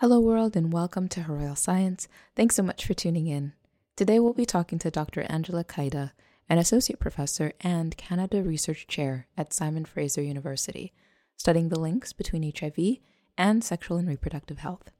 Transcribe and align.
Hello, 0.00 0.20
world, 0.20 0.56
and 0.56 0.74
welcome 0.74 1.08
to 1.08 1.22
Royal 1.22 1.56
Science. 1.56 2.06
Thanks 2.34 2.54
so 2.54 2.62
much 2.62 2.84
for 2.84 2.92
tuning 2.92 3.28
in. 3.28 3.54
Today, 3.96 4.20
we'll 4.20 4.34
be 4.34 4.44
talking 4.44 4.78
to 4.80 4.90
Dr. 4.90 5.22
Angela 5.22 5.64
Kaida, 5.64 6.12
an 6.50 6.58
associate 6.58 7.00
professor 7.00 7.54
and 7.62 7.96
Canada 7.96 8.42
Research 8.42 8.86
Chair 8.86 9.26
at 9.38 9.54
Simon 9.54 9.86
Fraser 9.86 10.20
University, 10.20 10.92
studying 11.38 11.70
the 11.70 11.80
links 11.80 12.12
between 12.12 12.52
HIV 12.54 12.98
and 13.38 13.64
sexual 13.64 13.96
and 13.96 14.06
reproductive 14.06 14.58
health. 14.58 14.90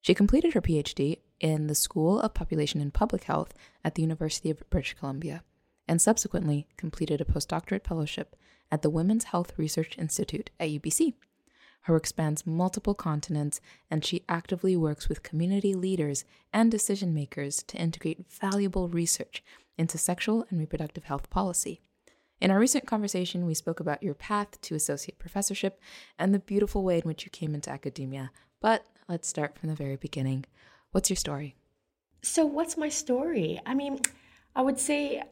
She 0.00 0.14
completed 0.14 0.54
her 0.54 0.62
PhD 0.62 1.18
in 1.40 1.66
the 1.66 1.74
School 1.74 2.20
of 2.20 2.32
Population 2.32 2.80
and 2.80 2.94
Public 2.94 3.24
Health 3.24 3.52
at 3.82 3.96
the 3.96 4.02
University 4.02 4.48
of 4.48 4.62
British 4.70 4.94
Columbia, 4.94 5.42
and 5.88 6.00
subsequently 6.00 6.68
completed 6.76 7.20
a 7.20 7.24
postdoctorate 7.24 7.84
fellowship 7.84 8.36
at 8.70 8.82
the 8.82 8.90
Women's 8.90 9.24
Health 9.24 9.54
Research 9.56 9.98
Institute 9.98 10.50
at 10.60 10.68
UBC. 10.68 11.14
Her 11.82 12.00
spans 12.04 12.46
multiple 12.46 12.94
continents, 12.94 13.60
and 13.90 14.04
she 14.04 14.24
actively 14.28 14.76
works 14.76 15.08
with 15.08 15.22
community 15.22 15.74
leaders 15.74 16.24
and 16.52 16.70
decision 16.70 17.14
makers 17.14 17.62
to 17.64 17.78
integrate 17.78 18.30
valuable 18.30 18.88
research 18.88 19.42
into 19.78 19.96
sexual 19.96 20.44
and 20.50 20.58
reproductive 20.60 21.04
health 21.04 21.30
policy. 21.30 21.80
In 22.40 22.50
our 22.50 22.58
recent 22.58 22.86
conversation, 22.86 23.46
we 23.46 23.54
spoke 23.54 23.80
about 23.80 24.02
your 24.02 24.14
path 24.14 24.60
to 24.62 24.74
associate 24.74 25.18
professorship 25.18 25.80
and 26.18 26.34
the 26.34 26.38
beautiful 26.38 26.82
way 26.82 26.96
in 26.98 27.02
which 27.04 27.24
you 27.24 27.30
came 27.30 27.54
into 27.54 27.70
academia. 27.70 28.30
But 28.60 28.86
let's 29.08 29.28
start 29.28 29.58
from 29.58 29.68
the 29.68 29.74
very 29.74 29.96
beginning. 29.96 30.44
What's 30.92 31.10
your 31.10 31.16
story? 31.16 31.54
So, 32.22 32.44
what's 32.44 32.76
my 32.76 32.88
story? 32.88 33.60
I 33.64 33.74
mean, 33.74 34.00
I 34.54 34.62
would 34.62 34.78
say 34.78 35.22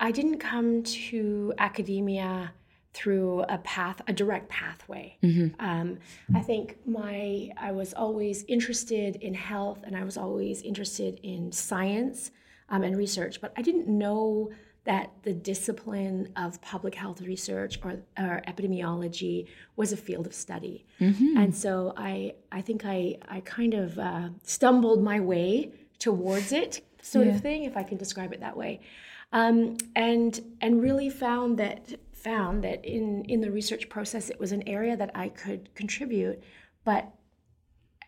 I 0.00 0.10
didn't 0.10 0.38
come 0.38 0.82
to 0.82 1.52
academia 1.58 2.52
through 2.98 3.44
a 3.48 3.58
path, 3.58 4.00
a 4.08 4.12
direct 4.12 4.48
pathway. 4.48 5.16
Mm-hmm. 5.22 5.64
Um, 5.64 5.98
I 6.34 6.40
think 6.40 6.78
my 6.84 7.50
I 7.56 7.70
was 7.70 7.94
always 7.94 8.44
interested 8.48 9.16
in 9.16 9.34
health, 9.34 9.80
and 9.84 9.96
I 9.96 10.02
was 10.02 10.16
always 10.16 10.62
interested 10.62 11.20
in 11.22 11.52
science 11.52 12.32
um, 12.68 12.82
and 12.82 12.96
research, 12.96 13.40
but 13.40 13.52
I 13.56 13.62
didn't 13.62 13.86
know 13.86 14.50
that 14.84 15.12
the 15.22 15.32
discipline 15.32 16.32
of 16.34 16.60
public 16.62 16.94
health 16.94 17.20
research 17.20 17.78
or, 17.84 18.00
or 18.18 18.42
epidemiology 18.48 19.46
was 19.76 19.92
a 19.92 19.96
field 19.96 20.26
of 20.26 20.34
study. 20.34 20.86
Mm-hmm. 21.00 21.36
And 21.36 21.54
so 21.54 21.92
I 21.96 22.34
I 22.50 22.62
think 22.62 22.84
I 22.84 23.18
I 23.28 23.40
kind 23.40 23.74
of 23.74 23.98
uh, 23.98 24.28
stumbled 24.42 25.02
my 25.04 25.20
way 25.20 25.70
towards 26.00 26.50
it, 26.52 26.80
sort 27.00 27.26
yeah. 27.26 27.34
of 27.34 27.42
thing, 27.42 27.64
if 27.64 27.76
I 27.76 27.84
can 27.84 27.96
describe 27.96 28.32
it 28.32 28.40
that 28.40 28.56
way. 28.56 28.80
Um, 29.32 29.76
and 29.94 30.32
and 30.60 30.82
really 30.82 31.10
found 31.10 31.58
that 31.58 31.80
found 32.22 32.64
that 32.64 32.84
in 32.84 33.24
in 33.26 33.40
the 33.40 33.50
research 33.50 33.88
process 33.88 34.30
it 34.30 34.38
was 34.38 34.52
an 34.52 34.66
area 34.68 34.96
that 34.96 35.10
I 35.14 35.28
could 35.28 35.74
contribute, 35.74 36.42
but 36.84 37.12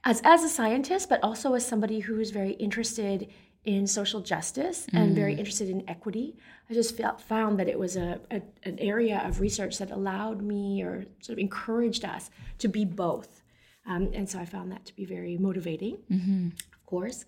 as 0.04 0.20
as 0.24 0.42
a 0.44 0.48
scientist, 0.48 1.08
but 1.08 1.22
also 1.22 1.54
as 1.54 1.66
somebody 1.66 2.00
who 2.00 2.18
is 2.18 2.30
very 2.30 2.52
interested 2.52 3.28
in 3.64 3.86
social 3.86 4.20
justice 4.20 4.86
mm. 4.90 4.98
and 4.98 5.14
very 5.14 5.32
interested 5.32 5.68
in 5.68 5.88
equity. 5.88 6.36
I 6.70 6.74
just 6.74 6.96
felt, 6.96 7.20
found 7.20 7.58
that 7.58 7.68
it 7.68 7.78
was 7.78 7.96
a, 7.96 8.20
a, 8.30 8.40
an 8.62 8.78
area 8.78 9.22
of 9.26 9.40
research 9.40 9.78
that 9.78 9.90
allowed 9.90 10.40
me 10.40 10.82
or 10.82 11.04
sort 11.20 11.34
of 11.34 11.40
encouraged 11.40 12.04
us 12.04 12.30
to 12.58 12.68
be 12.68 12.84
both. 12.84 13.42
Um, 13.86 14.10
and 14.14 14.28
so 14.28 14.38
I 14.38 14.44
found 14.44 14.72
that 14.72 14.86
to 14.86 14.96
be 14.96 15.04
very 15.04 15.36
motivating, 15.36 15.98
mm-hmm. 16.10 16.48
of 16.48 16.86
course. 16.86 17.24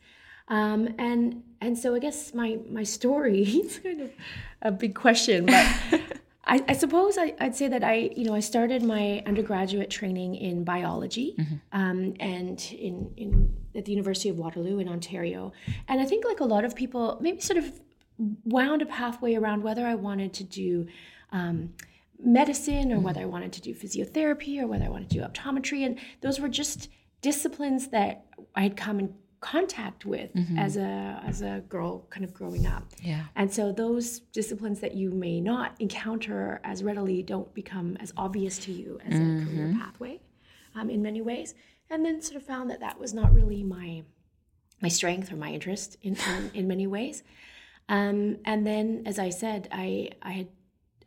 Um, 0.48 0.94
and 0.98 1.42
and 1.60 1.78
so 1.78 1.94
I 1.94 1.98
guess 1.98 2.34
my 2.34 2.58
my 2.68 2.82
story 2.82 3.42
is 3.42 3.78
kind 3.78 4.00
of 4.00 4.10
a 4.60 4.70
big 4.70 4.94
question, 4.94 5.46
but 5.46 6.00
I, 6.44 6.64
I 6.68 6.72
suppose 6.72 7.18
I, 7.18 7.34
would 7.40 7.54
say 7.54 7.68
that 7.68 7.84
I, 7.84 8.10
you 8.16 8.24
know, 8.24 8.34
I 8.34 8.40
started 8.40 8.82
my 8.82 9.22
undergraduate 9.26 9.90
training 9.90 10.34
in 10.34 10.64
biology, 10.64 11.36
mm-hmm. 11.38 11.54
um, 11.72 12.14
and 12.18 12.60
in 12.72 13.12
in 13.16 13.56
at 13.74 13.84
the 13.84 13.92
University 13.92 14.28
of 14.28 14.38
Waterloo 14.38 14.78
in 14.78 14.88
Ontario, 14.88 15.52
and 15.88 16.00
I 16.00 16.04
think 16.04 16.24
like 16.24 16.40
a 16.40 16.44
lot 16.44 16.64
of 16.64 16.74
people, 16.74 17.18
maybe 17.20 17.40
sort 17.40 17.58
of 17.58 17.80
wound 18.44 18.82
a 18.82 18.86
pathway 18.86 19.34
around 19.34 19.62
whether 19.62 19.86
I 19.86 19.94
wanted 19.94 20.32
to 20.34 20.44
do. 20.44 20.86
Um, 21.30 21.74
medicine 22.24 22.92
or 22.92 22.96
mm-hmm. 22.96 23.04
whether 23.04 23.20
I 23.20 23.24
wanted 23.24 23.52
to 23.54 23.60
do 23.60 23.74
physiotherapy 23.74 24.60
or 24.60 24.68
whether 24.68 24.84
I 24.84 24.88
wanted 24.88 25.10
to 25.10 25.18
do 25.18 25.24
optometry 25.24 25.84
and 25.84 25.98
those 26.20 26.38
were 26.38 26.48
just 26.48 26.88
disciplines 27.20 27.88
that 27.88 28.26
I 28.54 28.62
had 28.62 28.76
come 28.76 29.00
in 29.00 29.14
contact 29.42 30.06
with 30.06 30.32
mm-hmm. 30.32 30.56
as 30.56 30.76
a 30.76 31.20
as 31.26 31.42
a 31.42 31.62
girl 31.68 32.06
kind 32.08 32.24
of 32.24 32.32
growing 32.32 32.66
up. 32.66 32.84
Yeah. 33.02 33.24
And 33.36 33.52
so 33.52 33.72
those 33.72 34.20
disciplines 34.20 34.80
that 34.80 34.94
you 34.94 35.10
may 35.10 35.40
not 35.40 35.74
encounter 35.80 36.60
as 36.64 36.82
readily 36.82 37.22
don't 37.22 37.52
become 37.52 37.98
as 38.00 38.12
obvious 38.16 38.56
to 38.60 38.72
you 38.72 38.98
as 39.04 39.14
mm-hmm. 39.14 39.42
a 39.42 39.44
career 39.44 39.66
mm-hmm. 39.66 39.80
pathway 39.80 40.20
um, 40.74 40.88
in 40.88 41.02
many 41.02 41.20
ways. 41.20 41.54
And 41.90 42.06
then 42.06 42.22
sort 42.22 42.36
of 42.36 42.46
found 42.46 42.70
that 42.70 42.80
that 42.80 42.98
was 42.98 43.12
not 43.12 43.34
really 43.34 43.62
my 43.62 44.04
my 44.80 44.88
strength 44.88 45.30
or 45.30 45.36
my 45.36 45.50
interest 45.50 45.98
in 46.02 46.16
in, 46.16 46.50
in 46.54 46.68
many 46.68 46.86
ways. 46.86 47.22
Um, 47.88 48.38
and 48.44 48.64
then, 48.64 49.02
as 49.06 49.18
I 49.18 49.30
said, 49.30 49.68
I 49.72 50.10
I 50.22 50.30
had 50.30 50.48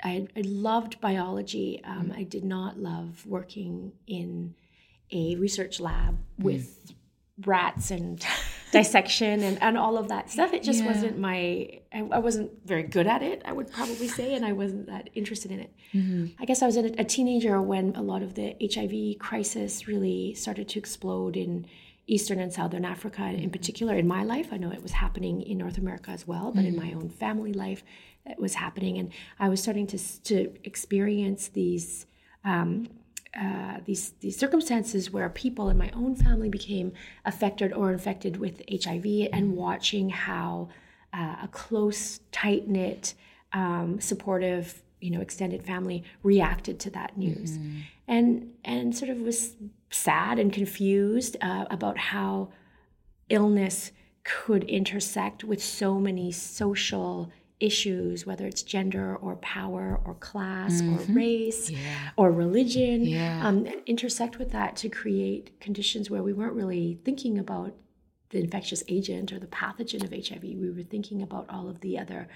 I, 0.03 0.27
I 0.35 0.41
loved 0.41 0.99
biology. 0.99 1.81
Um, 1.85 2.09
mm. 2.09 2.17
I 2.17 2.23
did 2.23 2.43
not 2.43 2.77
love 2.77 3.25
working 3.25 3.93
in 4.05 4.55
a 5.09 5.37
research 5.37 5.79
lab 5.79 6.19
with 6.37 6.85
mm 6.85 6.95
rats 7.43 7.91
and 7.91 8.25
dissection 8.71 9.41
and, 9.43 9.61
and 9.61 9.77
all 9.77 9.97
of 9.97 10.07
that 10.09 10.29
stuff. 10.29 10.53
It 10.53 10.63
just 10.63 10.81
yeah. 10.81 10.87
wasn't 10.87 11.17
my, 11.17 11.81
I, 11.93 12.07
I, 12.11 12.19
wasn't 12.19 12.51
very 12.65 12.83
good 12.83 13.07
at 13.07 13.21
it, 13.21 13.41
I 13.45 13.51
would 13.51 13.71
probably 13.71 14.07
say, 14.07 14.35
and 14.35 14.45
I 14.45 14.53
wasn't 14.53 14.87
that 14.87 15.09
interested 15.13 15.51
in 15.51 15.59
it. 15.59 15.73
Mm-hmm. 15.93 16.41
I 16.41 16.45
guess 16.45 16.61
I 16.61 16.65
was 16.65 16.77
a, 16.77 16.85
a, 16.99 17.03
teenager 17.03 17.61
when 17.61 17.95
a 17.95 18.01
lot 18.01 18.21
of 18.21 18.35
the 18.35 18.55
HIV 18.61 19.19
crisis 19.19 19.87
really 19.87 20.33
started 20.33 20.69
to 20.69 20.79
explode 20.79 21.35
in 21.35 21.67
Eastern 22.07 22.39
and 22.39 22.53
Southern 22.53 22.85
Africa 22.85 23.23
in 23.23 23.35
mm-hmm. 23.35 23.49
particular. 23.49 23.95
In 23.95 24.07
my 24.07 24.23
life, 24.23 24.49
I 24.51 24.57
know 24.57 24.71
it 24.71 24.83
was 24.83 24.93
happening 24.93 25.41
in 25.41 25.57
North 25.57 25.77
America 25.77 26.11
as 26.11 26.27
well, 26.27 26.51
but 26.51 26.63
mm-hmm. 26.63 26.79
in 26.79 26.87
my 26.87 26.93
own 26.93 27.09
family 27.09 27.53
life, 27.53 27.83
it 28.25 28.39
was 28.39 28.55
happening. 28.55 28.97
And 28.97 29.11
I 29.39 29.49
was 29.49 29.61
starting 29.61 29.87
to, 29.87 29.97
to 30.23 30.53
experience 30.63 31.49
these. 31.49 32.05
Um, 32.43 32.89
uh, 33.39 33.79
these 33.85 34.11
these 34.21 34.37
circumstances 34.37 35.11
where 35.11 35.29
people 35.29 35.69
in 35.69 35.77
my 35.77 35.89
own 35.93 36.15
family 36.15 36.49
became 36.49 36.93
affected 37.25 37.73
or 37.73 37.91
infected 37.91 38.37
with 38.37 38.61
HIV, 38.69 39.29
and 39.33 39.55
watching 39.55 40.09
how 40.09 40.69
uh, 41.13 41.35
a 41.43 41.49
close, 41.51 42.19
tight 42.31 42.67
knit, 42.67 43.13
um, 43.51 43.99
supportive, 43.99 44.81
you 45.01 45.11
know, 45.11 45.21
extended 45.21 45.63
family 45.63 46.03
reacted 46.23 46.79
to 46.79 46.89
that 46.91 47.17
news, 47.17 47.57
mm-hmm. 47.57 47.79
and 48.07 48.53
and 48.63 48.95
sort 48.95 49.09
of 49.11 49.19
was 49.19 49.55
sad 49.89 50.39
and 50.39 50.53
confused 50.53 51.35
uh, 51.41 51.65
about 51.69 51.97
how 51.97 52.49
illness 53.29 53.91
could 54.23 54.63
intersect 54.63 55.43
with 55.43 55.63
so 55.63 55.99
many 55.99 56.31
social 56.31 57.31
issues, 57.65 58.25
whether 58.25 58.45
it's 58.45 58.61
gender 58.61 59.15
or 59.17 59.35
power 59.37 59.99
or 60.05 60.13
class 60.15 60.81
mm-hmm. 60.81 61.11
or 61.11 61.15
race 61.15 61.69
yeah. 61.69 62.11
or 62.15 62.31
religion, 62.31 63.03
yeah. 63.03 63.45
um, 63.45 63.65
intersect 63.85 64.37
with 64.37 64.51
that 64.51 64.75
to 64.77 64.89
create 64.89 65.59
conditions 65.59 66.09
where 66.09 66.23
we 66.23 66.33
weren't 66.33 66.53
really 66.53 66.99
thinking 67.03 67.39
about 67.39 67.73
the 68.29 68.39
infectious 68.39 68.83
agent 68.87 69.31
or 69.31 69.39
the 69.39 69.47
pathogen 69.47 70.03
of 70.03 70.11
HIV. 70.11 70.43
We 70.43 70.71
were 70.71 70.83
thinking 70.83 71.21
about 71.21 71.45
all 71.49 71.67
of 71.67 71.81
the 71.81 71.97
other 71.97 72.27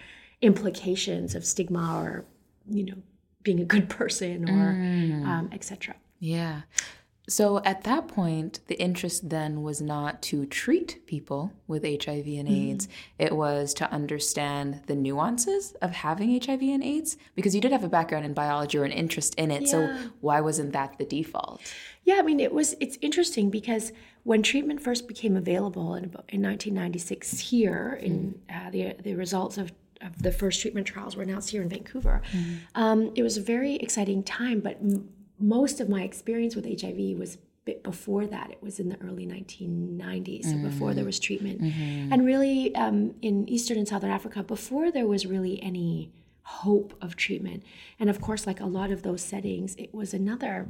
implications 0.42 1.36
of 1.36 1.46
stigma 1.46 2.00
or, 2.02 2.26
you 2.70 2.86
know, 2.86 2.96
being 3.44 3.60
a 3.60 3.66
good 3.66 3.90
person 4.00 4.50
or 4.50 4.74
mm. 4.74 5.26
um, 5.26 5.50
etc. 5.52 5.96
Yeah. 6.20 6.62
So 7.30 7.62
at 7.64 7.84
that 7.84 8.08
point, 8.08 8.60
the 8.68 8.80
interest 8.82 9.30
then 9.30 9.62
was 9.62 9.82
not 9.82 10.22
to 10.24 10.46
treat 10.48 11.06
people 11.06 11.54
with 11.68 11.84
HIV 11.84 12.26
and 12.26 12.48
mm-hmm. 12.48 12.72
AIDS. 12.72 12.88
Mm-hmm. 12.88 13.26
It 13.28 13.36
was 13.36 13.74
to 13.76 13.92
understand 13.92 14.82
the 14.88 14.96
nuances 14.96 15.74
of 15.82 15.92
having 15.92 16.42
HIV 16.42 16.62
and 16.64 16.84
AIDS 16.84 17.18
because 17.36 17.54
you 17.54 17.62
did 17.62 17.72
have 17.72 17.84
a 17.84 17.90
background 17.90 18.26
in 18.26 18.34
biology 18.34 18.80
or 18.80 18.84
an 18.84 18.92
interest 18.92 19.36
in 19.36 19.52
it. 19.52 19.62
Yeah. 19.64 19.68
So 19.68 19.98
why 20.22 20.42
wasn't 20.42 20.74
that 20.74 20.98
the 20.98 21.06
default? 21.06 21.62
Yeah, 22.04 22.16
I 22.16 22.24
mean, 22.24 22.40
it 22.40 22.52
was. 22.52 22.76
It's 22.80 22.98
interesting 23.02 23.52
because 23.52 23.92
when 24.24 24.42
treatment 24.42 24.82
first 24.82 25.08
became 25.08 25.38
available 25.38 25.94
in, 25.96 26.06
in 26.30 26.42
1996 26.42 27.40
here, 27.40 28.00
in 28.02 28.42
mm-hmm. 28.50 28.68
uh, 28.68 28.72
the 28.72 28.96
the 29.04 29.16
results 29.16 29.60
of 29.60 29.72
of 30.02 30.22
the 30.22 30.32
first 30.32 30.62
treatment 30.62 30.88
trials 30.88 31.16
were 31.16 31.24
announced 31.24 31.50
here 31.50 31.62
in 31.62 31.70
Vancouver. 31.70 32.22
Mm-hmm. 32.32 32.56
Um, 32.76 33.12
it 33.16 33.22
was 33.22 33.38
a 33.38 33.42
very 33.42 33.76
exciting 33.76 34.24
time, 34.24 34.62
but 34.62 34.78
m- 34.78 35.10
most 35.40 35.80
of 35.80 35.90
my 35.90 36.04
experience 36.04 36.56
with 36.56 36.66
HIV 36.66 37.18
was 37.18 37.38
before 37.84 38.26
that. 38.26 38.50
It 38.52 38.62
was 38.62 38.80
in 38.80 38.90
the 38.90 38.98
early 39.02 39.26
1990s, 39.26 40.44
so 40.46 40.52
mm-hmm. 40.52 40.64
before 40.64 40.94
there 40.94 41.06
was 41.06 41.20
treatment. 41.20 41.62
Mm-hmm. 41.62 42.14
And 42.14 42.26
really, 42.26 42.74
um, 42.76 43.14
in 43.22 43.48
Eastern 43.48 43.78
and 43.78 43.88
Southern 43.88 44.10
Africa, 44.10 44.44
before 44.44 44.92
there 44.92 45.06
was 45.06 45.26
really 45.26 45.62
any 45.62 46.12
hope 46.44 46.96
of 47.00 47.16
treatment. 47.16 47.64
And 48.00 48.10
of 48.10 48.20
course, 48.22 48.48
like 48.48 48.60
a 48.60 48.66
lot 48.66 48.90
of 48.92 49.04
those 49.04 49.22
settings, 49.22 49.76
it 49.76 49.94
was 49.94 50.14
another 50.14 50.68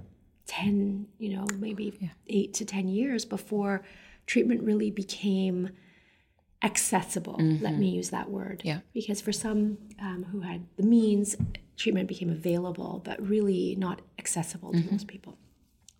10, 0.48 1.08
you 1.20 1.30
know, 1.30 1.46
maybe 1.58 1.94
yeah. 2.02 2.10
eight 2.28 2.54
to 2.56 2.66
10 2.66 2.90
years 2.90 3.24
before 3.24 3.82
treatment 4.26 4.62
really 4.62 4.92
became 4.92 5.70
accessible. 6.62 7.38
Mm-hmm. 7.38 7.64
Let 7.64 7.78
me 7.78 7.90
use 7.90 8.10
that 8.10 8.30
word. 8.30 8.62
Yeah. 8.64 8.80
Because 8.94 9.22
for 9.22 9.32
some 9.32 9.78
um, 10.00 10.26
who 10.32 10.42
had 10.42 10.66
the 10.78 10.84
means, 10.84 11.36
treatment 11.78 12.08
became 12.08 12.30
available, 12.30 13.02
but 13.04 13.26
really 13.26 13.76
not 13.78 14.02
accessible 14.18 14.72
to 14.74 14.80
mm-hmm. 14.80 14.92
most 14.92 15.08
people. 15.08 15.38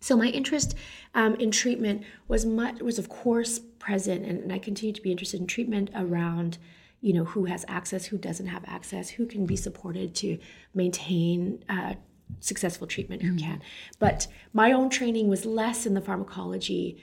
So 0.00 0.16
my 0.16 0.26
interest 0.26 0.76
um, 1.14 1.34
in 1.36 1.50
treatment 1.50 2.04
was 2.28 2.46
much 2.46 2.80
was 2.80 2.98
of 2.98 3.08
course 3.08 3.58
present, 3.78 4.24
and, 4.24 4.42
and 4.42 4.52
I 4.52 4.58
continue 4.58 4.94
to 4.94 5.02
be 5.02 5.10
interested 5.10 5.40
in 5.40 5.46
treatment 5.46 5.90
around 5.94 6.58
you 7.00 7.12
know 7.12 7.24
who 7.24 7.46
has 7.46 7.64
access, 7.68 8.06
who 8.06 8.18
doesn't 8.18 8.46
have 8.46 8.64
access, 8.66 9.10
who 9.10 9.26
can 9.26 9.46
be 9.46 9.56
supported 9.56 10.14
to 10.16 10.38
maintain 10.74 11.62
uh, 11.68 11.94
successful 12.40 12.86
treatment, 12.86 13.22
who 13.22 13.32
mm-hmm. 13.32 13.46
can. 13.46 13.62
But 13.98 14.26
my 14.52 14.72
own 14.72 14.88
training 14.90 15.28
was 15.28 15.44
less 15.44 15.86
in 15.86 15.94
the 15.94 16.00
pharmacology 16.00 17.02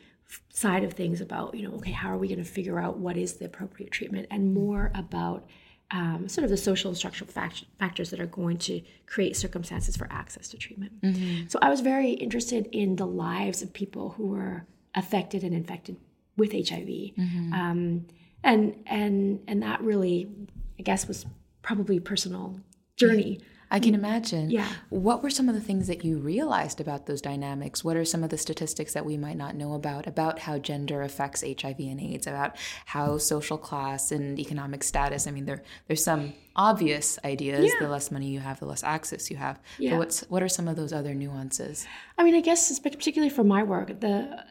side 0.50 0.84
of 0.84 0.94
things 0.94 1.22
about 1.22 1.56
you 1.56 1.68
know 1.68 1.76
okay 1.76 1.92
how 1.92 2.10
are 2.10 2.18
we 2.18 2.28
going 2.28 2.38
to 2.38 2.44
figure 2.44 2.80
out 2.80 2.98
what 2.98 3.16
is 3.16 3.36
the 3.36 3.46
appropriate 3.46 3.92
treatment 3.92 4.28
and 4.30 4.54
more 4.54 4.92
about 4.94 5.48
um, 5.92 6.28
sort 6.28 6.44
of 6.44 6.50
the 6.50 6.58
social 6.58 6.90
and 6.90 6.98
structural 6.98 7.30
fact- 7.30 7.66
factors 7.80 8.10
that 8.10 8.20
are 8.20 8.26
going 8.26 8.58
to 8.58 8.82
create 9.06 9.38
circumstances 9.38 9.96
for 9.96 10.08
access 10.12 10.50
to 10.50 10.58
treatment. 10.58 11.02
Mm-hmm. 11.02 11.48
So 11.48 11.60
I 11.62 11.70
was 11.70 11.80
very 11.80 12.12
interested 12.12 12.68
in 12.72 12.98
the 12.98 13.08
lives 13.08 13.62
of 13.62 13.72
people 13.72 14.10
who 14.10 14.28
were 14.28 14.66
affected 14.96 15.44
and 15.44 15.56
infected 15.56 15.98
with 16.36 16.52
HIV, 16.52 16.88
mm-hmm. 16.88 17.54
um, 17.54 18.06
and 18.44 18.76
and 18.86 19.40
and 19.48 19.64
that 19.64 19.82
really, 19.82 20.30
I 20.78 20.84
guess, 20.84 21.08
was 21.08 21.26
probably 21.62 22.00
personal 22.00 22.60
journey. 22.98 23.40
I 23.70 23.80
can 23.80 23.94
imagine. 23.94 24.50
Yeah. 24.50 24.68
What 24.90 25.22
were 25.22 25.30
some 25.30 25.50
of 25.50 25.56
the 25.56 25.62
things 25.62 25.88
that 25.88 26.06
you 26.06 26.20
realized 26.20 26.80
about 26.80 27.06
those 27.06 27.22
dynamics? 27.22 27.84
What 27.84 27.98
are 27.98 28.06
some 28.06 28.24
of 28.24 28.30
the 28.30 28.38
statistics 28.38 28.94
that 28.94 29.06
we 29.06 29.18
might 29.18 29.38
not 29.38 29.56
know 29.56 29.74
about 29.74 30.08
about 30.08 30.40
how 30.40 30.58
gender 30.58 31.02
affects 31.02 31.42
HIV 31.42 31.80
and 31.80 32.00
AIDS, 32.00 32.28
about 32.28 32.56
how 32.86 33.18
social 33.18 33.58
class 33.58 34.12
and 34.12 34.40
economic 34.40 34.84
status? 34.84 35.28
I 35.28 35.32
mean, 35.32 35.46
there 35.46 35.64
there's 35.88 36.04
some 36.04 36.34
obvious 36.56 37.20
ideas. 37.26 37.66
Yeah. 37.66 37.80
The 37.80 37.90
less 37.90 38.10
money 38.10 38.28
you 38.28 38.40
have, 38.40 38.60
the 38.60 38.66
less 38.66 38.84
access 38.84 39.30
you 39.30 39.38
have. 39.38 39.60
Yeah. 39.78 39.92
But 39.92 39.98
what's 40.00 40.22
what 40.30 40.42
are 40.42 40.50
some 40.50 40.68
of 40.68 40.76
those 40.78 40.94
other 40.94 41.14
nuances? 41.14 41.86
I 42.18 42.24
mean, 42.24 42.36
I 42.36 42.42
guess 42.42 42.80
particularly 42.80 43.30
for 43.30 43.44
my 43.44 43.64
work, 43.64 44.00
the 44.00 44.44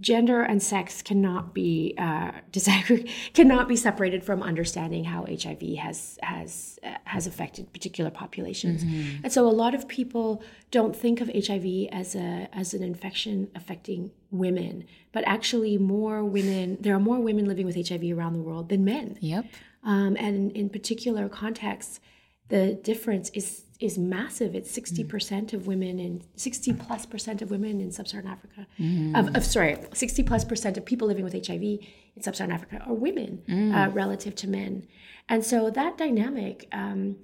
gender 0.00 0.42
and 0.42 0.62
sex 0.62 1.02
cannot 1.02 1.54
be 1.54 1.94
uh, 1.98 2.32
disaggregated, 2.52 3.10
cannot 3.32 3.68
be 3.68 3.76
separated 3.76 4.24
from 4.24 4.42
understanding 4.42 5.04
how 5.04 5.24
HIV 5.24 5.62
has 5.78 6.18
has 6.22 6.80
uh, 6.82 6.94
has 7.04 7.28
affected 7.28 7.72
particular 7.72 8.10
populations. 8.10 8.55
Mm-hmm. 8.64 9.24
And 9.24 9.32
so, 9.32 9.46
a 9.46 9.50
lot 9.50 9.74
of 9.74 9.88
people 9.88 10.42
don't 10.70 10.94
think 10.94 11.20
of 11.20 11.28
HIV 11.28 11.88
as 11.92 12.14
a 12.14 12.48
as 12.52 12.74
an 12.74 12.82
infection 12.82 13.48
affecting 13.54 14.10
women, 14.30 14.84
but 15.12 15.24
actually, 15.26 15.78
more 15.78 16.24
women. 16.24 16.78
There 16.80 16.94
are 16.94 17.00
more 17.00 17.20
women 17.20 17.46
living 17.46 17.66
with 17.66 17.76
HIV 17.88 18.16
around 18.16 18.34
the 18.34 18.42
world 18.42 18.68
than 18.68 18.84
men. 18.84 19.18
Yep. 19.20 19.46
Um, 19.84 20.16
and 20.18 20.50
in 20.52 20.68
particular 20.68 21.28
contexts, 21.28 22.00
the 22.48 22.74
difference 22.74 23.30
is 23.30 23.62
is 23.78 23.98
massive. 23.98 24.54
It's 24.54 24.70
sixty 24.70 25.04
mm. 25.04 25.08
percent 25.08 25.52
of 25.52 25.66
women 25.66 25.98
in 25.98 26.22
sixty 26.36 26.72
plus 26.72 27.06
percent 27.06 27.42
of 27.42 27.50
women 27.50 27.80
in 27.80 27.90
sub-Saharan 27.90 28.26
Africa. 28.26 28.66
Mm. 28.78 29.18
Of, 29.18 29.36
of, 29.36 29.44
sorry, 29.44 29.76
sixty 29.92 30.22
plus 30.22 30.44
percent 30.44 30.76
of 30.76 30.84
people 30.84 31.06
living 31.08 31.24
with 31.24 31.34
HIV 31.34 31.62
in 31.62 32.22
sub-Saharan 32.22 32.52
Africa 32.52 32.82
are 32.86 32.94
women 32.94 33.42
mm. 33.48 33.74
uh, 33.74 33.90
relative 33.90 34.34
to 34.36 34.48
men, 34.48 34.86
and 35.28 35.44
so 35.44 35.70
that 35.70 35.98
dynamic. 35.98 36.68
Um, 36.72 37.16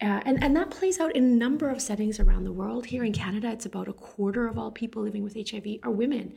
uh, 0.00 0.20
and, 0.24 0.42
and 0.42 0.56
that 0.56 0.70
plays 0.70 0.98
out 0.98 1.14
in 1.14 1.24
a 1.24 1.26
number 1.26 1.68
of 1.68 1.80
settings 1.80 2.18
around 2.18 2.44
the 2.44 2.52
world. 2.52 2.86
Here 2.86 3.04
in 3.04 3.12
Canada, 3.12 3.50
it's 3.50 3.66
about 3.66 3.86
a 3.86 3.92
quarter 3.92 4.46
of 4.48 4.58
all 4.58 4.70
people 4.70 5.02
living 5.02 5.22
with 5.22 5.34
HIV 5.34 5.80
are 5.82 5.90
women. 5.90 6.34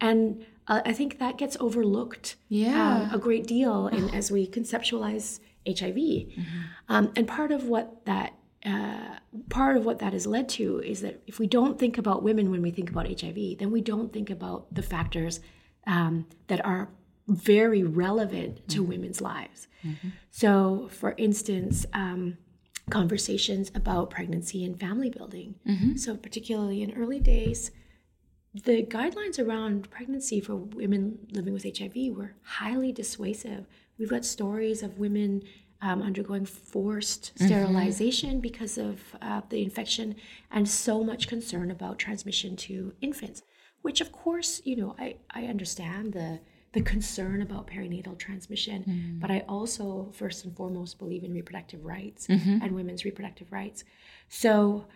And 0.00 0.46
uh, 0.66 0.80
I 0.84 0.92
think 0.92 1.18
that 1.18 1.36
gets 1.36 1.56
overlooked 1.60 2.36
yeah. 2.48 3.10
uh, 3.12 3.16
a 3.16 3.18
great 3.18 3.46
deal 3.46 3.88
in, 3.88 4.08
as 4.14 4.30
we 4.30 4.46
conceptualize 4.46 5.40
HIV. 5.66 5.94
Mm-hmm. 5.94 6.42
Um, 6.88 7.12
and 7.14 7.28
part 7.28 7.52
of 7.52 7.64
what 7.64 8.04
that 8.06 8.34
uh, 8.64 9.16
part 9.48 9.76
of 9.76 9.84
what 9.84 9.98
that 9.98 10.12
has 10.12 10.24
led 10.26 10.48
to 10.48 10.78
is 10.80 11.00
that 11.00 11.20
if 11.26 11.40
we 11.40 11.48
don't 11.48 11.80
think 11.80 11.98
about 11.98 12.22
women 12.22 12.50
when 12.50 12.62
we 12.62 12.70
think 12.70 12.90
about 12.90 13.06
HIV, 13.08 13.58
then 13.58 13.72
we 13.72 13.80
don't 13.80 14.12
think 14.12 14.30
about 14.30 14.72
the 14.72 14.82
factors 14.82 15.40
um, 15.86 16.26
that 16.46 16.64
are 16.64 16.88
very 17.26 17.82
relevant 17.82 18.68
to 18.68 18.80
mm-hmm. 18.80 18.90
women's 18.90 19.20
lives. 19.20 19.66
Mm-hmm. 19.84 20.08
So, 20.30 20.88
for 20.92 21.14
instance, 21.18 21.86
um, 21.92 22.38
conversations 22.90 23.70
about 23.74 24.10
pregnancy 24.10 24.64
and 24.64 24.78
family 24.78 25.10
building. 25.10 25.54
Mm-hmm. 25.66 25.96
So, 25.96 26.16
particularly 26.16 26.82
in 26.82 26.92
early 26.94 27.20
days, 27.20 27.70
the 28.54 28.84
guidelines 28.84 29.38
around 29.38 29.90
pregnancy 29.90 30.40
for 30.40 30.56
women 30.56 31.18
living 31.30 31.54
with 31.54 31.64
HIV 31.64 32.14
were 32.14 32.34
highly 32.42 32.92
dissuasive. 32.92 33.66
We've 33.98 34.10
got 34.10 34.24
stories 34.24 34.82
of 34.82 34.98
women 34.98 35.42
um, 35.80 36.02
undergoing 36.02 36.44
forced 36.44 37.34
mm-hmm. 37.34 37.46
sterilization 37.46 38.40
because 38.40 38.78
of 38.78 39.00
uh, 39.20 39.40
the 39.48 39.62
infection 39.62 40.16
and 40.50 40.68
so 40.68 41.02
much 41.02 41.28
concern 41.28 41.70
about 41.70 41.98
transmission 41.98 42.56
to 42.56 42.92
infants, 43.00 43.42
which, 43.82 44.00
of 44.00 44.12
course, 44.12 44.60
you 44.64 44.76
know, 44.76 44.94
I, 44.98 45.16
I 45.30 45.44
understand 45.44 46.12
the 46.12 46.40
the 46.72 46.80
concern 46.80 47.42
about 47.42 47.66
perinatal 47.66 48.18
transmission, 48.18 48.82
mm-hmm. 48.82 49.18
but 49.18 49.30
I 49.30 49.44
also, 49.48 50.10
first 50.12 50.44
and 50.44 50.56
foremost, 50.56 50.98
believe 50.98 51.22
in 51.22 51.32
reproductive 51.32 51.84
rights 51.84 52.26
mm-hmm. 52.26 52.58
and 52.62 52.72
women's 52.72 53.04
reproductive 53.04 53.52
rights. 53.52 53.84
So 54.28 54.86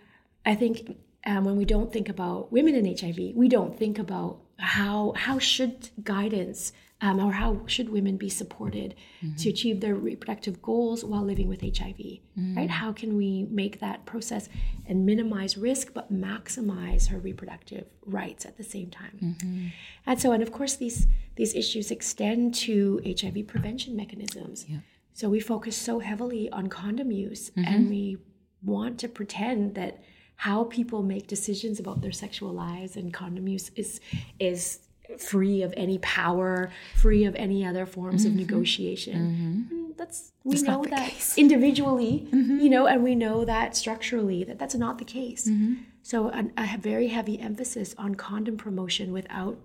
I 0.47 0.55
think 0.55 0.97
um, 1.27 1.45
when 1.45 1.57
we 1.57 1.65
don't 1.65 1.93
think 1.93 2.09
about 2.09 2.51
women 2.51 2.75
in 2.75 2.97
HIV, 2.97 3.35
we 3.35 3.49
don't 3.49 3.79
think 3.79 3.99
about 3.99 4.41
how 4.59 5.13
how 5.17 5.39
should 5.39 5.91
guidance 6.03 6.73
um, 7.03 7.21
or 7.21 7.33
how 7.33 7.61
should 7.67 7.91
women 7.91 8.17
be 8.17 8.31
supported 8.31 8.95
mm-hmm. 9.23 9.37
to 9.37 9.51
achieve 9.51 9.81
their 9.81 9.95
reproductive 9.95 10.63
goals 10.63 11.05
while 11.05 11.23
living 11.23 11.47
with 11.47 11.61
HIV, 11.61 11.97
mm-hmm. 11.97 12.57
right? 12.57 12.71
How 12.71 12.93
can 12.93 13.17
we 13.17 13.47
make 13.51 13.81
that 13.81 14.07
process 14.07 14.49
and 14.87 15.05
minimize 15.05 15.59
risk 15.59 15.93
but 15.93 16.13
maximize 16.13 17.09
her 17.09 17.19
reproductive 17.19 17.87
rights 18.07 18.47
at 18.47 18.57
the 18.57 18.65
same 18.65 18.91
time? 18.91 19.19
Mm-hmm. 19.23 19.67
And 20.07 20.21
so, 20.21 20.33
and 20.33 20.43
of 20.43 20.53
course, 20.53 20.77
these 20.77 21.07
these 21.35 21.55
issues 21.55 21.91
extend 21.91 22.55
to 22.55 23.01
HIV 23.05 23.47
prevention 23.47 23.95
mechanisms. 23.95 24.65
Yeah. 24.67 24.79
So 25.13 25.29
we 25.29 25.41
focus 25.41 25.77
so 25.77 25.99
heavily 25.99 26.51
on 26.51 26.69
condom 26.69 27.11
use, 27.11 27.51
and 27.57 27.67
mm-hmm. 27.67 27.91
we 27.91 28.17
want 28.63 28.99
to 29.01 29.09
pretend 29.09 29.75
that 29.75 30.03
how 30.37 30.65
people 30.65 31.03
make 31.03 31.27
decisions 31.27 31.81
about 31.81 32.01
their 32.03 32.13
sexual 32.13 32.53
lives 32.53 32.97
and 32.97 33.13
condom 33.13 33.49
use 33.49 33.71
is 33.77 34.01
is 34.39 34.81
free 35.19 35.63
of 35.63 35.73
any 35.77 35.99
power, 35.99 36.71
free 36.97 37.25
of 37.25 37.35
any 37.37 37.65
other 37.65 37.87
forms 37.87 38.25
mm-hmm. 38.25 38.33
of 38.33 38.47
negotiation. 38.47 39.69
Mm-hmm. 39.71 39.91
That's 39.97 40.33
we 40.45 40.53
that's 40.53 40.63
know 40.63 40.85
that 40.91 41.11
case. 41.11 41.39
individually, 41.39 42.29
mm-hmm. 42.31 42.59
you 42.61 42.69
know, 42.69 42.87
and 42.87 43.03
we 43.03 43.15
know 43.15 43.45
that 43.45 43.77
structurally 43.77 44.45
that 44.45 44.59
that's 44.59 44.75
not 44.75 44.99
the 44.99 45.05
case. 45.05 45.49
Mm-hmm. 45.49 45.75
So 46.03 46.29
a, 46.29 46.45
a 46.57 46.79
very 46.79 47.09
heavy 47.09 47.41
emphasis 47.41 47.95
on 47.99 48.15
condom 48.15 48.57
promotion 48.57 49.13
without 49.13 49.59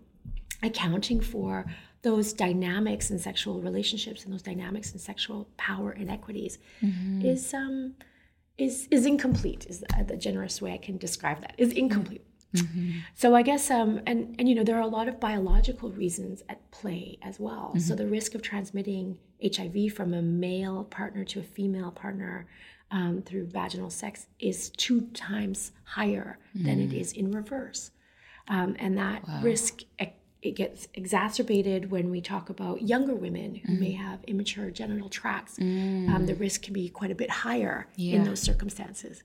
accounting 0.63 1.21
for 1.21 1.65
those 2.01 2.33
dynamics 2.33 3.11
in 3.11 3.19
sexual 3.19 3.61
relationships 3.61 4.23
and 4.23 4.33
those 4.33 4.41
dynamics 4.41 4.91
in 4.93 4.99
sexual 4.99 5.47
power 5.57 5.91
inequities 5.91 6.57
mm-hmm. 6.81 7.25
is 7.25 7.53
um 7.53 7.93
is 8.57 8.87
is 8.91 9.05
incomplete 9.05 9.65
is 9.69 9.81
the, 9.81 10.05
the 10.07 10.17
generous 10.17 10.61
way 10.61 10.73
i 10.73 10.77
can 10.77 10.97
describe 10.97 11.41
that 11.41 11.53
is 11.57 11.71
incomplete 11.73 12.25
mm-hmm. 12.55 12.99
so 13.13 13.35
i 13.35 13.41
guess 13.41 13.69
um 13.71 14.01
and 14.05 14.35
and 14.39 14.47
you 14.49 14.55
know 14.55 14.63
there 14.63 14.77
are 14.77 14.81
a 14.81 14.87
lot 14.87 15.07
of 15.07 15.19
biological 15.19 15.89
reasons 15.91 16.43
at 16.49 16.69
play 16.71 17.17
as 17.21 17.39
well 17.39 17.69
mm-hmm. 17.69 17.79
so 17.79 17.95
the 17.95 18.07
risk 18.07 18.35
of 18.35 18.41
transmitting 18.41 19.17
hiv 19.55 19.93
from 19.93 20.13
a 20.13 20.21
male 20.21 20.83
partner 20.83 21.23
to 21.23 21.39
a 21.39 21.43
female 21.43 21.91
partner 21.91 22.45
um, 22.91 23.21
through 23.21 23.45
vaginal 23.45 23.89
sex 23.89 24.27
is 24.39 24.69
two 24.71 25.01
times 25.13 25.71
higher 25.85 26.37
mm. 26.53 26.65
than 26.65 26.81
it 26.81 26.89
mm. 26.89 27.13
in 27.13 27.31
reverse 27.31 27.91
um, 28.49 28.75
and 28.79 28.97
that 28.97 29.25
wow. 29.25 29.39
risk 29.41 29.83
it 30.41 30.55
gets 30.55 30.87
exacerbated 30.93 31.91
when 31.91 32.09
we 32.09 32.19
talk 32.19 32.49
about 32.49 32.81
younger 32.81 33.13
women 33.13 33.55
who 33.55 33.73
mm. 33.73 33.79
may 33.79 33.91
have 33.91 34.19
immature 34.25 34.71
genital 34.71 35.07
tracts. 35.07 35.57
Mm. 35.59 36.09
Um, 36.09 36.25
the 36.25 36.35
risk 36.35 36.63
can 36.63 36.73
be 36.73 36.89
quite 36.89 37.11
a 37.11 37.15
bit 37.15 37.29
higher 37.29 37.87
yeah. 37.95 38.15
in 38.15 38.23
those 38.23 38.41
circumstances. 38.41 39.23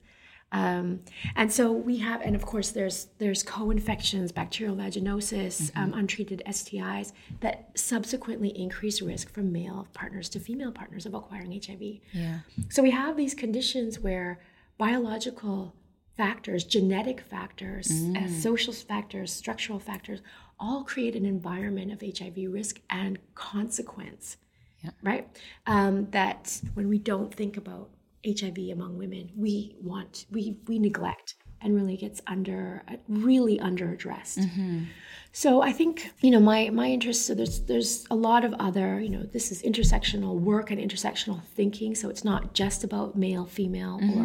Um, 0.51 1.01
and 1.35 1.51
so 1.51 1.71
we 1.71 1.97
have, 1.97 2.21
and 2.21 2.35
of 2.35 2.45
course, 2.45 2.71
there's 2.71 3.07
there's 3.17 3.43
co-infections, 3.43 4.31
bacterial 4.31 4.75
vaginosis, 4.75 5.71
mm-hmm. 5.71 5.79
um, 5.79 5.93
untreated 5.93 6.41
STIs 6.47 7.11
that 7.41 7.71
subsequently 7.75 8.49
increase 8.57 9.01
risk 9.01 9.31
from 9.33 9.51
male 9.51 9.87
partners 9.93 10.29
to 10.29 10.39
female 10.39 10.71
partners 10.71 11.05
of 11.05 11.13
acquiring 11.13 11.51
HIV. 11.51 11.99
Yeah. 12.13 12.39
So 12.69 12.81
we 12.81 12.91
have 12.91 13.17
these 13.17 13.33
conditions 13.33 13.99
where 13.99 14.39
biological 14.77 15.75
factors, 16.15 16.63
genetic 16.63 17.21
factors, 17.21 17.89
mm. 17.89 18.17
uh, 18.17 18.41
social 18.41 18.73
factors, 18.73 19.31
structural 19.31 19.79
factors 19.79 20.21
all 20.59 20.83
create 20.83 21.15
an 21.15 21.25
environment 21.25 21.91
of 21.91 22.01
HIV 22.01 22.51
risk 22.51 22.79
and 22.89 23.19
consequence, 23.35 24.37
yeah. 24.83 24.91
right? 25.03 25.27
Um, 25.67 26.09
that 26.11 26.61
when 26.73 26.89
we 26.89 26.97
don't 26.97 27.33
think 27.33 27.57
about 27.57 27.89
HIV 28.25 28.57
among 28.71 28.97
women, 28.97 29.31
we 29.35 29.75
want 29.81 30.25
we 30.31 30.57
we 30.67 30.79
neglect 30.79 31.35
and 31.61 31.75
really 31.75 31.97
gets 31.97 32.21
under 32.27 32.83
really 33.07 33.59
under 33.59 33.91
addressed. 33.91 34.39
Mm-hmm. 34.39 34.83
So 35.31 35.61
I 35.61 35.71
think 35.71 36.11
you 36.21 36.31
know 36.31 36.39
my 36.39 36.69
my 36.69 36.87
interest. 36.87 37.25
So 37.25 37.33
there's 37.33 37.61
there's 37.61 38.05
a 38.09 38.15
lot 38.15 38.45
of 38.45 38.53
other 38.59 38.99
you 38.99 39.09
know 39.09 39.23
this 39.23 39.51
is 39.51 39.61
intersectional 39.63 40.35
work 40.35 40.71
and 40.71 40.79
intersectional 40.79 41.43
thinking. 41.43 41.95
So 41.95 42.09
it's 42.09 42.23
not 42.23 42.53
just 42.53 42.83
about 42.83 43.15
male, 43.17 43.45
female, 43.45 43.99
mm-hmm. 43.99 44.21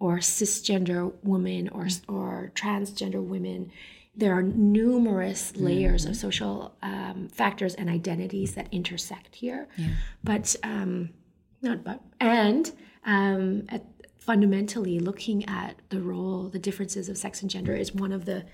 or 0.00 0.16
or 0.16 0.18
cisgender 0.18 1.12
women 1.22 1.68
or 1.68 1.88
or 2.08 2.52
transgender 2.54 3.22
women 3.22 3.70
there 4.16 4.32
are 4.32 4.42
numerous 4.42 5.56
layers 5.56 6.02
mm-hmm. 6.02 6.10
of 6.12 6.16
social 6.16 6.76
um, 6.82 7.28
factors 7.32 7.74
and 7.74 7.90
identities 7.90 8.54
that 8.54 8.68
intersect 8.70 9.34
here. 9.34 9.68
Yeah. 9.76 9.88
But 10.22 10.54
um, 10.62 11.10
not 11.62 11.82
but 11.82 12.00
and 12.20 12.70
um, 13.04 13.64
at, 13.68 13.84
fundamentally 14.18 14.98
looking 14.98 15.44
at 15.46 15.76
the 15.90 16.00
role, 16.00 16.48
the 16.48 16.58
differences 16.58 17.08
of 17.08 17.18
sex 17.18 17.42
and 17.42 17.50
gender 17.50 17.74
is 17.74 17.94
one 17.94 18.12
of 18.12 18.24
the 18.24 18.44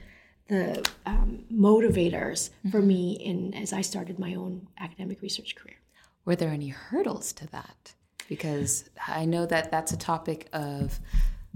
the 0.48 0.84
um, 1.06 1.44
motivators 1.52 2.50
mm-hmm. 2.50 2.70
for 2.70 2.82
me 2.82 3.12
in 3.12 3.54
as 3.54 3.72
I 3.72 3.82
started 3.82 4.18
my 4.18 4.34
own 4.34 4.66
academic 4.78 5.22
research 5.22 5.54
career. 5.54 5.76
Were 6.24 6.34
there 6.34 6.50
any 6.50 6.68
hurdles 6.68 7.32
to 7.34 7.46
that? 7.52 7.94
Because 8.28 8.90
I 9.06 9.26
know 9.26 9.46
that 9.46 9.70
that's 9.70 9.92
a 9.92 9.96
topic 9.96 10.48
of 10.52 10.98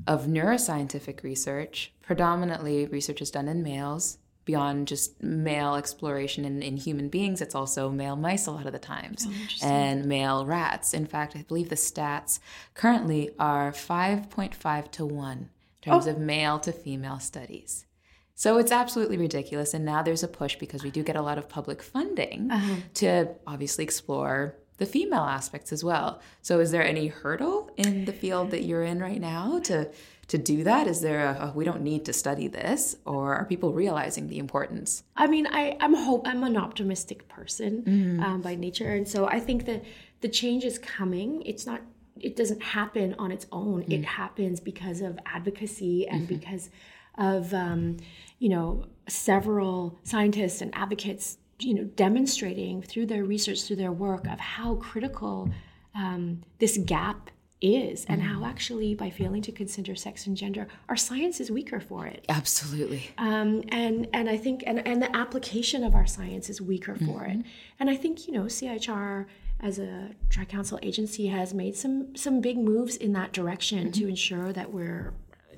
of 0.07 0.27
neuroscientific 0.27 1.23
research. 1.23 1.93
Predominantly, 2.03 2.87
research 2.87 3.21
is 3.21 3.31
done 3.31 3.49
in 3.49 3.63
males. 3.63 4.19
Beyond 4.45 4.89
just 4.89 5.23
male 5.23 5.75
exploration 5.75 6.45
in, 6.45 6.63
in 6.63 6.77
human 6.77 7.09
beings, 7.09 7.41
it's 7.41 7.55
also 7.55 7.91
male 7.91 8.17
mice 8.17 8.47
a 8.47 8.51
lot 8.51 8.67
of 8.67 8.73
the 8.73 8.79
times 8.79 9.27
oh, 9.27 9.67
and 9.67 10.05
male 10.05 10.45
rats. 10.45 10.93
In 10.93 11.07
fact, 11.07 11.35
I 11.35 11.43
believe 11.43 11.71
the 11.71 11.77
stats 11.77 12.41
currently 12.75 13.31
are 13.39 13.73
5.5 13.73 14.91
to 14.93 15.07
1 15.07 15.39
in 15.39 15.49
terms 15.81 16.07
oh. 16.07 16.11
of 16.11 16.19
male 16.19 16.59
to 16.61 16.73
female 16.73 17.21
studies. 17.21 17.87
So 18.35 18.59
it's 18.59 18.73
absolutely 18.73 19.17
ridiculous. 19.17 19.75
And 19.75 19.85
now 19.85 20.03
there's 20.03 20.23
a 20.23 20.29
push 20.29 20.57
because 20.57 20.83
we 20.83 20.91
do 20.91 21.03
get 21.03 21.17
a 21.17 21.23
lot 21.23 21.39
of 21.39 21.49
public 21.49 21.83
funding 21.83 22.51
uh-huh. 22.51 22.75
to 22.95 23.29
obviously 23.47 23.85
explore 23.85 24.57
the 24.79 24.87
female 24.87 25.21
aspects 25.23 25.73
as 25.73 25.85
well. 25.85 26.21
So 26.43 26.59
is 26.59 26.73
there 26.73 26.85
any 26.85 27.07
hurdle 27.07 27.71
in 27.77 28.07
the 28.07 28.13
field 28.13 28.51
that 28.51 28.65
you're 28.65 28.83
in 28.83 28.99
right 28.99 29.21
now 29.21 29.61
to 29.61 29.89
to 30.29 30.39
do 30.39 30.65
that? 30.65 30.87
Is 30.87 31.01
there 31.01 31.25
a, 31.25 31.53
we 31.55 31.65
don't 31.65 31.83
need 31.83 32.05
to 32.07 32.13
study 32.13 32.49
this, 32.49 32.97
or 33.05 33.35
are 33.35 33.45
people 33.45 33.73
realizing 33.73 34.29
the 34.29 34.39
importance? 34.39 35.03
I 35.17 35.27
mean, 35.27 35.47
I 35.47 35.77
I'm 35.81 35.95
hope 35.95 36.27
I'm 36.27 36.45
an 36.45 36.57
optimistic 36.57 37.29
person 37.29 37.83
mm-hmm. 37.83 38.23
um, 38.23 38.41
by 38.41 38.55
nature, 38.55 38.91
and 38.93 39.07
so 39.07 39.27
I 39.27 39.41
think 39.41 39.67
that 39.67 39.85
the 40.21 40.29
change 40.29 40.65
is 40.65 40.79
coming. 40.79 41.43
It's 41.43 41.67
not. 41.67 41.83
It 42.21 42.37
doesn't 42.37 42.63
happen 42.63 43.15
on 43.19 43.33
its 43.33 43.47
own. 43.51 43.83
Mm-hmm. 43.83 43.93
It 43.93 44.05
happens 44.05 44.61
because 44.61 45.01
of 45.01 45.19
advocacy 45.27 46.07
and 46.09 46.23
mm-hmm. 46.23 46.37
because 46.37 46.71
of 47.19 47.53
um, 47.53 47.99
you 48.39 48.49
know 48.49 48.87
several 49.09 49.99
scientists 50.05 50.61
and 50.61 50.75
advocates 50.75 51.39
you 51.59 51.75
know, 51.75 51.85
demonstrating 51.85 52.83
through 52.83 53.07
their 53.07 53.25
research, 53.25 53.63
through 53.63 53.77
their 53.77 53.93
work, 53.93 54.27
of 54.27 54.41
how 54.41 54.75
critical 54.77 55.51
um, 55.95 56.43
this 56.59 56.79
gap 56.79 57.31
is, 57.65 58.05
and 58.07 58.23
how 58.23 58.45
actually 58.45 58.95
by 58.95 59.11
failing 59.11 59.43
to 59.43 59.53
consider 59.53 59.95
sex 59.95 60.27
and 60.27 60.37
gender, 60.37 60.67
our 60.89 60.97
science 60.97 61.41
is 61.41 61.51
weaker 61.51 61.81
for 61.81 62.07
it. 62.07 62.25
Absolutely. 62.29 63.11
Um, 63.19 63.63
and 63.69 64.09
and 64.13 64.29
I 64.29 64.37
think 64.37 64.63
and 64.67 64.87
and 64.87 65.03
the 65.03 65.15
application 65.17 65.83
of 65.85 65.95
our 65.95 66.07
science 66.07 66.49
is 66.51 66.61
weaker 66.61 66.95
for 66.95 67.23
mm-hmm. 67.23 67.41
it. 67.41 67.47
And 67.81 67.91
I 67.91 67.97
think 67.97 68.27
you 68.27 68.35
know 68.35 68.45
CIHR 68.45 69.27
as 69.61 69.79
a 69.79 70.11
tri-council 70.29 70.79
agency 70.83 71.29
has 71.29 71.55
made 71.55 71.75
some 71.77 72.15
some 72.17 72.41
big 72.41 72.59
moves 72.59 72.97
in 72.97 73.13
that 73.15 73.33
direction 73.33 73.85
mm-hmm. 73.85 73.93
to 73.93 74.09
ensure 74.09 74.53
that 74.53 74.73
we're 74.73 75.15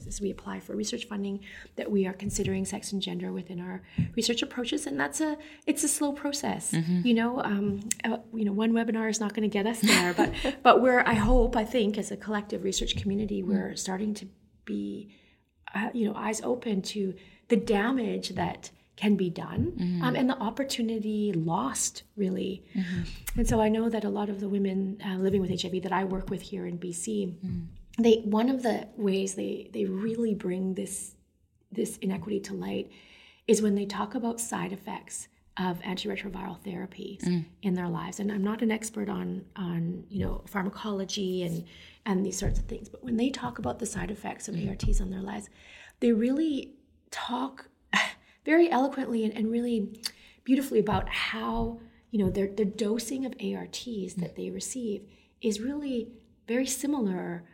as 0.07 0.21
we 0.21 0.31
apply 0.31 0.61
for 0.61 0.75
research 0.75 1.07
funding 1.07 1.41
that 1.77 1.91
we 1.91 2.07
are 2.07 2.13
considering 2.13 2.65
sex 2.65 2.93
and 2.93 3.03
gender 3.03 3.33
within 3.33 3.61
our 3.61 3.83
research 4.15 4.43
approaches 4.43 4.87
and 4.87 4.99
that's 4.99 5.21
a 5.21 5.37
it's 5.67 5.85
a 5.85 5.89
slow 5.89 6.13
process 6.13 6.73
mm-hmm. 6.73 7.01
you 7.05 7.15
know 7.15 7.43
um, 7.43 7.81
uh, 8.05 8.19
you 8.35 8.45
know 8.45 8.53
one 8.53 8.73
webinar 8.73 9.09
is 9.09 9.21
not 9.21 9.35
going 9.35 9.49
to 9.49 9.53
get 9.53 9.67
us 9.67 9.81
there 9.81 10.15
but 10.15 10.33
but 10.63 10.81
we're 10.81 11.01
i 11.01 11.15
hope 11.15 11.57
i 11.57 11.65
think 11.65 11.99
as 11.99 12.11
a 12.11 12.17
collective 12.17 12.65
research 12.65 12.97
community 12.97 13.43
mm-hmm. 13.43 13.53
we're 13.53 13.77
starting 13.77 14.15
to 14.15 14.27
be 14.65 15.15
uh, 15.75 15.89
you 15.93 16.07
know 16.07 16.15
eyes 16.15 16.41
open 16.43 16.83
to 16.83 17.15
the 17.49 17.57
damage 17.57 18.31
that 18.31 18.71
can 18.97 19.15
be 19.15 19.29
done 19.29 19.73
mm-hmm. 19.77 20.03
um, 20.03 20.17
and 20.17 20.31
the 20.31 20.39
opportunity 20.39 21.33
lost 21.35 22.03
really 22.17 22.65
mm-hmm. 22.75 23.03
and 23.39 23.49
so 23.49 23.61
i 23.61 23.69
know 23.69 23.89
that 23.89 24.05
a 24.05 24.09
lot 24.09 24.29
of 24.29 24.41
the 24.41 24.49
women 24.49 24.99
uh, 25.05 25.17
living 25.17 25.41
with 25.41 25.51
hiv 25.61 25.83
that 25.83 25.93
i 25.93 26.05
work 26.05 26.31
with 26.31 26.41
here 26.41 26.67
in 26.67 26.79
bc 26.79 27.27
mm-hmm 27.27 27.65
they 27.99 28.23
one 28.25 28.49
of 28.49 28.63
the 28.63 28.89
ways 28.97 29.35
they 29.35 29.71
they 29.73 29.85
really 29.85 30.35
bring 30.35 30.75
this 30.75 31.15
this 31.73 31.97
inequity 31.99 32.41
to 32.41 32.55
light 32.55 32.91
is 33.47 33.63
when 33.63 33.75
they 33.75 33.87
talk 33.87 34.15
about 34.15 34.41
side 34.41 34.73
effects 34.73 35.29
of 35.59 35.81
antiretroviral 35.81 36.61
therapies 36.63 37.23
mm. 37.23 37.45
in 37.63 37.75
their 37.75 37.89
lives 37.89 38.21
and 38.21 38.31
i'm 38.31 38.45
not 38.45 38.63
an 38.63 38.71
expert 38.71 39.09
on 39.09 39.45
on 39.57 40.05
you 40.09 40.25
know 40.25 40.43
pharmacology 40.47 41.43
and 41.43 41.65
and 42.05 42.25
these 42.25 42.39
sorts 42.39 42.59
of 42.59 42.67
things 42.67 42.89
but 42.89 43.03
when 43.03 43.17
they 43.17 43.31
talk 43.31 43.59
about 43.59 43.79
the 43.79 43.87
side 43.87 44.11
effects 44.11 44.49
of 44.49 44.55
mm. 44.55 44.69
arts 44.69 45.01
on 45.01 45.11
their 45.11 45.23
lives 45.23 45.49
they 46.01 46.13
really 46.13 46.75
talk 47.11 47.69
very 48.45 48.71
eloquently 48.71 49.25
and, 49.25 49.35
and 49.35 49.51
really 49.51 49.99
beautifully 50.45 50.79
about 50.79 51.09
how 51.09 51.81
you 52.11 52.19
know 52.19 52.31
their, 52.31 52.49
their 52.49 52.67
dosing 52.67 53.25
of 53.25 53.33
arts 53.41 53.87
mm. 53.87 54.15
that 54.17 54.37
they 54.37 54.51
receive 54.51 55.03
is 55.41 55.61
really 55.61 56.09
very 56.47 56.67
similar 56.67 57.45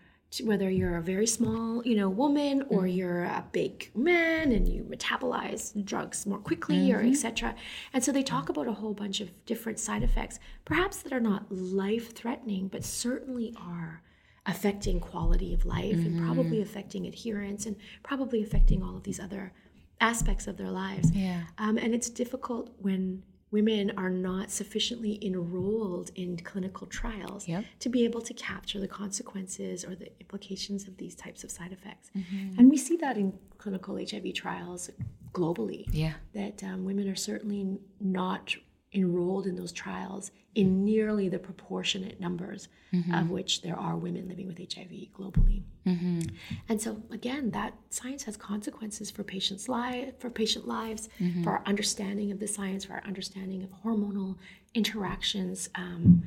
whether 0.40 0.70
you're 0.70 0.96
a 0.96 1.02
very 1.02 1.26
small, 1.26 1.84
you 1.84 1.96
know, 1.96 2.08
woman 2.08 2.62
or 2.68 2.82
mm-hmm. 2.82 2.96
you're 2.96 3.24
a 3.24 3.44
big 3.52 3.90
man 3.94 4.52
and 4.52 4.66
you 4.66 4.84
metabolize 4.84 5.84
drugs 5.84 6.26
more 6.26 6.38
quickly 6.38 6.88
mm-hmm. 6.88 7.06
or 7.06 7.10
etc. 7.10 7.54
And 7.92 8.02
so 8.02 8.12
they 8.12 8.22
talk 8.22 8.48
about 8.48 8.66
a 8.66 8.72
whole 8.72 8.94
bunch 8.94 9.20
of 9.20 9.30
different 9.44 9.78
side 9.78 10.02
effects, 10.02 10.38
perhaps 10.64 11.02
that 11.02 11.12
are 11.12 11.20
not 11.20 11.50
life 11.50 12.14
threatening, 12.14 12.68
but 12.68 12.84
certainly 12.84 13.54
are 13.56 14.02
affecting 14.46 15.00
quality 15.00 15.54
of 15.54 15.64
life 15.64 15.96
mm-hmm. 15.96 16.18
and 16.18 16.24
probably 16.24 16.60
affecting 16.60 17.06
adherence 17.06 17.66
and 17.66 17.76
probably 18.02 18.42
affecting 18.42 18.82
all 18.82 18.96
of 18.96 19.04
these 19.04 19.20
other 19.20 19.52
aspects 20.00 20.46
of 20.46 20.56
their 20.56 20.70
lives. 20.70 21.10
Yeah. 21.12 21.42
Um, 21.58 21.78
and 21.78 21.94
it's 21.94 22.10
difficult 22.10 22.70
when 22.78 23.22
women 23.52 23.92
are 23.96 24.10
not 24.10 24.50
sufficiently 24.50 25.18
enrolled 25.24 26.10
in 26.16 26.36
clinical 26.38 26.86
trials 26.86 27.46
yep. 27.46 27.64
to 27.78 27.88
be 27.88 28.04
able 28.04 28.22
to 28.22 28.34
capture 28.34 28.80
the 28.80 28.88
consequences 28.88 29.84
or 29.84 29.94
the 29.94 30.08
implications 30.20 30.88
of 30.88 30.96
these 30.96 31.14
types 31.14 31.44
of 31.44 31.50
side 31.50 31.70
effects. 31.70 32.10
Mm-hmm. 32.16 32.58
And 32.58 32.70
we 32.70 32.78
see 32.78 32.96
that 32.96 33.16
in 33.16 33.38
clinical 33.58 33.96
HIV 33.96 34.34
trials 34.34 34.90
globally. 35.32 35.84
Yeah. 35.92 36.14
That 36.34 36.64
um, 36.64 36.84
women 36.84 37.08
are 37.08 37.14
certainly 37.14 37.78
not 38.00 38.56
enrolled 38.94 39.46
in 39.46 39.54
those 39.54 39.72
trials 39.72 40.30
in 40.54 40.84
nearly 40.84 41.28
the 41.28 41.38
proportionate 41.38 42.20
numbers 42.20 42.68
mm-hmm. 42.92 43.14
of 43.14 43.30
which 43.30 43.62
there 43.62 43.78
are 43.78 43.96
women 43.96 44.28
living 44.28 44.46
with 44.46 44.58
HIV 44.58 44.90
globally. 45.18 45.62
Mm-hmm. 45.86 46.20
And 46.68 46.80
so 46.80 47.02
again, 47.10 47.50
that 47.52 47.74
science 47.90 48.24
has 48.24 48.36
consequences 48.36 49.10
for 49.10 49.22
patients' 49.22 49.68
life, 49.68 50.18
for 50.18 50.30
patient 50.30 50.68
lives, 50.68 51.08
mm-hmm. 51.18 51.42
for 51.42 51.50
our 51.50 51.62
understanding 51.66 52.30
of 52.30 52.38
the 52.38 52.46
science, 52.46 52.84
for 52.84 52.94
our 52.94 53.02
understanding 53.04 53.62
of 53.62 53.70
hormonal 53.82 54.36
interactions. 54.74 55.70
Um, 55.74 56.22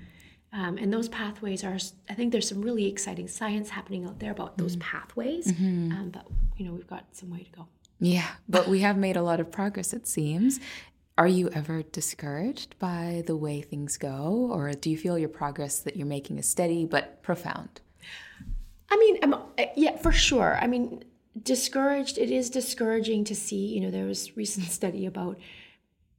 um, 0.51 0.77
and 0.77 0.91
those 0.91 1.09
pathways 1.09 1.63
are, 1.63 1.77
I 2.09 2.13
think 2.13 2.31
there's 2.31 2.47
some 2.47 2.61
really 2.61 2.87
exciting 2.87 3.27
science 3.27 3.69
happening 3.69 4.05
out 4.05 4.19
there 4.19 4.31
about 4.31 4.57
those 4.57 4.75
mm-hmm. 4.75 4.97
pathways. 4.97 5.51
Mm-hmm. 5.51 5.91
Um, 5.91 6.09
but, 6.09 6.25
you 6.57 6.65
know, 6.65 6.73
we've 6.73 6.87
got 6.87 7.05
some 7.11 7.29
way 7.29 7.43
to 7.43 7.51
go. 7.51 7.67
Yeah, 7.99 8.27
but 8.49 8.67
we 8.67 8.79
have 8.79 8.97
made 8.97 9.15
a 9.15 9.21
lot 9.21 9.39
of 9.39 9.51
progress, 9.51 9.93
it 9.93 10.05
seems. 10.07 10.59
Are 11.17 11.27
you 11.27 11.49
ever 11.49 11.81
discouraged 11.81 12.77
by 12.77 13.23
the 13.25 13.37
way 13.37 13.61
things 13.61 13.97
go, 13.97 14.49
or 14.51 14.73
do 14.73 14.89
you 14.89 14.97
feel 14.97 15.17
your 15.17 15.29
progress 15.29 15.79
that 15.79 15.95
you're 15.95 16.07
making 16.07 16.37
is 16.39 16.49
steady 16.49 16.85
but 16.85 17.23
profound? 17.23 17.79
I 18.89 18.97
mean, 18.97 19.19
I'm, 19.23 19.35
yeah, 19.75 19.97
for 19.97 20.11
sure. 20.11 20.57
I 20.61 20.67
mean, 20.67 21.03
discouraged. 21.41 22.17
It 22.17 22.31
is 22.31 22.49
discouraging 22.49 23.23
to 23.25 23.35
see. 23.35 23.67
You 23.67 23.81
know, 23.81 23.91
there 23.91 24.05
was 24.05 24.35
recent 24.35 24.67
study 24.67 25.05
about 25.05 25.39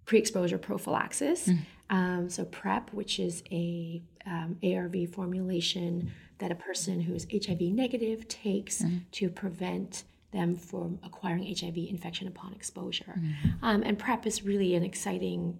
pre-exposure 0.06 0.58
prophylaxis. 0.58 1.48
Mm. 1.48 1.58
Um, 1.88 2.30
so 2.30 2.44
PrEP, 2.44 2.92
which 2.92 3.18
is 3.18 3.42
a 3.52 4.02
um, 4.26 4.56
ARV 4.64 5.10
formulation 5.12 6.12
that 6.38 6.50
a 6.50 6.54
person 6.54 7.00
who 7.00 7.14
is 7.14 7.26
HIV 7.30 7.60
negative 7.60 8.28
takes 8.28 8.82
mm. 8.82 9.02
to 9.12 9.28
prevent 9.28 10.04
them 10.36 10.54
from 10.54 10.98
acquiring 11.02 11.44
HIV 11.58 11.76
infection 11.76 12.28
upon 12.28 12.52
exposure. 12.52 13.14
Mm-hmm. 13.18 13.64
Um, 13.64 13.82
and 13.82 13.98
PrEP 13.98 14.26
is 14.26 14.44
really 14.44 14.74
an 14.74 14.84
exciting 14.84 15.58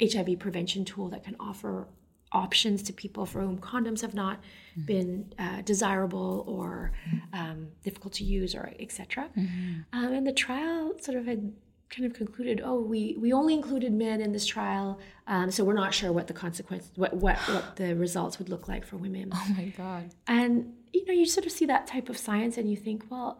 HIV 0.00 0.38
prevention 0.38 0.84
tool 0.84 1.08
that 1.10 1.24
can 1.24 1.36
offer 1.40 1.88
options 2.32 2.82
to 2.82 2.92
people 2.92 3.24
for 3.24 3.40
whom 3.40 3.58
condoms 3.58 4.00
have 4.02 4.14
not 4.14 4.38
mm-hmm. 4.38 4.84
been 4.84 5.32
uh, 5.38 5.62
desirable 5.62 6.44
or 6.46 6.92
um, 7.32 7.68
difficult 7.84 8.12
to 8.14 8.24
use 8.24 8.54
or 8.54 8.72
etc. 8.78 9.28
Mm-hmm. 9.36 9.80
Um, 9.92 10.12
and 10.12 10.26
the 10.26 10.32
trial 10.32 10.92
sort 11.00 11.16
of 11.16 11.26
had 11.26 11.52
kind 11.88 12.04
of 12.04 12.14
concluded, 12.14 12.60
oh, 12.64 12.80
we, 12.80 13.16
we 13.18 13.32
only 13.32 13.54
included 13.54 13.92
men 13.92 14.20
in 14.20 14.32
this 14.32 14.44
trial, 14.44 14.98
um, 15.28 15.50
so 15.50 15.62
we're 15.64 15.74
not 15.74 15.94
sure 15.94 16.12
what 16.12 16.26
the 16.26 16.32
consequence, 16.32 16.90
what, 16.96 17.14
what 17.14 17.36
what 17.48 17.76
the 17.76 17.94
results 17.94 18.38
would 18.38 18.48
look 18.48 18.66
like 18.68 18.84
for 18.84 18.96
women. 18.96 19.30
Oh 19.32 19.46
my 19.56 19.66
god! 19.76 20.10
And 20.26 20.74
you 20.92 21.04
know, 21.06 21.12
you 21.12 21.26
sort 21.26 21.46
of 21.46 21.52
see 21.52 21.66
that 21.66 21.86
type 21.86 22.08
of 22.08 22.18
science, 22.18 22.58
and 22.58 22.68
you 22.68 22.76
think, 22.76 23.04
well, 23.08 23.38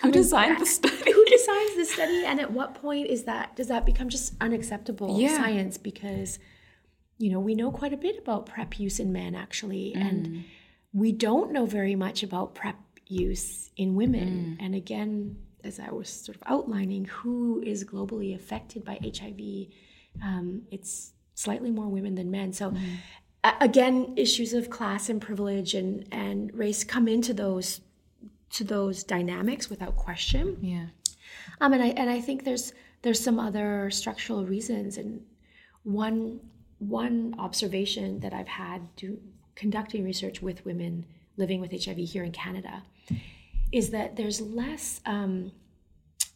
who 0.00 0.12
designed 0.12 0.60
the 0.60 0.66
study? 0.66 1.12
Who 1.12 1.24
designs 1.30 1.76
the 1.76 1.84
study, 1.84 2.24
and 2.24 2.40
at 2.40 2.52
what 2.52 2.74
point 2.74 3.08
is 3.08 3.24
that 3.24 3.56
does 3.56 3.68
that 3.68 3.84
become 3.84 4.08
just 4.08 4.34
unacceptable 4.40 5.20
yeah. 5.20 5.36
science? 5.36 5.76
Because 5.76 6.38
you 7.18 7.30
know 7.30 7.40
we 7.40 7.54
know 7.54 7.70
quite 7.70 7.92
a 7.92 7.96
bit 7.96 8.18
about 8.18 8.46
PrEP 8.46 8.78
use 8.78 9.00
in 9.00 9.12
men 9.12 9.34
actually, 9.34 9.94
mm. 9.96 10.00
and 10.00 10.44
we 10.92 11.12
don't 11.12 11.52
know 11.52 11.66
very 11.66 11.96
much 11.96 12.22
about 12.22 12.54
PrEP 12.54 12.76
use 13.06 13.70
in 13.76 13.94
women. 13.94 14.56
Mm. 14.58 14.64
And 14.64 14.74
again, 14.74 15.36
as 15.64 15.80
I 15.80 15.90
was 15.90 16.08
sort 16.08 16.36
of 16.36 16.42
outlining, 16.46 17.06
who 17.06 17.62
is 17.64 17.84
globally 17.84 18.34
affected 18.34 18.84
by 18.84 18.98
HIV, 19.02 19.68
um, 20.22 20.62
it's 20.70 21.12
slightly 21.34 21.70
more 21.70 21.88
women 21.88 22.14
than 22.14 22.30
men. 22.30 22.52
So, 22.52 22.70
mm-hmm. 22.70 23.48
again, 23.60 24.14
issues 24.16 24.52
of 24.52 24.70
class 24.70 25.08
and 25.08 25.20
privilege 25.20 25.74
and 25.74 26.06
and 26.12 26.52
race 26.54 26.84
come 26.84 27.08
into 27.08 27.34
those 27.34 27.80
to 28.50 28.64
those 28.64 29.04
dynamics 29.04 29.68
without 29.70 29.96
question. 29.96 30.56
Yeah. 30.60 30.86
Um, 31.60 31.72
and 31.72 31.82
I 31.82 31.88
and 31.88 32.10
I 32.10 32.20
think 32.20 32.44
there's 32.44 32.72
there's 33.02 33.22
some 33.22 33.38
other 33.38 33.90
structural 33.90 34.44
reasons, 34.44 34.96
and 34.96 35.22
one 35.84 36.40
one 36.78 37.34
observation 37.38 38.20
that 38.20 38.32
I've 38.32 38.48
had 38.48 38.94
do, 38.96 39.18
conducting 39.54 40.04
research 40.04 40.40
with 40.40 40.64
women 40.64 41.04
living 41.36 41.60
with 41.60 41.72
HIV 41.72 41.98
here 41.98 42.24
in 42.24 42.32
Canada 42.32 42.82
is 43.72 43.90
that 43.90 44.16
there's 44.16 44.40
less 44.40 45.00
um, 45.06 45.52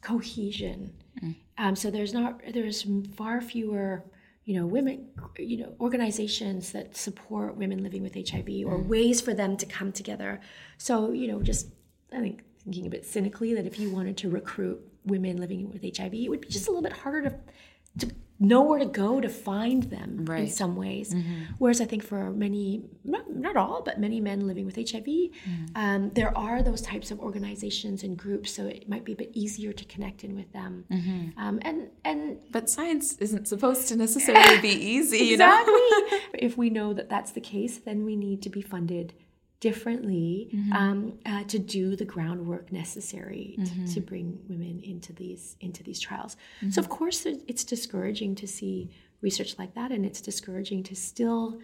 cohesion. 0.00 0.92
Mm. 1.22 1.36
Um, 1.58 1.76
so 1.76 1.90
there's 1.90 2.12
not 2.12 2.40
there's 2.52 2.86
far 3.16 3.40
fewer 3.40 4.04
you 4.44 4.58
know 4.58 4.66
women 4.66 5.08
you 5.38 5.58
know 5.58 5.72
organizations 5.80 6.72
that 6.72 6.96
support 6.96 7.56
women 7.56 7.82
living 7.82 8.02
with 8.02 8.14
HIV 8.14 8.48
or 8.66 8.78
mm. 8.78 8.86
ways 8.86 9.20
for 9.20 9.34
them 9.34 9.56
to 9.56 9.66
come 9.66 9.92
together. 9.92 10.40
So 10.78 11.12
you 11.12 11.28
know 11.28 11.42
just 11.42 11.68
I 12.14 12.20
think 12.20 12.44
thinking 12.64 12.86
a 12.86 12.90
bit 12.90 13.04
cynically 13.04 13.54
that 13.54 13.66
if 13.66 13.78
you 13.78 13.90
wanted 13.90 14.16
to 14.18 14.30
recruit 14.30 14.80
women 15.04 15.38
living 15.38 15.70
with 15.70 15.82
HIV, 15.82 16.14
it 16.14 16.28
would 16.28 16.40
be 16.40 16.48
just 16.48 16.68
a 16.68 16.70
little 16.70 16.82
bit 16.82 16.92
harder 16.92 17.30
to, 17.30 18.06
to 18.06 18.14
know 18.42 18.62
where 18.62 18.78
to 18.78 18.86
go 18.86 19.20
to 19.20 19.28
find 19.28 19.84
them 19.84 20.24
right. 20.26 20.40
in 20.40 20.50
some 20.50 20.74
ways. 20.74 21.14
Mm-hmm. 21.14 21.54
Whereas 21.58 21.80
I 21.80 21.84
think 21.84 22.02
for 22.02 22.30
many, 22.30 22.82
not, 23.04 23.30
not, 23.30 23.56
all, 23.56 23.82
but 23.82 24.00
many 24.00 24.20
men 24.20 24.46
living 24.46 24.66
with 24.66 24.74
HIV, 24.74 25.04
mm-hmm. 25.04 25.64
um, 25.76 26.10
there 26.10 26.36
are 26.36 26.62
those 26.62 26.82
types 26.82 27.10
of 27.10 27.20
organizations 27.20 28.02
and 28.02 28.16
groups, 28.16 28.52
so 28.52 28.66
it 28.66 28.88
might 28.88 29.04
be 29.04 29.12
a 29.12 29.16
bit 29.16 29.30
easier 29.32 29.72
to 29.72 29.84
connect 29.84 30.24
in 30.24 30.34
with 30.34 30.52
them. 30.52 30.84
Mm-hmm. 30.90 31.38
Um, 31.38 31.60
and 31.62 31.88
and 32.04 32.38
but 32.50 32.68
science 32.68 33.16
isn't 33.18 33.46
supposed 33.46 33.88
to 33.88 33.96
necessarily 33.96 34.60
be 34.60 34.70
easy, 34.70 35.32
exactly. 35.32 35.72
you 35.72 36.10
know. 36.10 36.18
if 36.34 36.58
we 36.58 36.68
know 36.68 36.92
that 36.94 37.08
that's 37.08 37.32
the 37.32 37.40
case, 37.40 37.78
then 37.78 38.04
we 38.04 38.16
need 38.16 38.42
to 38.42 38.50
be 38.50 38.60
funded 38.60 39.14
differently 39.62 40.50
mm-hmm. 40.52 40.72
um, 40.72 41.18
uh, 41.24 41.44
to 41.44 41.56
do 41.56 41.94
the 41.94 42.04
groundwork 42.04 42.72
necessary 42.72 43.54
mm-hmm. 43.56 43.84
to, 43.84 43.94
to, 43.94 44.00
bring 44.00 44.36
women 44.48 44.80
into 44.82 45.12
these 45.12 45.56
into 45.60 45.84
these 45.84 46.00
trials. 46.00 46.36
Mm-hmm. 46.56 46.70
So 46.70 46.80
of 46.80 46.88
course 46.88 47.24
it's 47.24 47.62
discouraging 47.62 48.34
to 48.34 48.46
see 48.48 48.90
research 49.20 49.56
like 49.60 49.72
that, 49.76 49.92
and 49.92 50.04
it's 50.04 50.20
discouraging 50.20 50.82
to 50.82 50.96
still 50.96 51.60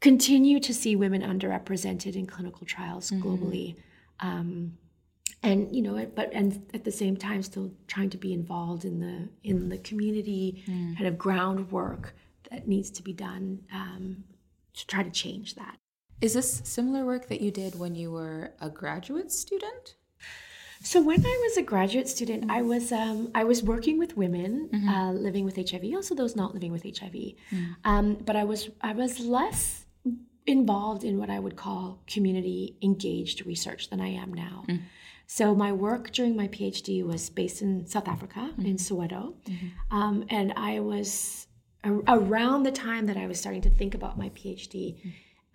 continue 0.00 0.58
to 0.58 0.72
see 0.72 0.96
women 0.96 1.20
underrepresented 1.20 2.16
in 2.16 2.26
clinical 2.26 2.66
trials 2.66 3.10
mm-hmm. 3.10 3.22
globally. 3.22 3.76
Um, 4.20 4.78
and 5.42 5.72
you 5.76 5.82
know 5.82 5.94
but 6.16 6.30
and 6.32 6.66
at 6.72 6.82
the 6.82 6.90
same 6.90 7.16
time 7.16 7.42
still 7.42 7.70
trying 7.86 8.10
to 8.10 8.16
be 8.16 8.32
involved 8.32 8.84
in 8.86 8.98
the 8.98 9.28
in 9.44 9.68
the 9.68 9.78
community 9.78 10.64
mm. 10.66 10.96
kind 10.96 11.06
of 11.06 11.16
groundwork 11.16 12.16
that 12.50 12.66
needs 12.66 12.90
to 12.90 13.02
be 13.02 13.12
done 13.12 13.60
um, 13.72 14.24
to 14.74 14.84
try 14.88 15.02
to 15.04 15.10
change 15.10 15.54
that 15.54 15.76
is 16.20 16.34
this 16.34 16.62
similar 16.64 17.04
work 17.04 17.28
that 17.28 17.40
you 17.40 17.50
did 17.50 17.78
when 17.78 17.94
you 17.94 18.10
were 18.10 18.52
a 18.60 18.68
graduate 18.68 19.30
student? 19.30 19.94
So 20.82 21.02
when 21.02 21.24
I 21.24 21.40
was 21.42 21.56
a 21.56 21.62
graduate 21.62 22.08
student, 22.08 22.50
I 22.50 22.62
was 22.62 22.92
um, 22.92 23.30
I 23.34 23.44
was 23.44 23.62
working 23.62 23.98
with 23.98 24.16
women 24.16 24.68
mm-hmm. 24.72 24.88
uh, 24.88 25.12
living 25.12 25.44
with 25.44 25.56
HIV, 25.56 25.82
also 25.94 26.14
those 26.14 26.36
not 26.36 26.54
living 26.54 26.70
with 26.70 26.84
HIV. 26.84 27.12
Mm. 27.12 27.76
Um, 27.84 28.14
but 28.14 28.36
I 28.36 28.44
was 28.44 28.70
I 28.80 28.92
was 28.92 29.18
less 29.18 29.86
involved 30.46 31.04
in 31.04 31.18
what 31.18 31.30
I 31.30 31.38
would 31.40 31.56
call 31.56 32.02
community 32.06 32.76
engaged 32.80 33.44
research 33.44 33.90
than 33.90 34.00
I 34.00 34.08
am 34.08 34.32
now. 34.32 34.64
Mm. 34.68 34.82
So 35.26 35.54
my 35.54 35.72
work 35.72 36.12
during 36.12 36.36
my 36.36 36.48
PhD 36.48 37.04
was 37.04 37.28
based 37.28 37.60
in 37.60 37.86
South 37.86 38.08
Africa 38.08 38.50
mm-hmm. 38.52 38.64
in 38.64 38.76
Soweto, 38.76 39.34
mm-hmm. 39.44 39.96
um, 39.96 40.24
and 40.30 40.54
I 40.56 40.80
was 40.80 41.48
around 41.84 42.62
the 42.62 42.72
time 42.72 43.06
that 43.06 43.16
I 43.16 43.26
was 43.26 43.38
starting 43.38 43.62
to 43.62 43.70
think 43.70 43.94
about 43.94 44.16
my 44.16 44.30
PhD. 44.30 44.96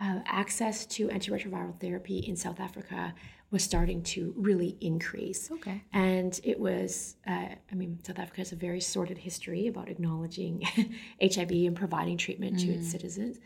Uh, 0.04 0.20
access 0.26 0.86
to 0.86 1.08
antiretroviral 1.08 1.80
therapy 1.80 2.18
in 2.18 2.36
South 2.36 2.60
Africa 2.60 3.14
was 3.52 3.64
starting 3.64 4.04
to 4.04 4.34
really 4.36 4.76
increase. 4.82 5.50
Okay. 5.50 5.82
And 5.94 6.38
it 6.44 6.60
was, 6.60 7.16
uh, 7.26 7.48
I 7.72 7.76
mean, 7.76 8.00
South 8.04 8.20
Africa 8.20 8.42
has 8.42 8.52
a 8.52 8.58
very 8.58 8.82
sordid 8.82 9.18
history 9.18 9.68
about 9.68 9.88
acknowledging 9.88 10.62
HIV 11.22 11.52
and 11.52 11.76
providing 11.76 12.18
treatment 12.18 12.58
mm. 12.58 12.64
to 12.64 12.74
its 12.74 12.88
mm. 12.88 12.92
citizens. 12.92 13.40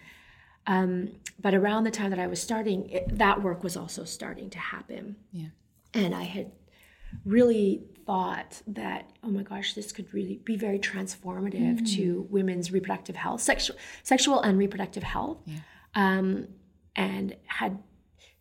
Um, 0.65 1.11
but 1.39 1.53
around 1.53 1.83
the 1.83 1.91
time 1.91 2.09
that 2.09 2.19
I 2.19 2.25
was 2.25 2.41
starting, 2.41 2.89
it, 2.89 3.19
that 3.19 3.43
work 3.43 3.63
was 3.63 3.77
also 3.77 4.03
starting 4.03 4.49
to 4.49 4.57
happen. 4.57 5.15
Yeah. 5.31 5.49
And 5.93 6.15
I 6.15 6.23
had 6.23 6.53
really 7.23 7.83
thought 8.05 8.61
that 8.67 9.11
oh 9.23 9.29
my 9.29 9.43
gosh 9.43 9.73
this 9.73 9.91
could 9.91 10.13
really 10.13 10.41
be 10.43 10.55
very 10.55 10.79
transformative 10.79 11.79
mm. 11.79 11.95
to 11.95 12.27
women's 12.29 12.69
reproductive 12.71 13.15
health 13.15 13.41
sexual 13.41 13.77
sexual 14.03 14.41
and 14.41 14.57
reproductive 14.57 15.03
health 15.03 15.37
yeah 15.45 15.59
um, 15.97 16.47
and 16.95 17.35
had 17.47 17.79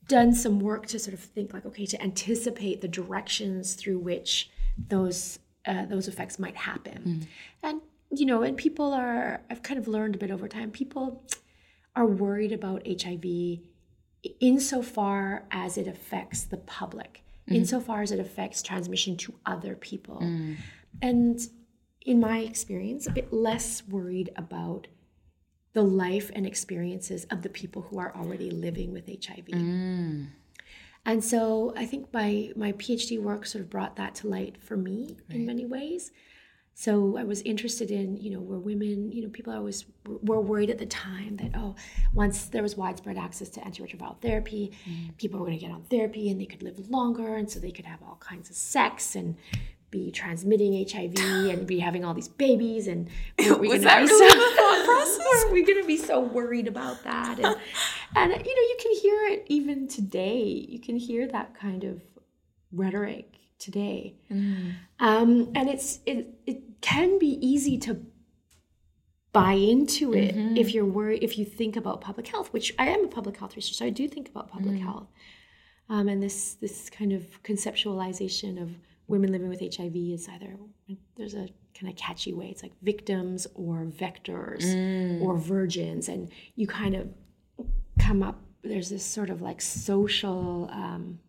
done 0.07 0.33
some 0.35 0.61
work 0.61 0.87
to 0.87 0.99
sort 1.01 1.15
of 1.15 1.21
think 1.21 1.53
like 1.53 1.67
okay 1.67 1.87
to 1.87 2.01
anticipate 2.01 2.81
the 2.81 2.87
directions 2.87 3.75
through 3.75 3.99
which 3.99 4.51
those 4.89 5.41
uh, 5.67 5.85
those 5.87 6.07
effects 6.07 6.39
might 6.39 6.55
happen 6.55 7.03
mm. 7.05 7.27
and 7.65 7.81
you 8.11 8.25
know 8.25 8.43
and 8.43 8.57
people 8.57 8.93
are 8.93 9.41
i've 9.51 9.63
kind 9.65 9.81
of 9.81 9.89
learned 9.89 10.15
a 10.15 10.19
bit 10.19 10.31
over 10.31 10.47
time 10.47 10.71
people 10.71 11.25
are 11.97 12.07
worried 12.07 12.53
about 12.53 12.87
hiv 12.87 13.25
insofar 14.39 15.45
as 15.51 15.77
it 15.77 15.89
affects 15.89 16.45
the 16.45 16.59
public 16.59 17.25
mm. 17.51 17.57
insofar 17.57 18.03
as 18.03 18.13
it 18.13 18.21
affects 18.21 18.63
transmission 18.63 19.17
to 19.17 19.35
other 19.45 19.75
people 19.75 20.21
mm. 20.21 20.57
and 21.03 21.49
in 22.03 22.21
my 22.21 22.41
experience 22.41 23.09
a 23.09 23.11
bit 23.11 23.33
less 23.33 23.83
worried 23.89 24.31
about 24.37 24.87
the 25.77 25.83
life 25.83 26.31
and 26.35 26.47
experiences 26.47 27.27
of 27.31 27.43
the 27.43 27.51
people 27.51 27.83
who 27.83 27.99
are 27.99 28.11
already 28.17 28.51
living 28.51 28.95
with 28.95 29.07
HIV. 29.07 29.45
Mm. 29.49 30.29
And 31.05 31.23
so 31.23 31.75
I 31.77 31.85
think 31.85 32.11
my 32.15 32.51
my 32.57 32.73
PhD 32.73 33.21
work 33.21 33.45
sort 33.45 33.63
of 33.63 33.69
brought 33.69 33.97
that 33.97 34.15
to 34.17 34.27
light 34.27 34.57
for 34.59 34.75
me 34.75 35.19
right. 35.29 35.37
in 35.37 35.45
many 35.45 35.67
ways. 35.67 36.13
So 36.73 37.19
I 37.19 37.25
was 37.25 37.43
interested 37.43 37.91
in, 37.91 38.17
you 38.17 38.31
know, 38.31 38.41
were 38.41 38.59
women, 38.59 39.13
you 39.13 39.23
know, 39.23 39.29
people 39.29 39.53
always 39.53 39.85
were 40.07 40.41
worried 40.41 40.71
at 40.71 40.79
the 40.79 40.87
time 40.87 41.37
that, 41.37 41.53
oh, 41.55 41.75
once 42.15 42.47
there 42.47 42.63
was 42.63 42.75
widespread 42.77 43.19
access 43.19 43.51
to 43.51 43.61
antiretroviral 43.61 44.21
therapy, 44.21 44.73
mm. 44.89 45.17
people 45.19 45.41
were 45.41 45.47
going 45.47 45.59
to 45.59 45.65
get 45.67 45.73
on 45.73 45.83
therapy 45.85 46.31
and 46.31 46.41
they 46.41 46.47
could 46.47 46.63
live 46.63 46.79
longer. 46.91 47.37
And 47.37 47.51
so 47.51 47.61
they 47.61 47.71
could 47.71 47.87
have 47.87 48.03
all 48.03 48.19
kinds 48.21 48.49
of 48.49 48.57
sex 48.57 49.15
and 49.15 49.37
be 49.91 50.11
transmitting 50.11 50.87
HIV 50.89 51.19
and 51.51 51.67
be 51.67 51.79
having 51.79 52.05
all 52.05 52.15
these 52.15 52.29
babies 52.29 52.87
and 52.89 53.09
were 53.49 53.57
we 53.57 53.69
was 53.69 53.83
that 53.83 53.99
really 53.99 54.31
so, 54.31 54.37
the 54.37 54.57
thought 54.57 54.85
process? 54.85 55.45
Are 55.45 55.53
we 55.53 55.63
going 55.63 55.81
to 55.81 55.87
be 55.87 55.97
so 55.97 56.21
worried 56.21 56.69
about 56.69 57.03
that? 57.05 57.39
And, 57.39 57.57
and 58.17 58.33
you 58.33 58.37
know, 58.37 58.43
you 58.45 58.77
can 58.81 58.93
hear 58.97 59.27
it 59.33 59.47
even 59.49 59.89
today. 59.89 60.67
You 60.69 60.81
can 60.81 60.97
hear 60.97 61.29
that 61.29 61.55
kind 61.55 61.85
of 61.85 62.03
rhetoric 62.73 63.37
today, 63.59 64.15
mm. 64.31 64.75
um, 65.01 65.51
and 65.55 65.69
it's 65.69 66.01
it 66.05 66.39
it 66.47 66.63
can 66.81 67.19
be 67.19 67.39
easy 67.41 67.79
to 67.79 68.01
buy 69.33 69.53
into 69.53 70.15
it 70.15 70.35
mm-hmm. 70.35 70.57
if 70.57 70.73
you're 70.73 70.87
worried 70.87 71.23
if 71.23 71.37
you 71.37 71.45
think 71.45 71.77
about 71.77 72.01
public 72.01 72.27
health 72.27 72.51
which 72.55 72.75
i 72.79 72.87
am 72.87 73.05
a 73.05 73.09
public 73.09 73.37
health 73.37 73.55
researcher 73.55 73.75
so 73.75 73.85
i 73.85 73.91
do 73.91 74.09
think 74.09 74.31
about 74.31 74.49
public 74.49 74.77
mm. 74.77 74.81
health 74.81 75.09
um, 75.91 76.09
and 76.09 76.23
this 76.23 76.55
this 76.55 76.89
kind 76.89 77.13
of 77.13 77.43
conceptualization 77.43 78.63
of 78.63 78.71
women 79.09 79.33
living 79.33 79.49
with 79.49 79.61
HIV 79.61 79.95
is 79.95 80.29
either 80.29 80.57
there's 81.17 81.35
a 81.35 81.49
kind 81.79 81.91
of 81.91 81.97
catchy 81.97 82.33
way. 82.33 82.47
It's 82.47 82.63
like 82.63 82.73
victims 82.83 83.47
or 83.55 83.87
vectors 83.87 84.65
mm. 84.65 85.23
or 85.23 85.37
virgins, 85.37 86.09
and 86.09 86.31
you 86.55 86.67
kind 86.67 86.95
of 86.95 87.09
come 87.99 88.23
up. 88.23 88.41
There's 88.63 88.91
this 88.91 89.05
sort 89.05 89.31
of 89.31 89.41
like 89.41 89.61
social, 89.61 90.69
um, 90.73 91.21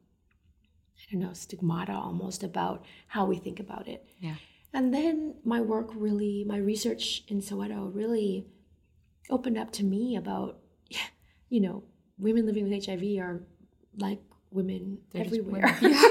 I 0.97 1.11
don't 1.11 1.21
know, 1.21 1.33
stigmata 1.33 1.93
almost 1.93 2.43
about 2.43 2.83
how 3.07 3.25
we 3.25 3.37
think 3.37 3.59
about 3.59 3.87
it. 3.87 4.05
Yeah. 4.19 4.35
And 4.73 4.93
then 4.93 5.35
my 5.43 5.61
work 5.61 5.89
really, 5.95 6.43
my 6.47 6.57
research 6.57 7.23
in 7.27 7.41
Soweto 7.41 7.93
really 7.93 8.45
opened 9.29 9.57
up 9.57 9.71
to 9.73 9.83
me 9.83 10.15
about, 10.15 10.59
you 11.49 11.61
know, 11.61 11.83
women 12.17 12.45
living 12.45 12.69
with 12.69 12.85
HIV 12.85 13.19
are 13.19 13.43
like 13.97 14.19
women 14.57 14.97
They're 15.11 15.23
everywhere. 15.23 15.77
Women. 15.81 15.97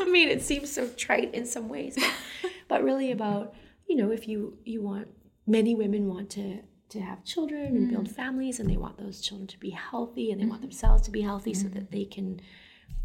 I 0.00 0.08
mean, 0.10 0.28
it 0.28 0.42
seems 0.42 0.70
so 0.70 0.88
trite 0.88 1.32
in 1.32 1.46
some 1.46 1.68
ways, 1.68 1.96
but, 1.96 2.52
but 2.68 2.84
really 2.84 3.10
about 3.10 3.54
you 3.88 3.96
know 3.96 4.10
if 4.10 4.28
you 4.28 4.58
you 4.64 4.82
want 4.82 5.08
many 5.46 5.74
women 5.74 6.08
want 6.08 6.28
to 6.30 6.60
to 6.90 7.00
have 7.00 7.24
children 7.24 7.74
and 7.76 7.90
build 7.90 8.08
mm. 8.08 8.14
families, 8.14 8.60
and 8.60 8.68
they 8.68 8.76
want 8.76 8.98
those 8.98 9.22
children 9.22 9.46
to 9.48 9.58
be 9.58 9.70
healthy, 9.70 10.30
and 10.30 10.40
they 10.40 10.44
want 10.44 10.60
mm-hmm. 10.60 10.68
themselves 10.68 11.02
to 11.02 11.10
be 11.10 11.22
healthy, 11.22 11.54
so 11.54 11.68
that 11.68 11.84
mm-hmm. 11.84 11.96
they 11.96 12.04
can 12.04 12.40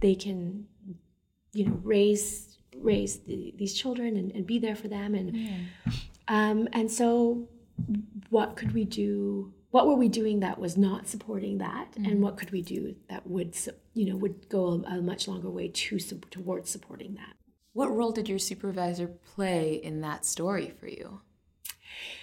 they 0.02 0.16
can 0.16 0.66
you 1.54 1.66
know 1.66 1.80
raise 1.84 2.58
raise 2.76 3.20
the, 3.20 3.54
these 3.58 3.74
children 3.74 4.18
and, 4.18 4.32
and, 4.34 4.46
be 4.46 4.60
there 4.60 4.76
for 4.76 4.88
them 4.88 5.16
and 5.16 5.36
yeah. 5.36 5.58
um, 6.28 6.68
and 6.74 6.92
so 6.92 7.48
what 8.30 8.56
could 8.56 8.72
we 8.74 8.84
do 8.86 9.52
what 9.78 9.86
were 9.86 9.94
we 9.94 10.10
doing 10.10 10.40
that 10.40 10.58
was 10.58 10.76
not 10.76 11.08
supporting 11.08 11.60
that 11.60 11.92
mm-hmm. 11.92 12.06
and 12.06 12.20
what 12.20 12.36
could 12.36 12.50
we 12.50 12.64
do 12.64 12.96
that 13.10 13.28
would 13.28 13.56
you 13.94 14.10
know 14.10 14.16
would 14.16 14.50
go 14.50 14.84
a, 14.88 15.00
much 15.00 15.28
longer 15.28 15.52
way 15.52 15.68
to 15.68 16.00
towards 16.00 16.68
supporting 16.68 17.14
that 17.14 17.36
What 17.74 17.96
role 17.96 18.12
did 18.12 18.28
your 18.28 18.40
supervisor 18.40 19.08
play 19.08 19.76
in 19.76 20.02
that 20.02 20.26
story 20.26 20.74
for 20.80 20.88
you? 20.88 21.22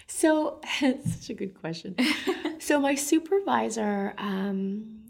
So, 0.09 0.61
it's 0.83 1.15
such 1.15 1.31
a 1.31 1.35
good 1.35 1.55
question. 1.55 1.95
so, 2.59 2.81
my 2.81 2.97
supervisor 2.97 4.15
um, 4.19 5.05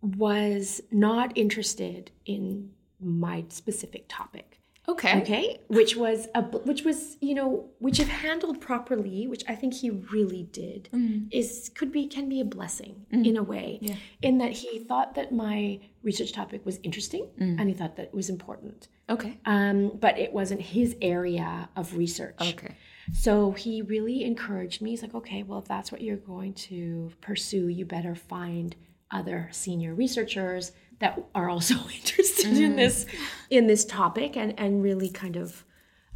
was 0.00 0.80
not 0.92 1.36
interested 1.36 2.12
in 2.24 2.70
my 3.00 3.46
specific 3.48 4.04
topic. 4.08 4.59
Okay. 4.90 5.20
Okay, 5.20 5.60
which 5.68 5.96
was 5.96 6.26
a 6.34 6.42
which 6.42 6.84
was 6.84 7.16
you 7.20 7.34
know 7.34 7.68
which 7.78 8.00
if 8.00 8.08
handled 8.08 8.60
properly, 8.60 9.26
which 9.26 9.44
I 9.48 9.54
think 9.54 9.74
he 9.74 9.90
really 9.90 10.44
did, 10.44 10.88
mm. 10.92 11.28
is 11.30 11.70
could 11.74 11.92
be 11.92 12.06
can 12.06 12.28
be 12.28 12.40
a 12.40 12.44
blessing 12.44 13.06
mm. 13.12 13.26
in 13.26 13.36
a 13.36 13.42
way, 13.42 13.78
yeah. 13.80 13.94
in 14.22 14.38
that 14.38 14.52
he 14.52 14.80
thought 14.80 15.14
that 15.14 15.32
my 15.32 15.80
research 16.02 16.32
topic 16.32 16.64
was 16.66 16.80
interesting 16.82 17.28
mm. 17.38 17.58
and 17.58 17.68
he 17.68 17.74
thought 17.74 17.96
that 17.96 18.06
it 18.06 18.14
was 18.14 18.30
important. 18.30 18.88
Okay. 19.08 19.38
Um, 19.44 19.98
but 20.00 20.18
it 20.18 20.32
wasn't 20.32 20.60
his 20.60 20.96
area 21.00 21.68
of 21.76 21.96
research. 21.96 22.40
Okay. 22.40 22.74
So 23.12 23.52
he 23.52 23.82
really 23.82 24.24
encouraged 24.24 24.82
me. 24.82 24.90
He's 24.90 25.02
like, 25.02 25.14
okay, 25.14 25.42
well, 25.42 25.58
if 25.58 25.66
that's 25.66 25.90
what 25.90 26.00
you're 26.00 26.16
going 26.16 26.54
to 26.54 27.12
pursue, 27.20 27.68
you 27.68 27.84
better 27.84 28.14
find 28.14 28.76
other 29.10 29.48
senior 29.52 29.94
researchers 29.94 30.72
that 31.00 31.20
are 31.34 31.48
also 31.48 31.74
interested 31.94 32.19
mm. 32.44 32.60
in 32.60 32.76
this 32.76 33.06
in 33.50 33.66
this 33.66 33.84
topic 33.84 34.36
and 34.36 34.58
and 34.58 34.82
really 34.82 35.08
kind 35.08 35.36
of 35.36 35.64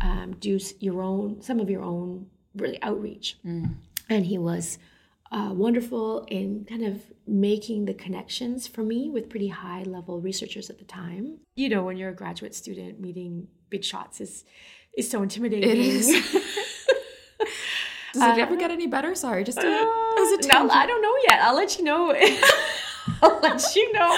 um, 0.00 0.36
do 0.38 0.58
your 0.80 1.02
own 1.02 1.40
some 1.42 1.60
of 1.60 1.70
your 1.70 1.82
own 1.82 2.26
really 2.54 2.80
outreach. 2.82 3.38
Mm. 3.44 3.76
And 4.10 4.26
he 4.26 4.38
was 4.38 4.78
uh, 5.32 5.50
wonderful 5.52 6.24
in 6.28 6.64
kind 6.68 6.84
of 6.84 7.02
making 7.26 7.86
the 7.86 7.94
connections 7.94 8.68
for 8.68 8.82
me 8.82 9.10
with 9.10 9.28
pretty 9.28 9.48
high 9.48 9.82
level 9.82 10.20
researchers 10.20 10.70
at 10.70 10.78
the 10.78 10.84
time. 10.84 11.38
You 11.56 11.68
know, 11.68 11.82
when 11.84 11.96
you're 11.96 12.10
a 12.10 12.14
graduate 12.14 12.54
student, 12.54 13.00
meeting 13.00 13.48
big 13.70 13.84
shots 13.84 14.20
is 14.20 14.44
is 14.96 15.10
so 15.10 15.22
intimidating. 15.22 15.70
It 15.70 15.78
is. 15.78 16.06
Does 18.12 18.22
it 18.22 18.38
uh, 18.38 18.42
ever 18.42 18.56
get 18.56 18.70
any 18.70 18.86
better? 18.86 19.14
Sorry, 19.16 19.42
just 19.42 19.60
to, 19.60 19.66
uh, 19.66 20.22
as 20.22 20.46
a 20.46 20.48
no, 20.48 20.70
I 20.70 20.86
don't 20.86 21.02
know 21.02 21.14
yet. 21.28 21.40
I'll 21.42 21.56
let 21.56 21.78
you 21.78 21.84
know. 21.84 22.12
I'll 23.22 23.40
let 23.40 23.76
you 23.76 23.92
know 23.92 24.16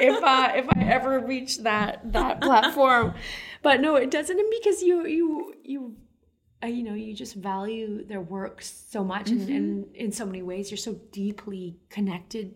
if 0.00 0.22
uh, 0.22 0.52
if 0.54 0.66
I 0.68 0.84
ever 0.84 1.20
reach 1.20 1.58
that 1.58 2.12
that 2.12 2.40
platform. 2.40 3.14
But 3.62 3.80
no, 3.80 3.96
it 3.96 4.10
doesn't 4.10 4.40
because 4.62 4.82
you 4.82 5.06
you 5.06 5.54
you 5.62 5.96
uh, 6.62 6.66
you 6.66 6.82
know 6.82 6.94
you 6.94 7.14
just 7.14 7.34
value 7.34 8.04
their 8.04 8.20
work 8.20 8.62
so 8.62 9.04
much 9.04 9.26
mm-hmm. 9.26 9.40
and, 9.40 9.50
and, 9.50 9.96
in 9.96 10.12
so 10.12 10.24
many 10.24 10.42
ways 10.42 10.70
you're 10.70 10.78
so 10.78 10.94
deeply 11.10 11.76
connected 11.90 12.54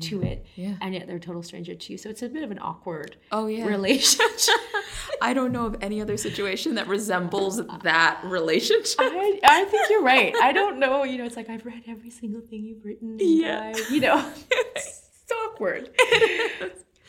to 0.00 0.22
it 0.22 0.46
yeah. 0.54 0.76
and 0.80 0.94
yet 0.94 1.06
they're 1.06 1.16
a 1.16 1.20
total 1.20 1.42
stranger 1.42 1.74
to 1.74 1.92
you. 1.92 1.98
So 1.98 2.08
it's 2.08 2.22
a 2.22 2.28
bit 2.28 2.42
of 2.42 2.50
an 2.50 2.58
awkward 2.58 3.16
oh 3.32 3.46
yeah. 3.46 3.66
relationship. 3.66 4.54
I 5.22 5.34
don't 5.34 5.52
know 5.52 5.66
of 5.66 5.76
any 5.82 6.00
other 6.00 6.16
situation 6.16 6.76
that 6.76 6.88
resembles 6.88 7.60
that 7.82 8.20
relationship. 8.24 8.96
I, 8.98 9.40
I, 9.44 9.64
think 9.64 9.90
you're 9.90 10.02
right. 10.02 10.34
I 10.40 10.52
don't 10.52 10.78
know 10.78 11.04
you 11.04 11.18
know 11.18 11.24
it's 11.24 11.36
like 11.36 11.50
i've 11.50 11.64
read 11.64 11.82
every 11.86 12.10
single 12.10 12.40
thing 12.40 12.64
you've 12.64 12.84
written 12.84 13.16
yeah. 13.20 13.72
I, 13.74 13.92
you 13.92 14.00
know 14.00 14.32
awkward. 15.30 15.90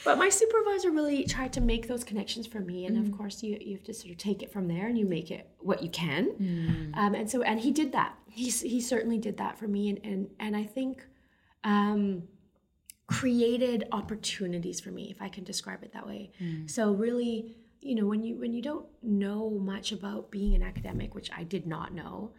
but 0.04 0.18
my 0.18 0.30
supervisor 0.30 0.92
really 0.92 1.24
tried 1.26 1.54
to 1.54 1.62
make 1.62 1.88
those 1.88 2.04
connections 2.04 2.48
for 2.48 2.60
me 2.60 2.86
and 2.86 2.98
mm. 2.98 3.02
of 3.02 3.18
course 3.18 3.44
you, 3.44 3.58
you 3.62 3.76
have 3.76 3.84
to 3.84 3.94
sort 3.94 4.12
of 4.12 4.18
take 4.18 4.42
it 4.42 4.52
from 4.52 4.68
there 4.68 4.88
and 4.88 4.98
you 4.98 5.06
make 5.06 5.32
it 5.32 5.50
what 5.60 5.84
you 5.84 5.90
can 5.90 6.30
mm. 6.32 6.98
um, 6.98 7.14
and 7.14 7.30
so 7.30 7.42
and 7.42 7.60
he 7.60 7.72
did 7.72 7.92
that 7.92 8.16
he, 8.30 8.50
he 8.50 8.82
certainly 8.82 9.18
did 9.18 9.38
that 9.38 9.58
for 9.58 9.68
me 9.68 9.90
and 9.90 10.00
and, 10.04 10.28
and 10.40 10.56
i 10.56 10.64
think 10.64 11.06
um, 11.64 12.24
created 13.08 13.88
opportunities 13.92 14.80
for 14.80 14.90
me 14.90 15.10
if 15.12 15.22
i 15.22 15.30
can 15.30 15.44
describe 15.44 15.84
it 15.84 15.94
that 15.94 16.08
way 16.08 16.32
mm. 16.42 16.70
so 16.70 16.92
really 16.92 17.56
you 17.82 17.96
know 17.96 18.06
when 18.06 18.24
you 18.24 18.36
when 18.38 18.54
you 18.54 18.62
don't 18.62 18.86
know 19.02 19.50
much 19.50 19.92
about 19.92 20.32
being 20.32 20.56
an 20.56 20.64
academic 20.64 21.14
which 21.14 21.30
i 21.36 21.44
did 21.44 21.68
not 21.68 21.94
know 21.94 22.32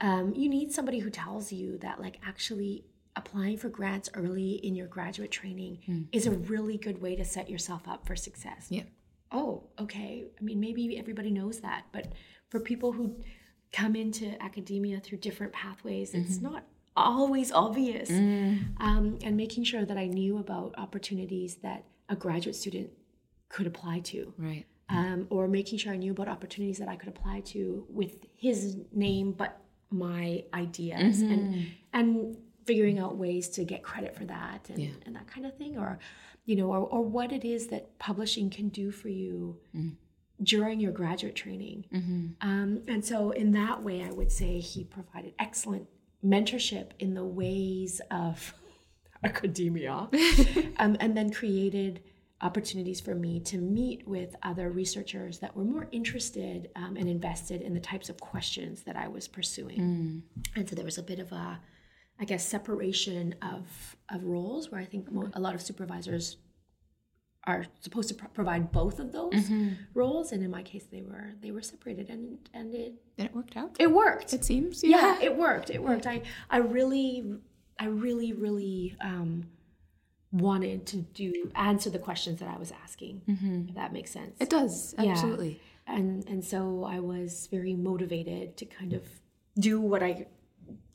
um, 0.00 0.34
you 0.34 0.48
need 0.48 0.72
somebody 0.72 0.98
who 0.98 1.10
tells 1.10 1.52
you 1.52 1.78
that 1.78 2.00
like 2.00 2.18
actually 2.26 2.84
applying 3.16 3.56
for 3.56 3.68
grants 3.68 4.08
early 4.14 4.52
in 4.52 4.74
your 4.74 4.86
graduate 4.86 5.30
training 5.30 5.78
mm. 5.88 6.06
is 6.12 6.26
a 6.26 6.30
really 6.30 6.78
good 6.78 7.00
way 7.00 7.14
to 7.16 7.24
set 7.24 7.50
yourself 7.50 7.86
up 7.86 8.06
for 8.06 8.16
success. 8.16 8.66
Yeah. 8.70 8.84
Oh, 9.30 9.64
okay. 9.78 10.24
I 10.38 10.42
mean, 10.42 10.60
maybe 10.60 10.98
everybody 10.98 11.30
knows 11.30 11.60
that, 11.60 11.84
but 11.92 12.12
for 12.48 12.60
people 12.60 12.92
who 12.92 13.16
come 13.72 13.96
into 13.96 14.40
academia 14.42 15.00
through 15.00 15.18
different 15.18 15.52
pathways, 15.52 16.12
mm-hmm. 16.12 16.22
it's 16.22 16.40
not 16.40 16.64
always 16.96 17.52
obvious. 17.52 18.10
Mm. 18.10 18.80
Um, 18.80 19.18
and 19.22 19.36
making 19.36 19.64
sure 19.64 19.84
that 19.84 19.96
I 19.96 20.06
knew 20.06 20.38
about 20.38 20.74
opportunities 20.76 21.56
that 21.56 21.84
a 22.08 22.16
graduate 22.16 22.56
student 22.56 22.90
could 23.48 23.66
apply 23.66 24.00
to. 24.00 24.34
Right. 24.38 24.66
Um, 24.88 25.26
or 25.30 25.48
making 25.48 25.78
sure 25.78 25.92
I 25.92 25.96
knew 25.96 26.12
about 26.12 26.28
opportunities 26.28 26.76
that 26.78 26.88
I 26.88 26.96
could 26.96 27.08
apply 27.08 27.40
to 27.40 27.86
with 27.88 28.26
his 28.36 28.76
name, 28.92 29.32
but 29.32 29.58
my 29.90 30.44
ideas 30.52 31.22
mm-hmm. 31.22 31.32
and 31.32 31.66
and 31.92 32.36
figuring 32.64 32.98
out 32.98 33.16
ways 33.16 33.48
to 33.48 33.64
get 33.64 33.82
credit 33.82 34.14
for 34.14 34.24
that 34.24 34.68
and, 34.68 34.78
yeah. 34.78 34.90
and 35.06 35.14
that 35.14 35.26
kind 35.26 35.46
of 35.46 35.56
thing 35.56 35.78
or 35.78 35.98
you 36.44 36.56
know 36.56 36.66
or, 36.66 36.78
or 36.78 37.02
what 37.02 37.32
it 37.32 37.44
is 37.44 37.68
that 37.68 37.98
publishing 37.98 38.50
can 38.50 38.68
do 38.68 38.90
for 38.90 39.08
you 39.08 39.58
mm-hmm. 39.74 39.90
during 40.42 40.80
your 40.80 40.92
graduate 40.92 41.34
training 41.34 41.84
mm-hmm. 41.92 42.26
um, 42.40 42.82
and 42.88 43.04
so 43.04 43.30
in 43.30 43.52
that 43.52 43.82
way 43.82 44.02
i 44.02 44.10
would 44.10 44.30
say 44.30 44.58
he 44.58 44.84
provided 44.84 45.32
excellent 45.38 45.86
mentorship 46.24 46.90
in 46.98 47.14
the 47.14 47.24
ways 47.24 48.00
of 48.10 48.54
academia 49.24 50.08
um, 50.78 50.96
and 51.00 51.16
then 51.16 51.32
created 51.32 52.02
opportunities 52.42 53.00
for 53.00 53.14
me 53.14 53.38
to 53.38 53.56
meet 53.56 54.06
with 54.06 54.34
other 54.42 54.70
researchers 54.70 55.38
that 55.38 55.56
were 55.56 55.64
more 55.64 55.86
interested 55.92 56.70
um, 56.74 56.96
and 56.96 57.08
invested 57.08 57.62
in 57.62 57.72
the 57.72 57.80
types 57.80 58.08
of 58.08 58.18
questions 58.18 58.82
that 58.82 58.96
I 58.96 59.06
was 59.06 59.28
pursuing. 59.28 59.78
Mm. 59.78 60.42
And 60.56 60.68
so 60.68 60.74
there 60.74 60.84
was 60.84 60.98
a 60.98 61.04
bit 61.04 61.20
of 61.20 61.30
a 61.30 61.60
I 62.20 62.24
guess, 62.24 62.46
separation 62.46 63.34
of 63.42 63.96
of 64.10 64.24
roles, 64.24 64.70
where 64.70 64.80
I 64.80 64.84
think 64.84 65.08
a 65.34 65.40
lot 65.40 65.54
of 65.54 65.62
supervisors 65.62 66.36
are 67.44 67.64
supposed 67.80 68.08
to 68.08 68.14
pro- 68.14 68.28
provide 68.28 68.70
both 68.70 69.00
of 69.00 69.10
those 69.10 69.32
mm-hmm. 69.32 69.70
roles, 69.94 70.32
and 70.32 70.44
in 70.44 70.50
my 70.50 70.62
case, 70.62 70.84
they 70.90 71.02
were 71.02 71.32
they 71.40 71.50
were 71.50 71.62
separated, 71.62 72.08
and 72.10 72.38
and 72.54 72.74
it 72.74 72.94
and 73.18 73.26
it 73.28 73.34
worked 73.34 73.56
out. 73.56 73.76
It 73.78 73.90
worked. 73.90 74.32
It 74.32 74.44
seems. 74.44 74.82
Yeah, 74.84 75.18
yeah 75.18 75.22
it 75.22 75.36
worked. 75.36 75.70
It 75.70 75.82
worked. 75.82 76.06
I 76.06 76.22
I 76.50 76.58
really 76.58 77.24
I 77.78 77.86
really 77.86 78.32
really 78.32 78.96
um, 79.00 79.44
wanted 80.30 80.86
to 80.86 80.98
do 80.98 81.50
answer 81.54 81.90
the 81.90 81.98
questions 81.98 82.40
that 82.40 82.48
I 82.48 82.58
was 82.58 82.72
asking. 82.82 83.22
Mm-hmm. 83.28 83.68
If 83.70 83.74
that 83.74 83.92
makes 83.92 84.10
sense. 84.10 84.36
It 84.40 84.50
does 84.50 84.94
absolutely. 84.96 85.60
Yeah. 85.88 85.96
And 85.96 86.28
and 86.28 86.44
so 86.44 86.84
I 86.84 87.00
was 87.00 87.48
very 87.50 87.74
motivated 87.74 88.56
to 88.58 88.66
kind 88.66 88.92
of 88.92 89.02
do 89.58 89.80
what 89.80 90.02
I 90.02 90.26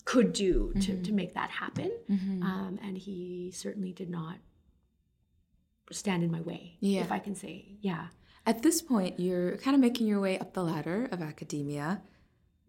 could 0.08 0.32
do 0.32 0.72
to, 0.80 0.94
mm-hmm. 0.94 1.02
to 1.04 1.12
make 1.12 1.34
that 1.34 1.50
happen. 1.50 1.92
Mm-hmm. 2.10 2.42
Um, 2.42 2.80
and 2.82 2.98
he 2.98 3.52
certainly 3.54 3.92
did 3.92 4.10
not 4.10 4.38
stand 5.92 6.24
in 6.24 6.32
my 6.32 6.40
way, 6.40 6.78
yeah. 6.80 7.02
if 7.02 7.12
I 7.12 7.20
can 7.20 7.36
say, 7.36 7.66
yeah. 7.82 8.08
At 8.46 8.64
this 8.64 8.82
point, 8.82 9.20
you're 9.20 9.58
kind 9.58 9.76
of 9.76 9.82
making 9.82 10.08
your 10.08 10.22
way 10.22 10.40
up 10.40 10.54
the 10.54 10.64
ladder 10.64 11.10
of 11.12 11.22
academia. 11.22 12.02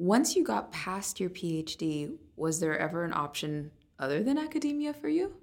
Once 0.01 0.35
you 0.35 0.43
got 0.43 0.73
past 0.73 1.21
your 1.21 1.31
PhD, 1.31 2.17
was 2.35 2.59
there 2.59 2.77
ever 2.77 3.05
an 3.05 3.13
option 3.13 3.71
other 4.01 4.21
than 4.21 4.37
academia 4.37 4.93
for 4.93 5.09
you? 5.09 5.37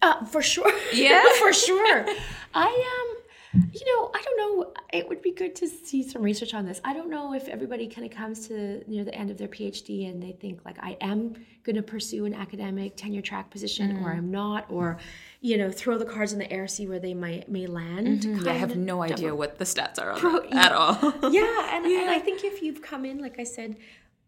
Uh, 0.00 0.24
for 0.24 0.42
sure. 0.42 0.72
Yeah, 0.92 1.24
for 1.40 1.52
sure. 1.52 2.06
I 2.54 3.08
um 3.10 3.11
you 3.54 3.84
know, 3.86 4.10
I 4.14 4.22
don't 4.22 4.36
know. 4.38 4.72
It 4.92 5.08
would 5.08 5.20
be 5.20 5.32
good 5.32 5.54
to 5.56 5.68
see 5.68 6.02
some 6.02 6.22
research 6.22 6.54
on 6.54 6.64
this. 6.64 6.80
I 6.84 6.94
don't 6.94 7.10
know 7.10 7.34
if 7.34 7.48
everybody 7.48 7.86
kind 7.86 8.06
of 8.10 8.16
comes 8.16 8.48
to 8.48 8.82
near 8.88 9.04
the 9.04 9.14
end 9.14 9.30
of 9.30 9.36
their 9.36 9.48
PhD 9.48 10.08
and 10.10 10.22
they 10.22 10.32
think 10.32 10.64
like 10.64 10.78
I 10.80 10.96
am 11.00 11.34
going 11.62 11.76
to 11.76 11.82
pursue 11.82 12.24
an 12.24 12.34
academic 12.34 12.96
tenure 12.96 13.20
track 13.20 13.50
position 13.50 13.98
mm. 13.98 14.04
or 14.04 14.12
I'm 14.12 14.30
not, 14.30 14.66
or 14.70 14.98
you 15.40 15.58
know, 15.58 15.70
throw 15.70 15.98
the 15.98 16.04
cards 16.04 16.32
in 16.32 16.38
the 16.38 16.50
air, 16.50 16.66
see 16.66 16.86
where 16.86 16.98
they 16.98 17.14
might 17.14 17.48
may 17.48 17.66
land. 17.66 18.22
Mm-hmm. 18.22 18.46
Yeah, 18.46 18.52
I 18.52 18.54
have 18.54 18.76
no 18.76 19.02
idea 19.02 19.34
what 19.34 19.58
the 19.58 19.64
stats 19.64 20.00
are 20.00 20.12
on 20.12 20.20
Pro, 20.20 20.40
that 20.40 20.66
at 20.66 20.72
all. 20.72 20.94
yeah, 21.30 21.76
and, 21.76 21.90
yeah. 21.90 22.02
and 22.02 22.10
I 22.10 22.18
think 22.18 22.44
if 22.44 22.62
you've 22.62 22.80
come 22.80 23.04
in, 23.04 23.18
like 23.18 23.38
I 23.38 23.44
said, 23.44 23.76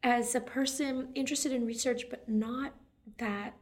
as 0.02 0.34
a 0.34 0.40
person 0.40 1.08
interested 1.14 1.50
in 1.50 1.64
research 1.64 2.04
but 2.10 2.28
not 2.28 2.72
that 3.18 3.54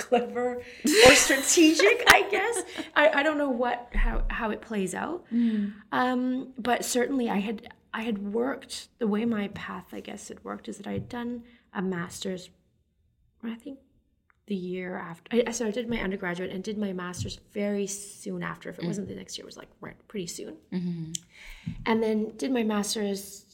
clever 0.00 0.62
or 1.06 1.14
strategic 1.14 2.02
i 2.08 2.26
guess 2.30 2.62
I, 2.96 3.20
I 3.20 3.22
don't 3.22 3.38
know 3.38 3.50
what 3.50 3.88
how, 3.94 4.24
how 4.28 4.50
it 4.50 4.60
plays 4.60 4.94
out 4.94 5.24
mm. 5.32 5.72
um, 5.92 6.52
but 6.58 6.84
certainly 6.84 7.28
i 7.28 7.38
had 7.38 7.72
i 7.92 8.02
had 8.02 8.18
worked 8.32 8.88
the 8.98 9.06
way 9.06 9.24
my 9.24 9.48
path 9.48 9.86
i 9.92 10.00
guess 10.00 10.28
had 10.28 10.42
worked 10.42 10.68
is 10.68 10.78
that 10.78 10.86
i 10.86 10.92
had 10.92 11.08
done 11.08 11.42
a 11.74 11.82
master's 11.82 12.48
i 13.44 13.54
think 13.54 13.78
the 14.46 14.54
year 14.56 14.96
after 14.96 15.42
I, 15.46 15.50
so 15.52 15.66
i 15.66 15.70
did 15.70 15.88
my 15.88 16.00
undergraduate 16.00 16.50
and 16.50 16.64
did 16.64 16.78
my 16.78 16.92
master's 16.92 17.38
very 17.52 17.86
soon 17.86 18.42
after 18.42 18.70
if 18.70 18.78
it 18.78 18.84
mm. 18.84 18.88
wasn't 18.88 19.08
the 19.08 19.14
next 19.14 19.36
year 19.36 19.44
it 19.44 19.46
was 19.46 19.56
like 19.56 19.68
right 19.80 19.96
pretty 20.08 20.26
soon 20.26 20.56
mm-hmm. 20.72 21.12
and 21.86 22.02
then 22.02 22.32
did 22.36 22.50
my 22.50 22.62
master's 22.62 23.44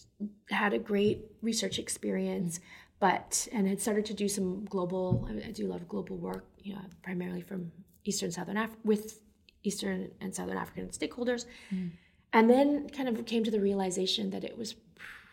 had 0.50 0.72
a 0.72 0.78
great 0.78 1.26
research 1.42 1.78
experience 1.78 2.58
mm 2.58 2.62
but 2.98 3.48
and 3.52 3.68
had 3.68 3.80
started 3.80 4.06
to 4.06 4.14
do 4.14 4.28
some 4.28 4.64
global. 4.64 5.28
I 5.46 5.50
do 5.50 5.66
a 5.66 5.70
lot 5.70 5.80
of 5.80 5.88
global 5.88 6.16
work, 6.16 6.46
you 6.58 6.74
know, 6.74 6.80
primarily 7.02 7.42
from 7.42 7.72
Eastern 8.04 8.30
Southern 8.30 8.56
Af- 8.56 8.76
with 8.84 9.20
Eastern 9.62 10.10
and 10.20 10.34
Southern 10.34 10.56
African 10.56 10.88
stakeholders, 10.88 11.44
mm. 11.72 11.90
and 12.32 12.48
then 12.48 12.88
kind 12.88 13.08
of 13.08 13.24
came 13.26 13.44
to 13.44 13.50
the 13.50 13.60
realization 13.60 14.30
that 14.30 14.44
it 14.44 14.56
was 14.56 14.74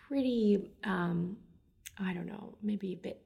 pretty, 0.07 0.71
um, 0.83 1.37
I 1.97 2.13
don't 2.13 2.27
know, 2.27 2.55
maybe 2.61 2.93
a 2.93 2.97
bit 2.97 3.21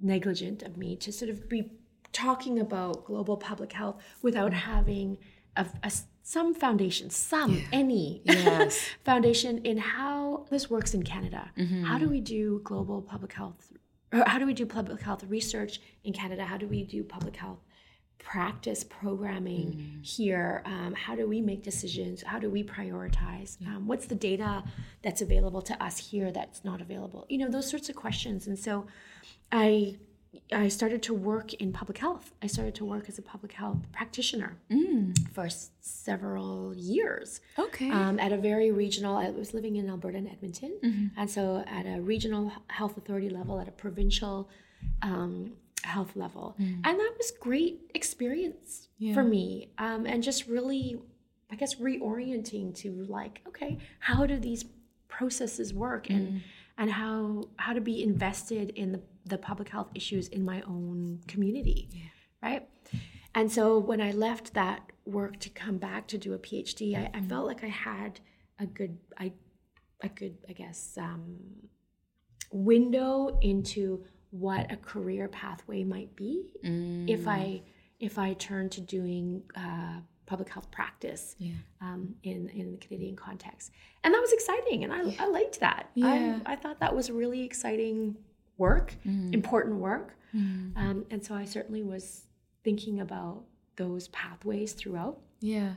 negligent 0.00 0.62
of 0.62 0.76
me 0.76 0.96
to 0.96 1.12
sort 1.12 1.30
of 1.30 1.48
be 1.48 1.70
talking 2.12 2.58
about 2.58 3.04
global 3.04 3.36
public 3.36 3.72
health 3.72 4.02
without 4.22 4.52
having 4.52 5.18
a, 5.56 5.66
a 5.82 5.92
some 6.22 6.54
foundation, 6.54 7.10
some, 7.10 7.54
yeah. 7.54 7.64
any 7.72 8.22
yes. 8.24 8.88
foundation 9.04 9.58
in 9.58 9.78
how 9.78 10.19
this 10.48 10.70
works 10.70 10.94
in 10.94 11.02
Canada. 11.02 11.50
Mm-hmm. 11.56 11.84
How 11.84 11.98
do 11.98 12.08
we 12.08 12.20
do 12.20 12.60
global 12.64 13.02
public 13.02 13.32
health? 13.32 13.72
Or 14.12 14.24
how 14.26 14.38
do 14.38 14.46
we 14.46 14.54
do 14.54 14.66
public 14.66 15.00
health 15.02 15.24
research 15.24 15.80
in 16.04 16.12
Canada? 16.12 16.44
How 16.44 16.56
do 16.56 16.66
we 16.66 16.82
do 16.82 17.04
public 17.04 17.36
health 17.36 17.58
practice 18.18 18.84
programming 18.84 19.72
mm-hmm. 19.72 20.02
here? 20.02 20.62
Um, 20.64 20.94
how 20.94 21.14
do 21.14 21.26
we 21.28 21.40
make 21.40 21.62
decisions? 21.62 22.22
How 22.22 22.38
do 22.38 22.50
we 22.50 22.62
prioritize? 22.64 23.56
Yeah. 23.60 23.76
Um, 23.76 23.86
what's 23.86 24.06
the 24.06 24.14
data 24.14 24.64
that's 25.02 25.22
available 25.22 25.62
to 25.62 25.82
us 25.82 25.98
here 25.98 26.32
that's 26.32 26.64
not 26.64 26.80
available? 26.80 27.26
You 27.28 27.38
know, 27.38 27.48
those 27.48 27.70
sorts 27.70 27.88
of 27.88 27.96
questions. 27.96 28.46
And 28.46 28.58
so 28.58 28.86
I 29.52 29.96
I 30.52 30.68
started 30.68 31.02
to 31.04 31.14
work 31.14 31.54
in 31.54 31.72
public 31.72 31.98
health. 31.98 32.32
I 32.42 32.46
started 32.46 32.74
to 32.76 32.84
work 32.84 33.08
as 33.08 33.18
a 33.18 33.22
public 33.22 33.52
health 33.52 33.78
practitioner 33.92 34.56
mm. 34.70 35.16
for 35.32 35.46
s- 35.46 35.70
several 35.80 36.74
years. 36.74 37.40
Okay. 37.58 37.90
Um, 37.90 38.18
at 38.20 38.32
a 38.32 38.36
very 38.36 38.70
regional, 38.70 39.16
I 39.16 39.30
was 39.30 39.54
living 39.54 39.76
in 39.76 39.88
Alberta 39.88 40.18
and 40.18 40.28
Edmonton. 40.28 40.78
Mm-hmm. 40.84 41.06
And 41.20 41.28
so 41.28 41.64
at 41.66 41.84
a 41.86 42.00
regional 42.00 42.52
health 42.68 42.96
authority 42.96 43.28
level, 43.28 43.60
at 43.60 43.68
a 43.68 43.72
provincial 43.72 44.48
um, 45.02 45.52
health 45.82 46.12
level. 46.14 46.54
Mm. 46.60 46.80
And 46.84 47.00
that 47.00 47.14
was 47.18 47.32
great 47.40 47.90
experience 47.94 48.88
yeah. 48.98 49.14
for 49.14 49.24
me. 49.24 49.70
Um, 49.78 50.06
and 50.06 50.22
just 50.22 50.46
really, 50.46 51.00
I 51.50 51.56
guess, 51.56 51.76
reorienting 51.76 52.74
to 52.76 53.04
like, 53.08 53.40
okay, 53.48 53.78
how 53.98 54.26
do 54.26 54.38
these 54.38 54.64
processes 55.08 55.74
work? 55.74 56.06
Mm. 56.06 56.16
And 56.16 56.42
and 56.78 56.90
how 56.90 57.44
how 57.56 57.74
to 57.74 57.80
be 57.80 58.02
invested 58.02 58.70
in 58.70 58.92
the, 58.92 59.02
the 59.26 59.38
public 59.38 59.68
health 59.68 59.88
issues 59.94 60.28
in 60.28 60.44
my 60.44 60.62
own 60.62 61.20
community 61.26 61.88
yeah. 61.92 62.02
right 62.42 62.68
and 63.34 63.50
so 63.50 63.78
when 63.78 64.00
i 64.00 64.10
left 64.12 64.54
that 64.54 64.82
work 65.04 65.38
to 65.38 65.48
come 65.50 65.78
back 65.78 66.06
to 66.06 66.18
do 66.18 66.34
a 66.34 66.38
phd 66.38 66.96
i, 66.96 67.10
I 67.16 67.20
felt 67.22 67.46
like 67.46 67.64
i 67.64 67.68
had 67.68 68.20
a 68.58 68.66
good 68.66 68.98
i 69.18 69.32
a 70.02 70.08
good 70.08 70.36
i 70.48 70.52
guess 70.52 70.96
um, 70.98 71.36
window 72.52 73.38
into 73.42 74.04
what 74.30 74.70
a 74.72 74.76
career 74.76 75.28
pathway 75.28 75.84
might 75.84 76.14
be 76.16 76.50
mm. 76.64 77.08
if 77.08 77.26
i 77.26 77.62
if 77.98 78.18
i 78.18 78.32
turn 78.34 78.68
to 78.70 78.80
doing 78.80 79.42
uh, 79.56 80.00
public 80.30 80.48
health 80.48 80.70
practice 80.70 81.34
yeah. 81.38 81.54
um, 81.80 82.14
in 82.22 82.48
in 82.50 82.70
the 82.70 82.78
Canadian 82.78 83.16
context, 83.16 83.72
and 84.04 84.14
that 84.14 84.20
was 84.20 84.32
exciting, 84.32 84.84
and 84.84 84.92
I, 84.92 85.02
yeah. 85.02 85.24
I 85.24 85.26
liked 85.26 85.58
that. 85.58 85.90
Yeah. 85.94 86.38
I, 86.46 86.52
I 86.52 86.56
thought 86.56 86.78
that 86.78 86.94
was 86.94 87.10
really 87.10 87.42
exciting 87.42 88.16
work, 88.60 88.94
mm. 89.04 89.34
important 89.34 89.76
work, 89.76 90.14
mm. 90.32 90.76
um, 90.76 91.04
and 91.10 91.24
so 91.24 91.34
I 91.34 91.44
certainly 91.44 91.82
was 91.82 92.26
thinking 92.62 93.00
about 93.00 93.42
those 93.76 94.08
pathways 94.08 94.72
throughout. 94.74 95.18
Yeah. 95.40 95.74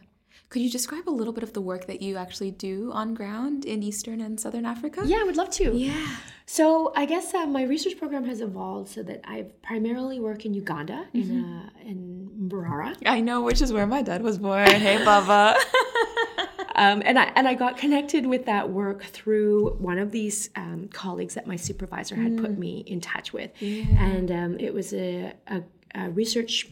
Could 0.50 0.62
you 0.62 0.70
describe 0.70 1.08
a 1.08 1.16
little 1.20 1.34
bit 1.34 1.44
of 1.44 1.54
the 1.54 1.62
work 1.62 1.88
that 1.88 2.02
you 2.02 2.18
actually 2.18 2.52
do 2.52 2.92
on 2.92 3.14
ground 3.14 3.66
in 3.66 3.82
Eastern 3.82 4.20
and 4.22 4.40
Southern 4.40 4.66
Africa? 4.66 5.02
Yeah, 5.06 5.18
I 5.22 5.24
would 5.24 5.38
love 5.38 5.52
to. 5.52 5.76
Yeah. 5.76 6.08
So 6.46 6.92
I 6.96 7.06
guess 7.06 7.34
uh, 7.34 7.46
my 7.46 7.64
research 7.64 7.98
program 7.98 8.26
has 8.26 8.42
evolved 8.42 8.90
so 8.90 9.02
that 9.04 9.22
I 9.24 9.46
primarily 9.62 10.20
work 10.20 10.46
in 10.46 10.54
Uganda, 10.54 11.08
mm-hmm. 11.14 11.32
in 11.32 11.46
uh, 11.46 11.70
in 11.90 12.50
Mbarara. 12.50 12.96
I 13.06 13.22
know, 13.22 13.42
which 13.44 13.62
is 13.62 13.72
where 13.72 13.88
my 13.88 14.02
dad 14.02 14.22
was 14.22 14.38
born. 14.38 14.68
hey, 14.68 15.04
Baba. 15.04 15.56
um, 16.76 17.02
and 17.06 17.18
I 17.20 17.32
and 17.36 17.48
I 17.48 17.54
got 17.54 17.78
connected 17.78 18.26
with 18.26 18.46
that 18.46 18.70
work 18.70 19.04
through 19.04 19.76
one 19.80 19.98
of 19.98 20.12
these 20.12 20.50
um, 20.56 20.90
colleagues 20.92 21.36
that 21.36 21.48
my 21.48 21.56
supervisor 21.56 22.16
had 22.16 22.34
mm. 22.34 22.42
put 22.42 22.58
me 22.58 22.84
in 22.88 23.02
touch 23.02 23.34
with, 23.34 23.52
yeah. 23.62 23.86
and 24.00 24.32
um, 24.32 24.60
it 24.60 24.74
was 24.74 24.94
a, 24.94 25.34
a, 25.48 25.64
a 25.96 26.10
research 26.10 26.68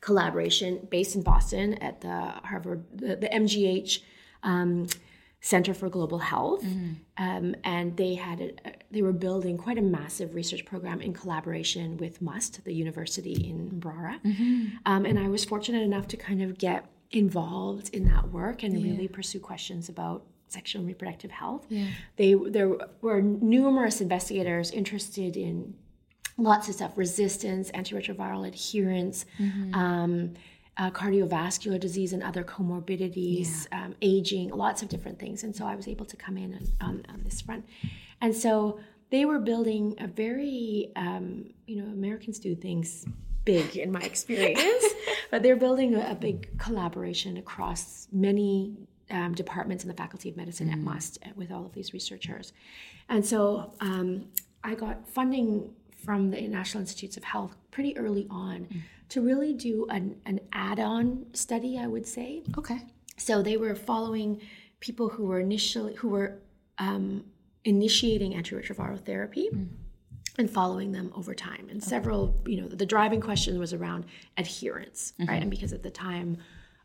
collaboration 0.00 0.86
based 0.90 1.16
in 1.16 1.22
Boston 1.22 1.74
at 1.74 2.00
the 2.00 2.14
Harvard, 2.44 2.84
the, 2.94 3.16
the 3.16 3.28
MGH 3.28 4.00
um, 4.42 4.86
Center 5.40 5.74
for 5.74 5.88
Global 5.88 6.18
Health, 6.18 6.62
mm-hmm. 6.62 6.94
um, 7.18 7.54
and 7.64 7.96
they 7.96 8.14
had 8.14 8.40
a, 8.40 8.52
they 8.90 9.02
were 9.02 9.12
building 9.12 9.58
quite 9.58 9.78
a 9.78 9.82
massive 9.82 10.34
research 10.34 10.64
program 10.64 11.00
in 11.00 11.12
collaboration 11.12 11.96
with 11.98 12.22
MUST, 12.22 12.64
the 12.64 12.72
university 12.72 13.48
in 13.48 13.80
Mbarara, 13.80 14.22
mm-hmm. 14.22 14.76
um, 14.86 15.04
and 15.04 15.18
I 15.18 15.28
was 15.28 15.44
fortunate 15.44 15.82
enough 15.82 16.08
to 16.08 16.16
kind 16.16 16.42
of 16.42 16.56
get 16.56 16.86
involved 17.10 17.94
in 17.94 18.04
that 18.08 18.30
work 18.30 18.62
and 18.62 18.78
yeah. 18.78 18.90
really 18.90 19.08
pursue 19.08 19.40
questions 19.40 19.88
about 19.88 20.24
sexual 20.48 20.80
and 20.80 20.88
reproductive 20.88 21.30
health. 21.30 21.66
Yeah. 21.68 21.88
They 22.16 22.34
there 22.34 22.76
were 23.00 23.20
numerous 23.20 24.00
investigators 24.00 24.70
interested 24.70 25.36
in 25.36 25.74
lots 26.38 26.68
of 26.68 26.74
stuff 26.74 26.92
resistance, 26.96 27.70
antiretroviral 27.72 28.46
adherence, 28.46 29.24
mm-hmm. 29.38 29.74
um, 29.74 30.34
uh, 30.76 30.90
cardiovascular 30.90 31.80
disease 31.80 32.12
and 32.12 32.22
other 32.22 32.44
comorbidities, 32.44 33.66
yeah. 33.72 33.84
um, 33.84 33.94
aging, 34.02 34.50
lots 34.50 34.82
of 34.82 34.88
different 34.88 35.18
things. 35.18 35.42
And 35.42 35.54
so 35.56 35.64
I 35.66 35.74
was 35.74 35.88
able 35.88 36.04
to 36.06 36.16
come 36.16 36.36
in 36.36 36.54
on, 36.54 36.88
on, 36.88 37.06
on 37.08 37.22
this 37.24 37.40
front. 37.40 37.66
And 38.20 38.34
so 38.34 38.78
they 39.10 39.24
were 39.24 39.38
building 39.38 39.94
a 39.98 40.06
very, 40.06 40.92
um, 40.96 41.46
you 41.66 41.82
know, 41.82 41.90
Americans 41.90 42.38
do 42.38 42.54
things 42.54 43.06
big 43.46 43.76
in 43.78 43.90
my 43.90 44.02
experience, 44.02 44.84
but 45.30 45.42
they're 45.42 45.56
building 45.56 45.94
a, 45.94 46.10
a, 46.10 46.14
big 46.14 46.58
collaboration 46.58 47.38
across 47.38 48.08
many 48.12 48.76
um, 49.10 49.34
departments 49.34 49.84
in 49.84 49.88
the 49.88 49.94
Faculty 49.94 50.28
of 50.28 50.36
Medicine 50.36 50.68
mm. 50.68 50.72
at 50.72 50.78
MUST 50.78 51.18
with 51.36 51.50
all 51.50 51.64
of 51.64 51.72
these 51.72 51.94
researchers. 51.94 52.52
And 53.08 53.24
so 53.24 53.72
um, 53.80 54.26
I 54.62 54.74
got 54.74 55.08
funding 55.08 55.72
from 56.04 56.30
the 56.30 56.46
National 56.48 56.82
Institutes 56.82 57.16
of 57.16 57.24
Health 57.24 57.56
pretty 57.70 57.96
early 57.96 58.26
on 58.28 58.66
mm. 58.66 58.82
to 59.10 59.22
really 59.22 59.54
do 59.54 59.86
an, 59.88 60.16
an 60.26 60.40
add 60.52 60.78
on 60.80 61.26
study, 61.32 61.78
I 61.78 61.86
would 61.86 62.06
say. 62.06 62.42
Okay. 62.58 62.80
So 63.16 63.42
they 63.42 63.56
were 63.56 63.74
following 63.74 64.40
people 64.80 65.08
who 65.08 65.24
were 65.26 65.40
initially, 65.40 65.94
who 65.94 66.08
were 66.08 66.38
um, 66.78 67.24
initiating 67.64 68.32
antiretroviral 68.34 69.00
therapy. 69.00 69.48
Mm. 69.54 69.68
And 70.38 70.50
following 70.50 70.92
them 70.92 71.12
over 71.16 71.34
time, 71.34 71.68
and 71.70 71.80
okay. 71.80 71.88
several, 71.88 72.36
you 72.46 72.60
know, 72.60 72.68
the 72.68 72.84
driving 72.84 73.22
question 73.22 73.58
was 73.58 73.72
around 73.72 74.04
adherence, 74.36 75.14
mm-hmm. 75.18 75.30
right? 75.30 75.40
And 75.40 75.50
because 75.50 75.72
at 75.72 75.82
the 75.82 75.90
time, 75.90 76.36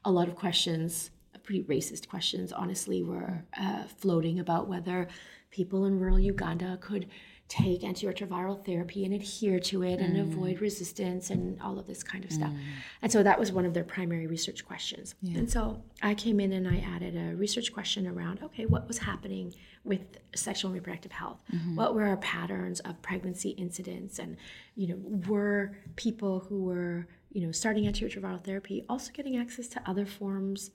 a 0.06 0.12
lot 0.12 0.30
of 0.30 0.36
questions, 0.36 1.12
pretty 1.44 1.64
racist 1.64 2.08
questions, 2.08 2.54
honestly, 2.54 3.04
were 3.04 3.44
uh, 3.60 3.84
floating 3.98 4.40
about 4.40 4.68
whether 4.68 5.08
people 5.50 5.86
in 5.86 6.00
rural 6.00 6.20
Uganda 6.20 6.78
could 6.82 7.08
take 7.52 7.82
antiretroviral 7.82 8.66
therapy 8.66 9.04
and 9.04 9.14
adhere 9.14 9.60
to 9.60 9.84
it 9.84 10.00
mm. 10.00 10.06
and 10.06 10.18
avoid 10.18 10.62
resistance 10.62 11.30
and 11.30 11.62
all 11.62 11.78
of 11.78 11.86
this 11.86 12.02
kind 12.02 12.24
of 12.24 12.32
stuff. 12.32 12.50
Mm. 12.50 12.60
And 13.02 13.12
so 13.12 13.24
that 13.24 13.38
was 13.38 13.52
one 13.52 13.66
of 13.66 13.74
their 13.74 13.84
primary 13.84 14.26
research 14.26 14.64
questions. 14.64 15.16
Yeah. 15.22 15.40
And 15.40 15.52
so 15.52 15.84
I 16.02 16.14
came 16.14 16.40
in 16.40 16.54
and 16.54 16.66
I 16.66 16.78
added 16.78 17.18
a 17.18 17.36
research 17.36 17.74
question 17.74 18.08
around 18.08 18.42
okay, 18.42 18.66
what 18.66 18.88
was 18.88 19.00
happening 19.00 19.54
with 19.84 20.00
sexual 20.34 20.70
and 20.70 20.76
reproductive 20.76 21.12
health? 21.12 21.42
Mm-hmm. 21.54 21.76
What 21.76 21.94
were 21.94 22.06
our 22.06 22.16
patterns 22.18 22.80
of 22.82 23.02
pregnancy 23.02 23.50
incidence? 23.50 24.18
And, 24.18 24.38
you 24.78 24.88
know, 24.88 25.00
were 25.28 25.78
people 25.98 26.46
who 26.48 26.64
were, 26.64 27.10
you 27.34 27.46
know, 27.46 27.52
starting 27.52 27.84
antiretroviral 27.84 28.42
therapy 28.42 28.86
also 28.88 29.12
getting 29.12 29.36
access 29.36 29.68
to 29.70 29.82
other 29.86 30.06
forms 30.06 30.72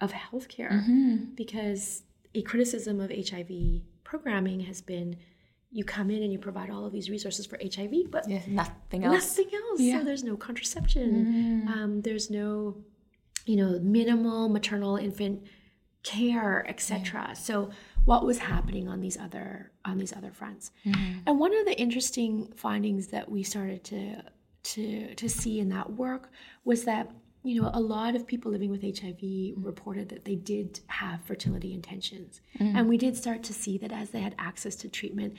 of 0.00 0.10
healthcare? 0.12 0.72
Mm-hmm. 0.72 1.34
Because 1.36 2.02
a 2.34 2.42
criticism 2.42 2.98
of 2.98 3.12
HIV 3.12 3.82
programming 4.02 4.60
has 4.60 4.80
been 4.80 5.16
you 5.70 5.84
come 5.84 6.10
in 6.10 6.22
and 6.22 6.32
you 6.32 6.38
provide 6.38 6.70
all 6.70 6.86
of 6.86 6.92
these 6.92 7.10
resources 7.10 7.46
for 7.46 7.58
HIV, 7.62 8.10
but 8.10 8.28
yeah, 8.28 8.40
nothing 8.46 9.04
else. 9.04 9.38
Nothing 9.38 9.52
else. 9.54 9.80
Yeah. 9.80 9.98
So 9.98 10.04
there's 10.04 10.24
no 10.24 10.36
contraception. 10.36 11.64
Mm. 11.66 11.70
Um, 11.70 12.00
there's 12.02 12.30
no, 12.30 12.76
you 13.44 13.56
know, 13.56 13.78
minimal 13.80 14.48
maternal 14.48 14.96
infant 14.96 15.42
care, 16.02 16.66
etc. 16.68 17.26
Yeah. 17.28 17.32
So 17.34 17.70
what 18.06 18.24
was 18.24 18.38
happening 18.38 18.88
on 18.88 19.00
these 19.00 19.18
other 19.18 19.72
on 19.84 19.98
these 19.98 20.12
other 20.12 20.32
fronts? 20.32 20.70
Mm. 20.86 21.22
And 21.26 21.38
one 21.38 21.54
of 21.54 21.66
the 21.66 21.78
interesting 21.78 22.52
findings 22.56 23.08
that 23.08 23.30
we 23.30 23.42
started 23.42 23.84
to 23.84 24.22
to 24.62 25.14
to 25.14 25.28
see 25.28 25.60
in 25.60 25.68
that 25.68 25.92
work 25.92 26.30
was 26.64 26.84
that 26.84 27.10
you 27.44 27.62
know, 27.62 27.70
a 27.72 27.80
lot 27.80 28.16
of 28.16 28.26
people 28.26 28.50
living 28.50 28.70
with 28.70 28.82
HIV 28.82 29.54
reported 29.56 30.08
that 30.08 30.24
they 30.24 30.34
did 30.34 30.80
have 30.88 31.22
fertility 31.22 31.72
intentions. 31.72 32.40
Mm. 32.58 32.76
And 32.76 32.88
we 32.88 32.96
did 32.96 33.16
start 33.16 33.42
to 33.44 33.54
see 33.54 33.78
that 33.78 33.92
as 33.92 34.10
they 34.10 34.20
had 34.20 34.34
access 34.38 34.74
to 34.76 34.88
treatment, 34.88 35.34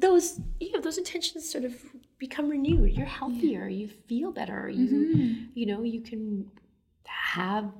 those 0.00 0.40
you 0.58 0.72
know 0.72 0.80
those 0.80 0.98
intentions 0.98 1.48
sort 1.48 1.64
of 1.64 1.74
become 2.18 2.48
renewed 2.48 2.92
you're 2.92 3.06
healthier 3.06 3.68
yeah. 3.68 3.76
you 3.76 3.88
feel 3.88 4.32
better 4.32 4.68
you 4.68 4.86
mm-hmm. 4.86 5.44
you 5.54 5.66
know 5.66 5.82
you 5.82 6.00
can 6.00 6.50
have 7.06 7.70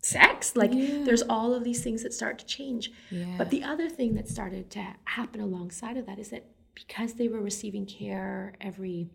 sex 0.00 0.54
like 0.54 0.70
yeah. 0.74 1.02
there's 1.04 1.22
all 1.22 1.54
of 1.54 1.64
these 1.64 1.82
things 1.82 2.02
that 2.02 2.12
start 2.12 2.38
to 2.38 2.44
change 2.44 2.92
yeah. 3.10 3.34
but 3.38 3.50
the 3.50 3.62
other 3.62 3.88
thing 3.88 4.14
that 4.14 4.28
started 4.28 4.70
to 4.70 4.84
happen 5.04 5.40
alongside 5.40 5.96
of 5.96 6.06
that 6.06 6.18
is 6.18 6.28
that 6.28 6.44
because 6.74 7.14
they 7.14 7.28
were 7.28 7.40
receiving 7.40 7.86
care 7.86 8.54
every 8.60 9.08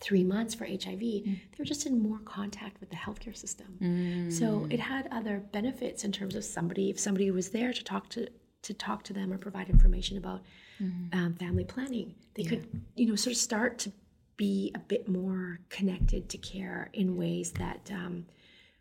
three 0.00 0.24
months 0.24 0.54
for 0.54 0.64
HIV, 0.64 1.00
mm. 1.00 1.24
they 1.24 1.56
were 1.58 1.64
just 1.64 1.86
in 1.86 2.02
more 2.02 2.18
contact 2.24 2.80
with 2.80 2.90
the 2.90 2.96
healthcare 2.96 3.36
system. 3.36 3.78
Mm. 3.80 4.32
So 4.32 4.66
it 4.70 4.80
had 4.80 5.08
other 5.10 5.42
benefits 5.52 6.04
in 6.04 6.12
terms 6.12 6.34
of 6.34 6.44
somebody, 6.44 6.90
if 6.90 6.98
somebody 6.98 7.30
was 7.30 7.50
there 7.50 7.72
to 7.72 7.84
talk 7.84 8.08
to 8.10 8.28
to 8.62 8.72
talk 8.72 9.02
to 9.04 9.12
them 9.12 9.30
or 9.30 9.36
provide 9.36 9.68
information 9.68 10.16
about 10.16 10.40
mm. 10.80 11.14
um, 11.14 11.34
family 11.34 11.64
planning, 11.64 12.14
they 12.34 12.42
yeah. 12.42 12.50
could, 12.50 12.82
you 12.96 13.06
know, 13.06 13.16
sort 13.16 13.32
of 13.32 13.38
start 13.38 13.78
to 13.78 13.92
be 14.36 14.72
a 14.74 14.78
bit 14.78 15.08
more 15.08 15.60
connected 15.70 16.28
to 16.28 16.38
care 16.38 16.90
in 16.92 17.16
ways 17.16 17.52
that 17.52 17.90
um, 17.92 18.26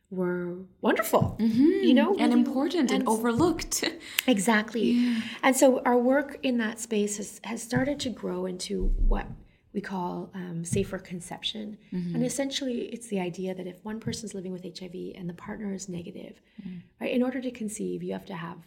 were 0.10 0.58
wonderful, 0.82 1.38
mm-hmm. 1.40 1.84
you 1.84 1.94
know, 1.94 2.16
and 2.18 2.34
important 2.34 2.92
and, 2.92 3.02
and 3.02 3.08
overlooked. 3.08 3.84
exactly. 4.28 4.92
Yeah. 4.92 5.22
And 5.42 5.56
so 5.56 5.82
our 5.86 5.98
work 5.98 6.40
in 6.44 6.58
that 6.60 6.80
space 6.80 7.18
has, 7.18 7.42
has 7.44 7.62
started 7.62 8.00
to 8.02 8.10
grow 8.10 8.46
into 8.46 8.94
what 9.08 9.28
we 9.74 9.82
call 9.82 10.30
um, 10.36 10.64
safer 10.64 11.00
conception. 11.00 11.78
Mm-hmm. 11.92 12.16
And 12.16 12.26
essentially, 12.26 12.82
it's 12.94 13.08
the 13.08 13.20
idea 13.20 13.56
that 13.56 13.66
if 13.66 13.84
one 13.84 14.00
person 14.00 14.26
is 14.26 14.36
living 14.36 14.52
with 14.52 14.64
HIV 14.64 15.16
and 15.16 15.28
the 15.28 15.34
partner 15.34 15.74
is 15.74 15.90
negative, 15.90 16.40
mm-hmm. 16.62 16.78
right, 17.02 17.12
in 17.12 17.24
order 17.24 17.42
to 17.42 17.52
conceive, 17.52 18.04
you 18.04 18.14
have 18.14 18.26
to 18.26 18.36
have 18.36 18.58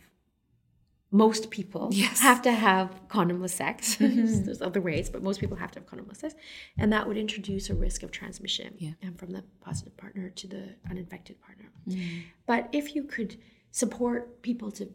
most 1.11 1.51
people 1.51 1.89
yes. 1.93 2.21
have 2.21 2.43
to 2.43 2.53
have 2.53 3.01
condomless 3.09 3.51
sex. 3.51 3.97
Mm-hmm. 4.07 4.45
There's 4.45 4.63
other 4.63 4.81
ways, 4.81 5.11
but 5.11 5.23
most 5.23 5.41
people 5.41 5.57
have 5.57 5.71
to 5.73 5.81
have 5.81 5.89
condomless 5.89 6.19
sex, 6.19 6.35
and 6.79 6.93
that 6.93 7.07
would 7.07 7.17
introduce 7.17 7.71
a 7.71 7.75
risk 7.75 8.03
of 8.03 8.11
transmission 8.11 8.75
yeah. 8.79 8.93
and 9.03 9.19
from 9.19 9.33
the 9.33 9.43
positive 9.61 9.97
partner 9.97 10.31
to 10.31 10.47
the 10.47 10.75
uninfected 10.91 11.41
partner. 11.41 11.71
Mm. 11.89 12.23
But 12.47 12.69
if 12.73 12.95
you 12.95 13.05
could 13.05 13.37
support 13.71 14.43
people 14.43 14.71
to 14.73 14.89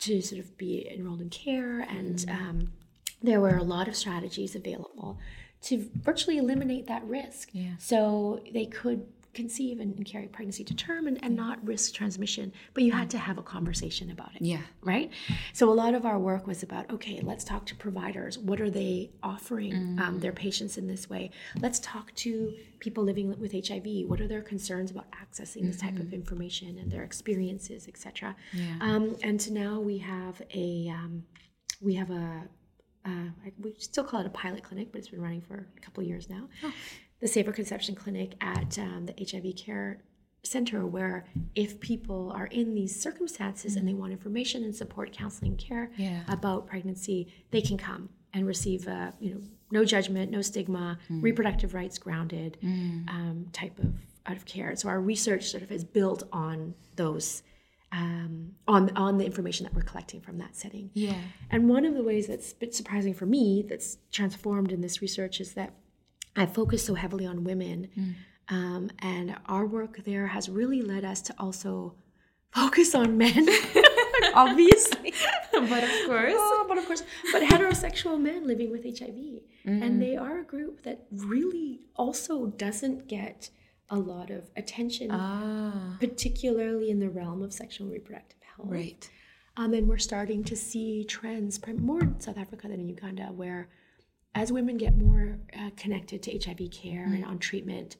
to 0.00 0.20
sort 0.20 0.40
of 0.40 0.56
be 0.56 0.88
enrolled 0.92 1.20
in 1.20 1.30
care, 1.30 1.80
and 1.80 2.18
mm. 2.18 2.34
um, 2.34 2.72
there 3.22 3.40
were 3.40 3.56
a 3.56 3.64
lot 3.64 3.88
of 3.88 3.96
strategies 3.96 4.54
available 4.54 5.18
to 5.62 5.90
virtually 5.94 6.38
eliminate 6.38 6.86
that 6.86 7.04
risk. 7.04 7.50
Yeah. 7.52 7.72
So 7.78 8.40
they 8.52 8.66
could 8.66 9.06
conceive 9.38 9.78
and, 9.78 10.04
carry 10.04 10.26
pregnancy 10.26 10.64
to 10.64 10.74
term 10.74 11.06
and, 11.06 11.22
and 11.22 11.36
not 11.36 11.64
risk 11.66 11.94
transmission 11.94 12.52
but 12.74 12.82
you 12.82 12.92
had 12.92 13.10
to 13.10 13.18
have 13.18 13.36
a 13.38 13.42
conversation 13.42 14.10
about 14.10 14.34
it 14.34 14.42
yeah 14.42 14.62
right 14.82 15.10
so 15.52 15.70
a 15.70 15.76
lot 15.82 15.92
of 15.94 16.04
our 16.04 16.18
work 16.18 16.46
was 16.46 16.62
about 16.62 16.90
okay 16.90 17.20
let's 17.22 17.44
talk 17.44 17.64
to 17.66 17.74
providers 17.76 18.38
what 18.38 18.60
are 18.60 18.70
they 18.70 19.10
offering 19.22 19.72
um, 19.74 19.96
mm. 19.96 20.02
um, 20.02 20.20
their 20.20 20.32
patients 20.32 20.78
in 20.78 20.86
this 20.88 21.08
way 21.08 21.30
let's 21.60 21.78
talk 21.80 22.12
to 22.14 22.52
people 22.80 23.04
living 23.04 23.28
with 23.38 23.52
hiv 23.68 23.86
what 24.08 24.20
are 24.20 24.28
their 24.28 24.42
concerns 24.42 24.90
about 24.90 25.06
accessing 25.12 25.66
this 25.66 25.80
type 25.80 25.96
of 25.96 26.06
mm-hmm. 26.06 26.14
information 26.14 26.78
and 26.78 26.90
their 26.90 27.04
experiences 27.04 27.86
etc 27.86 28.34
yeah. 28.52 28.76
um, 28.80 29.14
and 29.22 29.40
so 29.40 29.52
now 29.52 29.78
we 29.78 29.98
have 29.98 30.40
a 30.54 30.88
um, 30.88 31.22
we 31.80 31.94
have 31.94 32.10
a 32.10 32.42
uh, 33.04 33.30
we 33.60 33.72
still 33.78 34.04
call 34.04 34.20
it 34.20 34.26
a 34.26 34.30
pilot 34.30 34.62
clinic, 34.62 34.88
but 34.92 34.98
it's 34.98 35.08
been 35.08 35.22
running 35.22 35.40
for 35.40 35.66
a 35.76 35.80
couple 35.80 36.02
years 36.02 36.28
now. 36.28 36.46
Oh 36.62 36.72
the 37.20 37.28
Safer 37.28 37.52
Conception 37.52 37.94
Clinic 37.94 38.34
at 38.40 38.78
um, 38.78 39.06
the 39.06 39.14
HIV 39.18 39.56
Care 39.56 40.02
Center, 40.44 40.86
where 40.86 41.26
if 41.54 41.80
people 41.80 42.32
are 42.34 42.46
in 42.46 42.74
these 42.74 43.00
circumstances 43.00 43.72
mm-hmm. 43.72 43.78
and 43.80 43.88
they 43.88 43.94
want 43.94 44.12
information 44.12 44.62
and 44.64 44.74
support, 44.74 45.12
counseling, 45.12 45.56
care 45.56 45.90
yeah. 45.96 46.22
about 46.28 46.66
pregnancy, 46.66 47.32
they 47.50 47.60
can 47.60 47.76
come 47.76 48.08
and 48.32 48.46
receive 48.46 48.86
a 48.86 49.12
you 49.20 49.34
know 49.34 49.40
no 49.70 49.84
judgment, 49.84 50.30
no 50.30 50.40
stigma, 50.40 50.98
mm. 51.10 51.22
reproductive 51.22 51.74
rights 51.74 51.98
grounded 51.98 52.56
mm. 52.62 53.08
um, 53.08 53.46
type 53.52 53.78
of 53.78 53.92
out 54.26 54.36
of 54.36 54.44
care. 54.44 54.74
So 54.76 54.88
our 54.88 55.00
research 55.00 55.50
sort 55.50 55.62
of 55.62 55.72
is 55.72 55.84
built 55.84 56.22
on 56.32 56.74
those. 56.96 57.42
Um, 57.90 58.52
on 58.66 58.94
on 58.96 59.16
the 59.16 59.24
information 59.24 59.64
that 59.64 59.72
we're 59.72 59.80
collecting 59.80 60.20
from 60.20 60.36
that 60.38 60.54
setting. 60.54 60.90
Yeah. 60.92 61.16
And 61.50 61.70
one 61.70 61.86
of 61.86 61.94
the 61.94 62.02
ways 62.02 62.26
that's 62.26 62.52
a 62.52 62.56
bit 62.56 62.74
surprising 62.74 63.14
for 63.14 63.24
me 63.24 63.64
that's 63.66 63.96
transformed 64.12 64.72
in 64.72 64.82
this 64.82 65.00
research 65.00 65.40
is 65.40 65.54
that 65.54 65.72
I 66.36 66.46
focus 66.46 66.84
so 66.84 66.94
heavily 66.94 67.26
on 67.26 67.44
women. 67.44 67.88
Mm. 67.96 68.14
Um, 68.50 68.90
and 69.00 69.36
our 69.46 69.66
work 69.66 70.04
there 70.04 70.26
has 70.28 70.48
really 70.48 70.82
led 70.82 71.04
us 71.04 71.20
to 71.22 71.34
also 71.38 71.94
focus 72.54 72.94
on 72.94 73.18
men, 73.18 73.46
obviously. 74.34 75.12
but 75.52 75.84
of 75.84 75.90
course. 76.06 76.34
Oh, 76.36 76.64
but 76.68 76.78
of 76.78 76.86
course. 76.86 77.02
But 77.32 77.42
heterosexual 77.42 78.20
men 78.20 78.46
living 78.46 78.70
with 78.70 78.84
HIV. 78.84 79.10
Mm-hmm. 79.10 79.82
And 79.82 80.00
they 80.00 80.16
are 80.16 80.40
a 80.40 80.44
group 80.44 80.82
that 80.84 81.06
really 81.10 81.80
also 81.96 82.46
doesn't 82.46 83.08
get 83.08 83.50
a 83.90 83.98
lot 83.98 84.30
of 84.30 84.50
attention, 84.56 85.10
ah. 85.10 85.96
particularly 85.98 86.90
in 86.90 87.00
the 87.00 87.08
realm 87.08 87.42
of 87.42 87.52
sexual 87.52 87.86
and 87.86 87.94
reproductive 87.94 88.38
health. 88.56 88.68
Right. 88.70 89.10
Um, 89.56 89.74
and 89.74 89.88
we're 89.88 89.98
starting 89.98 90.44
to 90.44 90.56
see 90.56 91.04
trends 91.04 91.60
more 91.76 92.00
in 92.02 92.20
South 92.20 92.38
Africa 92.38 92.68
than 92.68 92.80
in 92.80 92.88
Uganda 92.88 93.24
where 93.24 93.68
as 94.34 94.52
women 94.52 94.76
get 94.76 94.96
more 94.96 95.38
uh, 95.58 95.70
connected 95.76 96.22
to 96.24 96.38
HIV 96.38 96.70
care 96.70 97.06
mm 97.06 97.14
and 97.14 97.24
on 97.24 97.38
treatment, 97.38 97.96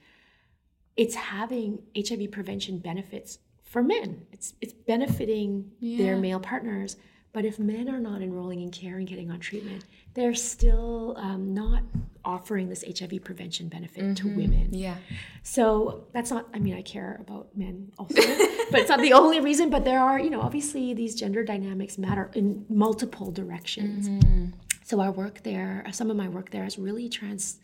it's 0.97 1.15
having 1.15 1.83
HIV 1.97 2.31
prevention 2.31 2.79
benefits 2.79 3.39
for 3.63 3.83
men. 3.83 4.27
It's 4.33 4.55
it's 4.61 4.73
benefiting 4.73 5.73
yeah. 5.81 6.05
their 6.05 6.17
male 6.17 6.41
partners. 6.41 6.97
But 7.33 7.45
if 7.45 7.59
men 7.59 7.89
are 7.91 8.01
not 8.01 8.23
enrolling 8.23 8.63
in 8.63 8.71
care 8.71 8.97
and 8.97 9.07
getting 9.07 9.31
on 9.31 9.39
treatment, 9.39 9.85
they're 10.15 10.35
still 10.35 11.15
um, 11.19 11.53
not 11.53 11.83
offering 12.25 12.69
this 12.69 12.83
HIV 12.83 13.23
prevention 13.23 13.69
benefit 13.69 14.03
mm-hmm. 14.03 14.15
to 14.15 14.29
women. 14.29 14.69
Yeah. 14.73 14.97
So 15.43 16.07
that's 16.13 16.31
not, 16.31 16.49
I 16.55 16.59
mean, 16.59 16.75
I 16.75 16.83
care 16.83 17.19
about 17.21 17.57
men 17.57 17.93
also, 17.99 18.15
but 18.71 18.81
it's 18.81 18.89
not 18.89 19.01
the 19.01 19.13
only 19.13 19.41
reason. 19.41 19.69
But 19.71 19.85
there 19.85 20.01
are, 20.01 20.19
you 20.19 20.31
know, 20.31 20.41
obviously 20.41 20.95
these 20.95 21.15
gender 21.15 21.45
dynamics 21.45 21.99
matter 21.99 22.31
in 22.35 22.65
multiple 22.69 23.31
directions. 23.31 24.09
Mm-hmm. 24.09 24.47
So 24.89 25.03
our 25.03 25.13
work 25.13 25.43
there, 25.43 25.85
uh, 25.87 25.93
some 25.93 26.11
of 26.11 26.17
my 26.17 26.29
work 26.29 26.49
there 26.51 26.65
has 26.65 26.79
really 26.79 27.11
trans 27.11 27.61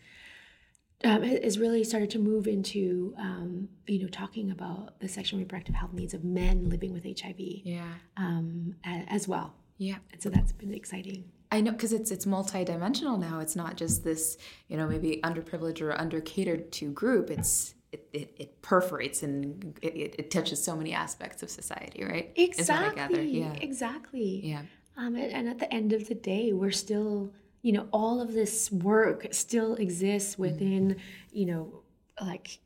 um, 1.03 1.23
has 1.23 1.57
really 1.57 1.83
started 1.83 2.11
to 2.11 2.19
move 2.19 2.45
into 2.45 3.15
um, 3.17 3.67
you 3.87 3.99
know 4.03 4.07
talking 4.07 4.51
about 4.51 4.99
the 4.99 5.07
sexual 5.07 5.39
and 5.39 5.45
reproductive 5.45 5.73
health 5.73 5.91
needs 5.93 6.13
of 6.13 6.23
men 6.23 6.69
living 6.69 6.93
with 6.93 7.03
HIV. 7.03 7.39
Yeah. 7.39 7.93
Um, 8.15 8.75
as 8.85 9.27
well. 9.27 9.55
Yeah. 9.79 9.95
And 10.13 10.21
so 10.21 10.29
that's 10.29 10.51
been 10.51 10.71
exciting. 10.71 11.23
I 11.51 11.61
know 11.61 11.71
because 11.71 11.93
it's 11.93 12.11
it's 12.11 12.27
multidimensional 12.27 13.19
now. 13.19 13.39
It's 13.39 13.55
not 13.55 13.75
just 13.75 14.03
this 14.03 14.37
you 14.67 14.77
know 14.77 14.87
maybe 14.87 15.19
underprivileged 15.23 15.81
or 15.81 15.99
under 15.99 16.21
catered 16.21 16.71
to 16.73 16.91
group. 16.91 17.31
It's 17.31 17.73
it, 17.91 18.07
it, 18.13 18.35
it, 18.37 18.61
perforates 18.61 19.23
and 19.23 19.79
it, 19.81 20.15
it, 20.19 20.29
touches 20.29 20.61
so 20.61 20.75
many 20.75 20.93
aspects 20.93 21.41
of 21.41 21.49
society, 21.49 22.03
right? 22.03 22.31
Exactly. 22.35 23.29
Yeah. 23.29 23.53
Exactly. 23.53 24.41
Yeah. 24.43 24.63
Um, 24.97 25.15
and, 25.15 25.31
and, 25.31 25.49
at 25.49 25.59
the 25.59 25.73
end 25.73 25.93
of 25.93 26.07
the 26.07 26.15
day, 26.15 26.53
we're 26.53 26.71
still, 26.71 27.33
you 27.61 27.73
know, 27.73 27.87
all 27.91 28.21
of 28.21 28.33
this 28.33 28.71
work 28.71 29.27
still 29.31 29.75
exists 29.75 30.33
mm-hmm. 30.33 30.41
within, 30.41 30.89
mm-hmm. 30.89 30.99
you 31.37 31.45
know, 31.45 31.83
like 32.21 32.59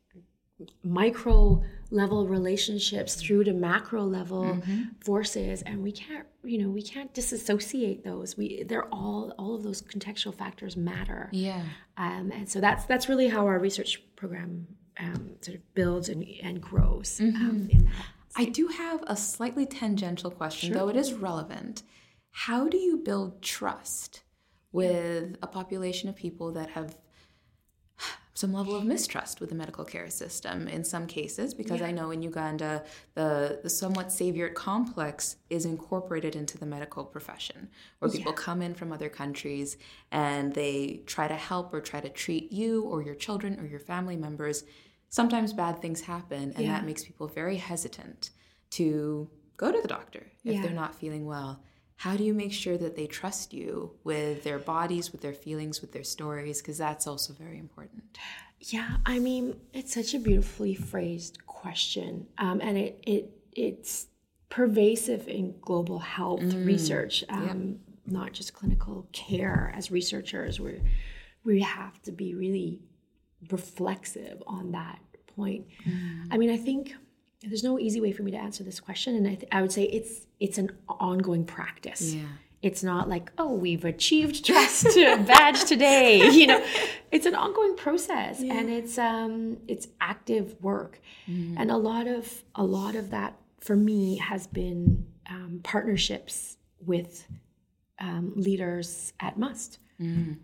micro 0.84 1.62
level 1.90 2.28
relationships 2.28 3.14
through 3.14 3.42
to 3.42 3.52
macro 3.52 4.04
level 4.04 4.44
mm-hmm. 4.44 4.82
forces 5.00 5.62
and 5.62 5.82
we 5.82 5.90
can't 5.90 6.26
you 6.44 6.58
know 6.58 6.68
we 6.68 6.82
can't 6.82 7.14
disassociate 7.14 8.04
those 8.04 8.36
we 8.36 8.62
they're 8.64 8.84
all 8.92 9.32
all 9.38 9.54
of 9.54 9.62
those 9.62 9.80
contextual 9.80 10.34
factors 10.34 10.76
matter 10.76 11.30
yeah 11.32 11.62
um, 11.96 12.30
and 12.34 12.46
so 12.46 12.60
that's 12.60 12.84
that's 12.84 13.08
really 13.08 13.26
how 13.26 13.46
our 13.46 13.58
research 13.58 14.02
program 14.16 14.66
um, 14.98 15.30
sort 15.40 15.56
of 15.56 15.74
builds 15.74 16.10
and, 16.10 16.26
and 16.42 16.60
grows 16.60 17.18
um, 17.20 17.32
mm-hmm. 17.32 17.78
um, 17.78 17.90
I 18.36 18.44
do 18.44 18.68
have 18.68 19.02
a 19.06 19.16
slightly 19.16 19.66
tangential 19.66 20.30
question, 20.30 20.72
sure. 20.72 20.78
though 20.78 20.88
it 20.88 20.96
is 20.96 21.12
relevant. 21.12 21.82
How 22.30 22.68
do 22.68 22.76
you 22.76 22.96
build 22.96 23.42
trust 23.42 24.22
with 24.72 25.36
a 25.42 25.46
population 25.46 26.08
of 26.08 26.16
people 26.16 26.52
that 26.52 26.70
have 26.70 26.96
some 28.40 28.54
level 28.54 28.74
of 28.74 28.84
mistrust 28.84 29.38
with 29.40 29.50
the 29.50 29.54
medical 29.54 29.84
care 29.84 30.08
system 30.08 30.66
in 30.66 30.82
some 30.82 31.06
cases 31.06 31.52
because 31.52 31.80
yeah. 31.80 31.88
I 31.88 31.90
know 31.90 32.10
in 32.10 32.22
Uganda 32.22 32.84
the 33.14 33.60
the 33.62 33.68
somewhat 33.68 34.10
savior 34.10 34.48
complex 34.48 35.36
is 35.50 35.66
incorporated 35.66 36.34
into 36.34 36.56
the 36.56 36.64
medical 36.64 37.04
profession 37.04 37.68
where 37.98 38.10
people 38.10 38.32
yeah. 38.32 38.42
come 38.42 38.62
in 38.62 38.72
from 38.74 38.92
other 38.92 39.10
countries 39.10 39.76
and 40.10 40.54
they 40.54 41.02
try 41.06 41.28
to 41.28 41.34
help 41.34 41.74
or 41.74 41.82
try 41.82 42.00
to 42.00 42.08
treat 42.08 42.50
you 42.50 42.84
or 42.84 43.02
your 43.02 43.14
children 43.14 43.60
or 43.60 43.66
your 43.66 43.80
family 43.80 44.16
members 44.16 44.64
sometimes 45.10 45.52
bad 45.52 45.82
things 45.82 46.00
happen 46.00 46.54
and 46.56 46.64
yeah. 46.64 46.72
that 46.72 46.86
makes 46.86 47.04
people 47.04 47.26
very 47.26 47.56
hesitant 47.56 48.30
to 48.70 49.28
go 49.58 49.70
to 49.70 49.82
the 49.82 49.88
doctor 49.88 50.24
if 50.44 50.62
they're 50.62 50.70
not 50.70 50.94
feeling 50.94 51.26
well 51.26 51.62
how 52.00 52.16
do 52.16 52.24
you 52.24 52.32
make 52.32 52.50
sure 52.50 52.78
that 52.78 52.96
they 52.96 53.06
trust 53.06 53.52
you 53.52 53.90
with 54.04 54.42
their 54.42 54.58
bodies, 54.58 55.12
with 55.12 55.20
their 55.20 55.34
feelings, 55.34 55.82
with 55.82 55.92
their 55.92 56.02
stories? 56.02 56.62
Because 56.62 56.78
that's 56.78 57.06
also 57.06 57.34
very 57.34 57.58
important. 57.58 58.02
Yeah, 58.58 58.96
I 59.04 59.18
mean, 59.18 59.60
it's 59.74 59.92
such 59.92 60.14
a 60.14 60.18
beautifully 60.18 60.74
phrased 60.74 61.44
question, 61.44 62.26
um, 62.38 62.62
and 62.62 62.78
it 62.78 63.04
it 63.06 63.30
it's 63.52 64.06
pervasive 64.48 65.28
in 65.28 65.54
global 65.60 65.98
health 65.98 66.40
mm. 66.40 66.64
research, 66.64 67.22
um, 67.28 67.80
not 68.06 68.32
just 68.32 68.54
clinical 68.54 69.06
care. 69.12 69.70
As 69.76 69.90
researchers, 69.90 70.58
we 70.58 70.80
we 71.44 71.60
have 71.60 72.00
to 72.04 72.12
be 72.12 72.34
really 72.34 72.80
reflexive 73.50 74.42
on 74.46 74.72
that 74.72 75.00
point. 75.36 75.66
Mm. 75.86 76.28
I 76.30 76.38
mean, 76.38 76.48
I 76.48 76.56
think 76.56 76.94
there's 77.42 77.62
no 77.62 77.78
easy 77.78 78.00
way 78.00 78.12
for 78.12 78.22
me 78.22 78.30
to 78.30 78.38
answer 78.38 78.64
this 78.64 78.80
question 78.80 79.16
and 79.16 79.26
I, 79.26 79.34
th- 79.34 79.48
I 79.50 79.62
would 79.62 79.72
say 79.72 79.84
it's 79.84 80.26
it's 80.40 80.58
an 80.58 80.70
ongoing 80.88 81.44
practice. 81.44 82.14
Yeah. 82.14 82.22
It's 82.62 82.82
not 82.82 83.08
like 83.08 83.30
oh 83.38 83.52
we've 83.54 83.84
achieved 83.84 84.44
trust 84.44 84.84
badge 85.26 85.64
today 85.64 86.18
you 86.30 86.46
know. 86.46 86.64
It's 87.12 87.26
an 87.26 87.34
ongoing 87.34 87.76
process 87.76 88.40
and 88.40 88.68
it's 88.70 88.98
um 88.98 89.58
it's 89.68 89.88
active 90.00 90.56
work. 90.62 91.00
And 91.58 91.70
a 91.70 91.76
lot 91.76 92.06
of 92.08 92.42
a 92.54 92.64
lot 92.64 92.94
of 92.96 93.10
that 93.10 93.36
for 93.60 93.76
me 93.76 94.16
has 94.16 94.46
been 94.46 95.06
um, 95.28 95.60
partnerships 95.62 96.56
with 96.84 97.26
um, 98.00 98.32
leaders 98.34 99.12
at 99.20 99.38
MUST. 99.38 99.78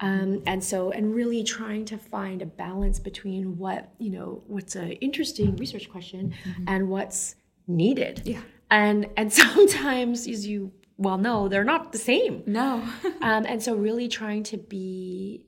Um, 0.00 0.42
and 0.46 0.62
so 0.62 0.90
and 0.90 1.14
really 1.14 1.42
trying 1.42 1.86
to 1.86 1.96
find 1.96 2.42
a 2.42 2.46
balance 2.46 2.98
between 2.98 3.56
what 3.56 3.90
you 3.98 4.10
know 4.10 4.42
what's 4.46 4.76
an 4.76 4.92
interesting 4.92 5.56
research 5.56 5.88
question 5.90 6.34
and 6.66 6.88
what's 6.90 7.36
needed. 7.66 8.22
Yeah. 8.26 8.42
And 8.70 9.08
and 9.16 9.32
sometimes 9.44 10.26
as 10.26 10.46
you 10.46 10.72
well 10.98 11.18
know 11.18 11.48
they're 11.48 11.64
not 11.64 11.92
the 11.92 11.98
same. 11.98 12.42
No. 12.46 12.82
um, 13.20 13.44
and 13.46 13.62
so 13.62 13.74
really 13.74 14.08
trying 14.08 14.42
to 14.44 14.56
be 14.56 15.44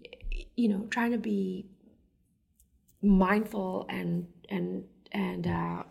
you 0.56 0.68
know 0.68 0.86
trying 0.90 1.12
to 1.12 1.18
be 1.18 1.66
mindful 3.02 3.86
and 3.88 4.26
and 4.48 4.84
and 5.12 5.46
uh, 5.46 5.82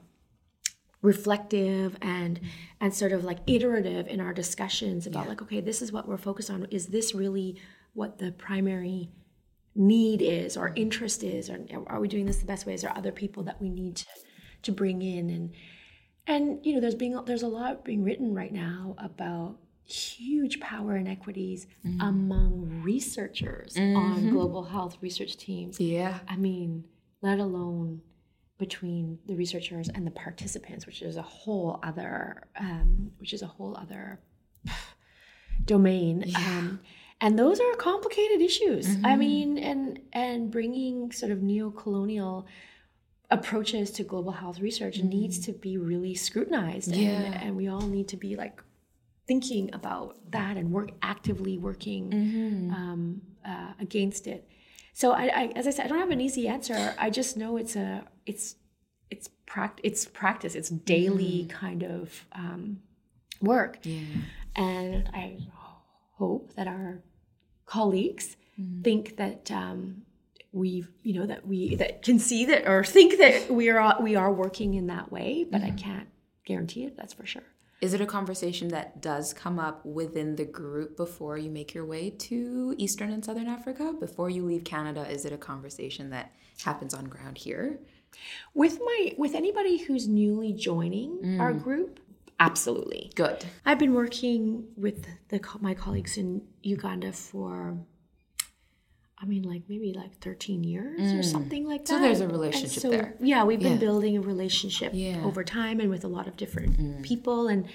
reflective 1.02 1.98
and 2.02 2.40
and 2.82 2.94
sort 2.94 3.12
of 3.12 3.24
like 3.24 3.40
iterative 3.48 4.08
in 4.08 4.20
our 4.20 4.34
discussions 4.34 5.08
about 5.08 5.28
like 5.28 5.42
okay 5.42 5.62
this 5.62 5.82
is 5.82 5.92
what 5.92 6.08
we're 6.08 6.18
focused 6.18 6.50
on. 6.50 6.68
Is 6.72 6.88
this 6.88 7.14
really 7.16 7.60
what 7.94 8.20
the 8.20 8.32
primary 8.32 9.10
need 9.78 10.22
is 10.22 10.58
or 10.58 10.74
interest 10.76 11.24
is? 11.24 11.50
Or 11.50 11.60
are 11.88 12.00
we 12.00 12.08
doing 12.08 12.26
this 12.26 12.38
the 12.38 12.46
best 12.46 12.66
way 12.66 12.74
is 12.74 12.82
there 12.82 12.96
other 12.96 13.12
people 13.12 13.44
that 13.44 13.62
we 13.62 13.70
need 13.70 13.96
to 13.98 14.06
to 14.64 14.72
bring 14.72 15.02
in? 15.02 15.30
And 15.30 15.54
and 16.28 16.60
you 16.66 16.74
know 16.76 16.82
there's 16.82 16.96
being 16.96 17.20
there's 17.26 17.44
a 17.44 17.48
lot 17.48 17.84
being 17.84 18.04
written 18.04 18.34
right 18.34 18.52
now 18.52 18.96
about 18.98 19.56
huge 19.84 20.60
power 20.60 20.98
inequities 20.98 21.66
among 22.02 22.82
researchers 22.84 23.78
on 23.78 24.30
global 24.32 24.64
health 24.64 24.98
research 25.02 25.38
teams. 25.38 25.80
Yeah. 25.80 26.20
i 26.28 26.36
mean 26.36 26.84
let 27.22 27.40
alone 27.40 28.02
between 28.58 29.18
the 29.28 29.36
researchers 29.36 29.88
and 29.90 30.06
the 30.06 30.12
participants 30.12 30.86
which 30.86 31.02
is 31.02 31.16
a 31.16 31.22
whole 31.22 31.80
other 31.84 32.44
um, 32.60 33.12
which 33.20 33.32
is 33.34 33.42
a 33.42 33.48
whole 33.48 33.78
other 33.78 34.20
domain. 35.66 36.26
Um, 36.36 36.80
and 37.22 37.38
those 37.40 37.60
are 37.60 37.74
complicated 37.76 38.42
issues. 38.42 38.88
I 39.04 39.16
mean 39.16 39.58
and 39.58 40.00
and 40.14 40.52
bringing 40.52 41.12
sort 41.12 41.32
of 41.32 41.42
neo-colonial 41.42 42.46
approaches 43.30 43.92
to 43.92 44.04
global 44.04 44.32
health 44.32 44.60
research 44.60 45.00
needs 45.00 45.38
to 45.40 45.52
be 45.52 45.78
really 45.78 46.16
scrutinized 46.16 46.90
and, 46.94 47.02
Yeah. 47.02 47.42
and 47.44 47.56
we 47.58 47.68
all 47.68 47.82
need 47.82 48.08
to 48.10 48.18
be 48.18 48.36
like 48.36 48.64
thinking 49.28 49.70
about 49.74 50.16
that 50.32 50.56
and 50.56 50.72
work 50.72 50.92
actively 51.02 51.58
working 51.58 52.72
um, 52.74 53.22
uh, 53.46 53.74
against 53.80 54.28
it. 54.28 54.48
So 54.94 55.12
I, 55.12 55.26
I 55.26 55.52
as 55.56 55.68
i 55.68 55.72
said 55.72 55.86
i 55.86 55.88
don't 55.90 56.00
have 56.00 56.10
an 56.12 56.22
easy 56.22 56.48
answer. 56.48 56.96
I 56.98 57.10
just 57.10 57.36
know 57.38 57.58
it's 57.58 57.76
a 57.76 58.04
it's 58.26 58.56
it's 59.12 59.30
pract 59.46 59.80
it's 59.84 60.06
practice. 60.06 60.56
It's 60.56 60.70
daily 60.70 61.46
kind 61.50 61.84
of 61.84 62.26
um, 62.32 62.80
work. 63.42 63.80
Yeah. 63.84 64.00
and 64.56 65.10
I 65.14 65.38
hope 66.18 66.54
that 66.56 66.68
our 66.68 67.04
colleagues 67.66 68.38
think 68.84 69.18
that 69.18 69.52
um, 69.52 70.04
we've 70.58 70.90
you 71.04 71.14
know 71.14 71.26
that 71.26 71.48
we 71.48 71.76
that 71.76 72.02
can 72.02 72.20
see 72.20 72.46
that 72.46 72.68
or 72.68 72.84
think 72.84 73.18
that 73.18 73.50
we 73.52 73.70
are 73.70 74.02
we 74.02 74.16
are 74.16 74.32
working 74.32 74.74
in 74.74 74.88
that 74.88 75.12
way, 75.12 75.46
but 75.50 75.62
I 75.62 75.68
mm-hmm. 75.68 75.78
can't 75.78 76.08
guarantee 76.46 76.86
it. 76.86 76.98
That's 76.98 77.14
for 77.14 77.26
sure. 77.26 77.44
Is 77.80 77.94
it 77.94 78.02
a 78.02 78.08
conversation 78.08 78.70
that 78.70 79.02
does 79.02 79.34
come 79.34 79.60
up 79.60 79.86
within 79.86 80.36
the 80.36 80.46
group 80.46 80.98
before 80.98 81.38
you 81.38 81.52
make 81.52 81.76
your 81.76 81.86
way 81.86 82.10
to 82.10 82.74
Eastern 82.80 83.12
and 83.12 83.24
Southern 83.24 83.48
Africa? 83.48 83.94
Before 84.00 84.32
you 84.32 84.44
leave 84.44 84.64
Canada, 84.64 85.08
is 85.08 85.26
it 85.26 85.34
a 85.34 85.38
conversation 85.38 86.10
that 86.10 86.32
happens 86.64 86.96
on 86.96 87.06
ground 87.06 87.38
here? 87.38 87.80
With 88.56 88.80
my 88.84 89.14
with 89.18 89.36
anybody 89.36 89.78
who's 89.78 90.08
newly 90.08 90.54
joining 90.54 91.40
our 91.40 91.54
mm. 91.54 91.62
group, 91.62 92.00
absolutely. 92.40 93.12
Good. 93.14 93.46
I've 93.64 93.78
been 93.78 93.94
working 93.94 94.66
with 94.76 95.06
the 95.30 95.40
my 95.60 95.76
colleagues 95.76 96.18
in 96.18 96.42
Uganda 96.64 97.12
for, 97.12 97.78
I 99.20 99.26
mean, 99.26 99.44
like 99.44 99.64
maybe 99.68 99.94
like 99.94 100.20
thirteen 100.20 100.64
years 100.64 101.12
or 101.14 101.24
something 101.24 101.68
like 101.68 101.86
that. 101.86 101.88
So 101.88 102.00
there's 102.00 102.22
a 102.22 102.28
relationship 102.28 102.82
so, 102.84 102.90
there. 102.90 103.16
Yeah, 103.20 103.44
we've 103.46 103.60
been 103.60 103.74
Yeah. 103.74 103.78
building 103.80 104.16
a 104.18 104.22
relationship 104.22 104.92
Yeah. 104.94 105.24
over 105.24 105.44
time 105.44 105.80
and 105.80 105.90
with 105.90 106.04
a 106.04 106.08
lot 106.08 106.28
of 106.28 106.38
different 106.38 107.02
people, 107.04 107.48
and 107.48 107.66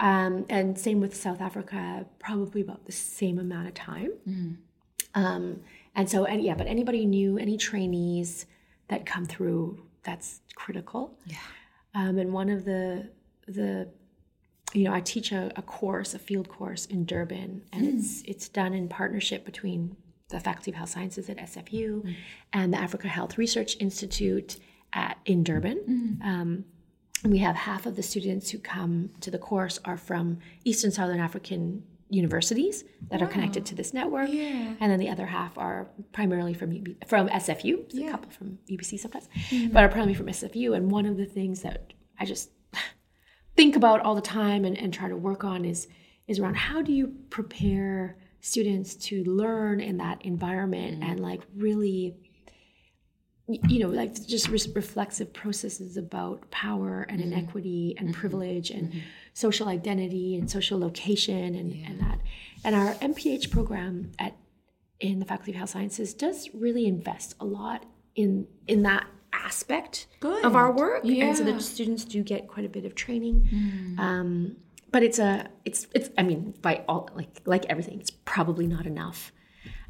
um, 0.00 0.44
and 0.50 0.78
same 0.78 1.00
with 1.00 1.14
South 1.16 1.40
Africa, 1.40 2.04
probably 2.18 2.60
about 2.60 2.84
the 2.84 2.92
same 2.92 3.38
amount 3.38 3.68
of 3.68 3.74
time. 3.74 4.58
Um, 5.14 5.60
and 5.94 6.10
so, 6.10 6.24
and 6.24 6.42
yeah, 6.42 6.54
but 6.54 6.66
anybody 6.66 7.06
new, 7.06 7.38
any 7.38 7.56
trainees 7.56 8.46
that 8.88 9.06
come 9.06 9.24
through, 9.24 9.86
that's 10.02 10.40
critical. 10.54 11.16
Yeah. 11.26 11.36
Um, 11.94 12.18
and 12.18 12.32
one 12.32 12.50
of 12.50 12.64
the 12.64 13.08
the 13.46 13.88
you 14.74 14.84
know 14.84 14.92
I 14.92 15.00
teach 15.00 15.32
a, 15.32 15.50
a 15.56 15.62
course, 15.62 16.12
a 16.12 16.18
field 16.18 16.48
course 16.48 16.84
in 16.86 17.06
Durban, 17.06 17.62
and 17.72 17.86
it's 17.86 18.22
it's 18.26 18.48
done 18.48 18.74
in 18.74 18.88
partnership 18.88 19.44
between 19.46 19.96
the 20.30 20.40
Faculty 20.40 20.70
of 20.70 20.76
Health 20.76 20.90
Sciences 20.90 21.28
at 21.28 21.38
SFU 21.38 22.02
mm-hmm. 22.02 22.12
and 22.52 22.72
the 22.72 22.78
Africa 22.78 23.08
Health 23.08 23.38
Research 23.38 23.76
Institute 23.80 24.56
at 24.92 25.18
in 25.26 25.42
Durban. 25.42 25.78
Mm-hmm. 25.78 26.28
Um, 26.28 26.64
we 27.24 27.38
have 27.38 27.56
half 27.56 27.86
of 27.86 27.96
the 27.96 28.02
students 28.02 28.50
who 28.50 28.58
come 28.58 29.10
to 29.20 29.30
the 29.30 29.38
course 29.38 29.78
are 29.84 29.96
from 29.96 30.38
Eastern 30.64 30.90
Southern 30.90 31.20
African 31.20 31.82
universities 32.10 32.84
that 33.10 33.22
are 33.22 33.26
connected 33.26 33.64
to 33.66 33.74
this 33.74 33.94
network, 33.94 34.28
Yeah. 34.30 34.74
and 34.78 34.90
then 34.92 35.00
the 35.00 35.08
other 35.08 35.26
half 35.26 35.56
are 35.58 35.88
primarily 36.12 36.54
from 36.54 36.70
UB, 36.70 37.08
from 37.08 37.28
SFU. 37.28 37.86
Yeah. 37.90 38.08
a 38.08 38.10
couple 38.12 38.30
from 38.30 38.58
UBC 38.68 39.00
sometimes, 39.00 39.28
mm-hmm. 39.48 39.72
but 39.72 39.82
are 39.82 39.88
primarily 39.88 40.14
from 40.14 40.26
SFU. 40.26 40.76
And 40.76 40.90
one 40.90 41.06
of 41.06 41.16
the 41.16 41.24
things 41.24 41.62
that 41.62 41.92
I 42.20 42.24
just 42.26 42.50
think 43.56 43.74
about 43.74 44.00
all 44.00 44.14
the 44.14 44.20
time 44.20 44.64
and, 44.64 44.76
and 44.76 44.92
try 44.92 45.08
to 45.08 45.16
work 45.16 45.44
on 45.44 45.64
is 45.64 45.88
is 46.26 46.38
around 46.38 46.56
how 46.56 46.80
do 46.80 46.92
you 46.92 47.14
prepare 47.28 48.16
students 48.44 48.94
to 48.94 49.24
learn 49.24 49.80
in 49.80 49.96
that 49.96 50.20
environment 50.22 51.00
mm-hmm. 51.00 51.10
and 51.10 51.18
like 51.18 51.40
really 51.56 52.14
you 53.46 53.78
know 53.78 53.88
like 53.88 54.14
just 54.26 54.48
re- 54.48 54.72
reflexive 54.74 55.32
processes 55.32 55.96
about 55.96 56.50
power 56.50 57.06
and 57.08 57.22
mm-hmm. 57.22 57.32
inequity 57.32 57.94
and 57.98 58.10
mm-hmm. 58.10 58.20
privilege 58.20 58.70
and 58.70 58.92
social 59.32 59.66
identity 59.66 60.36
and 60.36 60.50
social 60.50 60.78
location 60.78 61.54
and, 61.54 61.72
and 61.86 62.00
that. 62.00 62.18
And 62.64 62.74
our 62.74 62.94
mph 62.96 63.50
program 63.50 64.12
at 64.18 64.36
in 65.00 65.20
the 65.20 65.24
faculty 65.24 65.52
of 65.52 65.56
health 65.56 65.70
sciences 65.70 66.12
does 66.12 66.50
really 66.52 66.86
invest 66.86 67.36
a 67.40 67.46
lot 67.46 67.86
in 68.14 68.46
in 68.66 68.82
that 68.82 69.06
aspect 69.32 70.06
of 70.22 70.54
our 70.54 70.70
Good. 70.70 70.80
work. 70.80 71.04
And 71.04 71.34
so 71.34 71.44
Yeah. 71.44 71.52
the 71.52 71.60
students 71.62 72.04
do 72.04 72.22
get 72.22 72.46
quite 72.46 72.66
a 72.66 72.68
bit 72.68 72.84
of 72.84 72.94
training. 72.94 73.48
Um, 73.98 74.56
but 74.94 75.02
it's 75.02 75.18
a 75.18 75.30
it's 75.64 75.88
it's 75.92 76.08
i 76.20 76.22
mean 76.22 76.54
by 76.62 76.74
all 76.88 77.10
like 77.20 77.32
like 77.54 77.64
everything 77.72 77.96
it's 78.00 78.12
probably 78.34 78.66
not 78.74 78.86
enough 78.86 79.32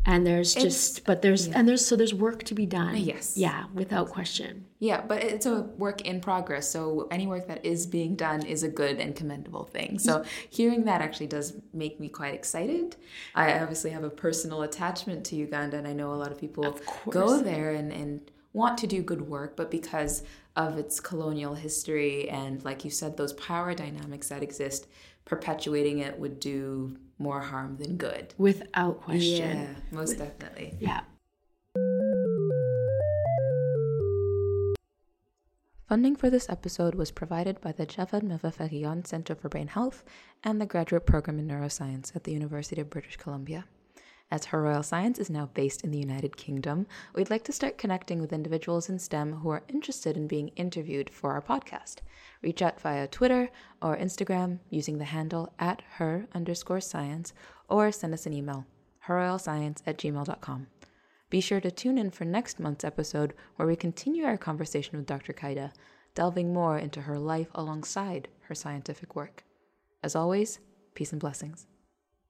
and 0.07 0.27
there's 0.27 0.55
just 0.55 1.05
but 1.05 1.21
there's 1.21 1.47
and 1.49 1.69
there's 1.69 1.85
so 1.85 1.95
there's 1.95 2.15
work 2.15 2.43
to 2.43 2.55
be 2.55 2.67
done 2.67 2.97
Yes. 2.97 3.37
yeah 3.37 3.65
without 3.75 4.09
question 4.09 4.65
Yeah, 4.79 5.01
but 5.11 5.19
it's 5.25 5.47
a 5.47 5.63
work 5.85 6.03
in 6.03 6.21
progress. 6.21 6.69
So 6.69 7.09
any 7.11 7.27
work 7.27 7.45
that 7.53 7.65
is 7.65 7.87
being 7.87 8.17
done 8.17 8.41
is 8.55 8.63
a 8.63 8.69
good 8.83 8.97
and 9.05 9.17
commendable 9.21 9.65
thing. 9.77 9.99
So 9.99 10.13
hearing 10.51 10.85
that 10.85 11.01
actually 11.07 11.31
does 11.37 11.47
make 11.73 11.95
me 12.03 12.09
quite 12.21 12.35
excited. 12.41 12.97
I 13.35 13.45
obviously 13.63 13.91
have 13.97 14.05
a 14.05 14.15
personal 14.27 14.61
attachment 14.69 15.21
to 15.29 15.37
Uganda, 15.37 15.77
and 15.81 15.89
I 15.93 15.95
know 15.95 16.13
a 16.13 16.19
lot 16.23 16.31
of 16.35 16.39
people 16.45 16.79
go 17.09 17.29
there 17.51 17.71
and, 17.79 17.89
and 18.01 18.11
want 18.53 18.77
to 18.83 18.87
do 18.87 19.01
good 19.03 19.23
work, 19.35 19.57
but 19.57 19.71
because 19.71 20.23
of 20.57 20.79
its 20.79 21.01
colonial 21.01 21.55
history 21.55 22.29
and, 22.31 22.65
like 22.65 22.85
you 22.85 22.91
said, 22.91 23.17
those 23.17 23.33
power 23.35 23.75
dynamics 23.75 24.29
that 24.29 24.43
exist, 24.43 24.87
perpetuating 25.25 25.99
it 25.99 26.19
would 26.19 26.39
do 26.41 26.97
more 27.19 27.41
harm 27.41 27.77
than 27.77 27.97
good. 27.97 28.35
without 28.39 29.01
question 29.01 29.59
Yeah, 29.59 29.75
most 29.91 30.19
definitely. 30.19 30.75
yeah 30.81 31.01
Funding 35.89 36.17
for 36.17 36.31
this 36.31 36.49
episode 36.49 36.95
was 36.95 37.11
provided 37.11 37.61
by 37.61 37.71
the 37.73 37.87
Djavad 37.87 38.23
Mowafaghian 38.23 39.07
Center 39.07 39.35
for 39.35 39.49
Brain 39.49 39.69
Health 39.69 40.03
and 40.43 40.61
the 40.61 40.67
Graduate 40.67 41.07
Program 41.07 41.39
in 41.39 41.47
Neuroscience 41.47 42.17
at 42.17 42.25
the 42.25 42.33
University 42.33 42.81
of 42.81 42.91
British 42.91 43.17
Columbia. 43.17 43.67
As 44.31 44.47
Her 44.47 44.63
Royal 44.63 44.83
Science 44.83 45.19
is 45.19 45.31
now 45.31 45.51
based 45.55 45.85
in 45.85 45.91
the 45.91 45.99
United 45.99 46.37
Kingdom, 46.37 46.87
we'd 47.15 47.31
like 47.31 47.45
to 47.45 47.53
start 47.53 47.79
connecting 47.79 48.21
with 48.21 48.33
individuals 48.33 48.89
in 48.89 48.99
STEM 48.99 49.35
who 49.35 49.51
are 49.51 49.63
interested 49.69 50.17
in 50.17 50.27
being 50.27 50.49
interviewed 50.57 51.11
for 51.11 51.33
our 51.33 51.43
podcast. 51.43 51.99
Reach 52.43 52.63
out 52.63 52.81
via 52.81 53.07
Twitter 53.07 53.51
or 53.81 53.97
Instagram 53.97 54.59
using 54.71 54.99
the 54.99 55.05
handle 55.05 55.53
at 55.59 55.83
her 55.97 56.27
underscore 56.35 56.81
science 56.81 57.33
or 57.69 57.93
send 57.93 58.15
us 58.15 58.27
an 58.27 58.33
email, 58.33 58.67
herroyalscience 59.07 59.83
at 59.87 59.99
gmail.com. 59.99 60.67
Be 61.31 61.41
sure 61.41 61.61
to 61.61 61.71
tune 61.71 61.99
in 61.99 62.11
for 62.11 62.25
next 62.25 62.59
month's 62.59 62.85
episode 62.85 63.35
where 63.57 63.69
we 63.69 63.77
continue 63.77 64.25
our 64.25 64.37
conversation 64.37 64.97
with 64.97 65.07
Dr. 65.07 65.33
Kaida, 65.33 65.73
delving 66.15 66.53
more 66.53 66.79
into 66.79 67.03
her 67.03 67.19
life 67.19 67.49
alongside 67.55 68.29
her 68.43 68.55
scientific 68.55 69.15
work. 69.15 69.45
As 70.03 70.17
always, 70.17 70.61
peace 70.95 71.13
and 71.13 71.21
blessings. 71.21 71.67